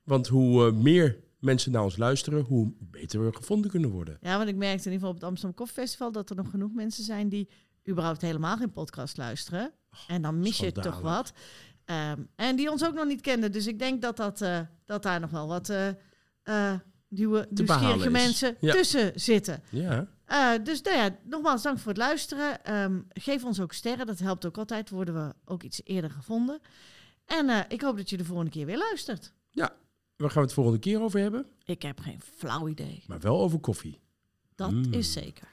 Want 0.02 0.26
hoe 0.26 0.66
eh, 0.66 0.72
meer 0.72 1.18
mensen 1.38 1.72
naar 1.72 1.82
ons 1.82 1.96
luisteren, 1.96 2.42
hoe 2.42 2.72
beter 2.78 3.24
we 3.24 3.34
gevonden 3.34 3.70
kunnen 3.70 3.90
worden. 3.90 4.18
Ja, 4.20 4.36
want 4.36 4.48
ik 4.48 4.56
merkte 4.56 4.88
in 4.88 4.92
ieder 4.92 4.92
geval 4.92 5.10
op 5.10 5.14
het 5.14 5.24
Amsterdam 5.24 5.56
Koffiefestival 5.56 6.12
dat 6.12 6.30
er 6.30 6.36
nog 6.36 6.50
genoeg 6.50 6.72
mensen 6.72 7.04
zijn 7.04 7.28
die 7.28 7.48
überhaupt 7.88 8.20
helemaal 8.20 8.56
geen 8.56 8.72
podcast 8.72 9.16
luisteren. 9.16 9.72
En 10.08 10.22
dan 10.22 10.38
mis 10.38 10.48
je 10.48 10.54
schandalig. 10.54 10.92
toch 10.92 11.00
wat. 11.00 11.32
Ehm, 11.90 12.20
en 12.36 12.56
die 12.56 12.70
ons 12.70 12.84
ook 12.84 12.94
nog 12.94 13.06
niet 13.06 13.20
kenden. 13.20 13.52
Dus 13.52 13.66
ik 13.66 13.78
denk 13.78 14.02
dat, 14.02 14.16
dat, 14.16 14.40
eh, 14.40 14.60
dat 14.84 15.02
daar 15.02 15.20
nog 15.20 15.30
wel 15.30 15.46
wat 15.48 15.68
eh 16.42 16.74
nieuwe, 17.08 17.46
nieuwsgierige 17.50 18.10
mensen 18.10 18.56
Ja. 18.60 18.72
tussen 18.72 19.12
zitten. 19.14 19.62
Ja, 19.70 20.06
dus 20.58 20.82
nou 20.82 20.96
ja, 20.96 21.16
nogmaals 21.24 21.62
dank 21.62 21.78
voor 21.78 21.88
het 21.88 21.96
luisteren. 22.00 22.64
Ehm, 22.64 23.00
geef 23.08 23.44
ons 23.44 23.60
ook 23.60 23.72
sterren, 23.72 24.06
dat 24.06 24.18
helpt 24.18 24.46
ook 24.46 24.58
altijd. 24.58 24.90
Worden 24.90 25.14
we 25.14 25.34
ook 25.44 25.62
iets 25.62 25.80
eerder 25.84 26.10
gevonden. 26.10 26.60
En 27.26 27.66
ik 27.68 27.80
hoop 27.82 27.96
dat 27.96 28.10
je 28.10 28.16
de 28.16 28.24
volgende 28.24 28.50
keer 28.50 28.66
weer 28.66 28.78
luistert. 28.78 29.32
waar 30.16 30.30
gaan 30.30 30.40
we 30.42 30.48
het 30.48 30.52
volgende 30.52 30.78
keer 30.78 31.00
over 31.00 31.20
hebben? 31.20 31.46
Ik 31.64 31.82
heb 31.82 32.00
geen 32.00 32.20
flauw 32.36 32.68
idee. 32.68 33.02
Maar 33.06 33.20
wel 33.20 33.40
over 33.40 33.58
koffie. 33.58 34.00
Dat 34.54 34.70
Mm. 34.70 34.92
is 34.92 35.12
zeker. 35.12 35.48